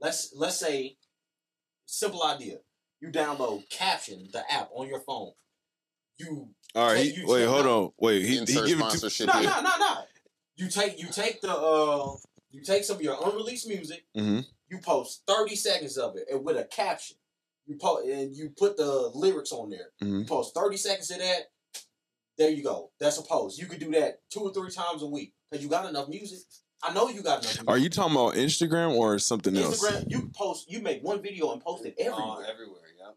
[0.00, 0.96] let's let's say
[1.86, 2.56] simple idea.
[3.00, 5.32] You download Caption, the app on your phone.
[6.18, 6.96] You All right.
[6.98, 7.90] Take He, you wait, to- hold on.
[7.98, 8.22] Wait.
[8.22, 8.88] He, he Insert give it to.
[8.88, 9.48] sponsorship no here.
[9.50, 9.98] no no no.
[10.56, 12.12] You take you take the uh
[12.50, 14.04] you take some of your unreleased music.
[14.16, 14.44] Mhm.
[14.70, 17.16] You post thirty seconds of it and with a caption.
[17.66, 19.90] You post and you put the lyrics on there.
[20.00, 20.28] You Mhm.
[20.28, 21.50] post thirty seconds of that.
[22.38, 22.90] There you go.
[22.98, 23.58] That's a post.
[23.58, 26.38] You could do that two or three times a week because you got enough music.
[26.82, 27.56] I know you got enough.
[27.56, 27.64] Music.
[27.68, 29.82] Are you talking about Instagram or something else?
[29.84, 30.10] Instagram?
[30.10, 30.70] You post.
[30.70, 32.24] You make one video and post it everywhere.
[32.38, 32.80] Oh, everywhere.
[32.98, 33.16] Yep.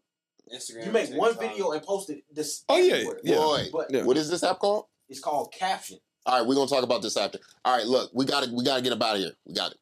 [0.60, 0.86] Instagram.
[0.86, 2.64] you make one video and post it this.
[2.68, 3.20] Oh, yeah, everywhere.
[3.24, 3.36] yeah.
[3.36, 4.02] Boy, But Yeah.
[4.04, 4.86] what is this app called?
[5.08, 5.98] it's called caption.
[6.26, 7.38] All right, we're gonna talk about this after.
[7.64, 9.32] All right, look, we gotta we gotta get up out of here.
[9.46, 9.78] We got it.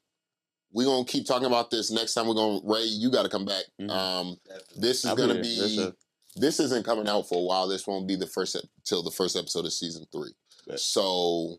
[0.73, 2.27] We're gonna keep talking about this next time.
[2.27, 2.85] We're gonna Ray.
[2.85, 3.65] You gotta come back.
[3.81, 3.91] Mhm.
[3.91, 4.41] Um,
[4.77, 5.43] this is I'll gonna there.
[5.43, 5.83] be.
[5.83, 5.95] A-
[6.35, 7.69] this isn't coming out for a while.
[7.69, 10.33] This won't be the first ep- till the first episode of season three.
[10.67, 10.81] Bet.
[10.81, 11.59] So,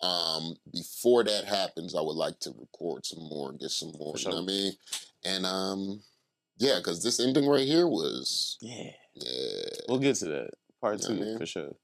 [0.00, 4.14] um, before that happens, I would like to record some more, get some more.
[4.16, 4.72] For You know what I mean?
[5.24, 6.02] And um,
[6.56, 8.92] yeah, because this ending right here was yeah.
[9.14, 9.62] yeah.
[9.88, 10.50] We'll get to that
[10.80, 11.38] part Yeah, two man.
[11.38, 11.76] for sure.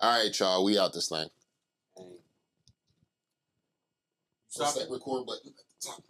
[0.00, 1.28] All right, y'all, we out this thing.
[1.96, 2.18] Dang.
[4.48, 6.02] Stop that record button top.